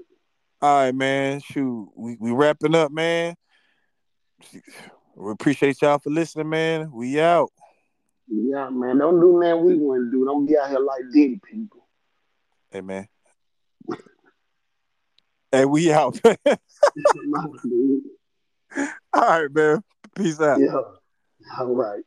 All 0.63 0.85
right, 0.85 0.95
man. 0.95 1.41
Shoot, 1.41 1.91
we 1.97 2.17
we 2.21 2.33
wrapping 2.33 2.75
up, 2.75 2.93
man. 2.93 3.35
We 5.17 5.33
appreciate 5.33 5.81
y'all 5.81 5.99
for 5.99 6.11
listening, 6.11 6.51
man. 6.51 6.91
We 6.93 7.21
out. 7.21 7.51
Yeah, 8.29 8.69
man. 8.71 8.99
Don't 8.99 9.21
do 9.21 9.41
nothing 9.41 9.65
we 9.65 9.75
want 9.77 10.07
to 10.07 10.11
do. 10.11 10.25
Don't 10.25 10.47
be 10.47 10.57
out 10.59 10.69
here 10.69 10.79
like 10.79 11.03
Diddy 11.13 11.41
people. 11.51 11.87
Hey, 12.71 12.81
man. 12.83 13.09
Hey, 15.51 15.65
we 15.65 15.93
out. 15.93 16.21
All 16.25 16.59
right, 19.15 19.53
man. 19.53 19.83
Peace 20.15 20.41
out. 20.41 20.61
yeah. 20.61 20.77
All 21.59 21.75
right. 21.75 22.03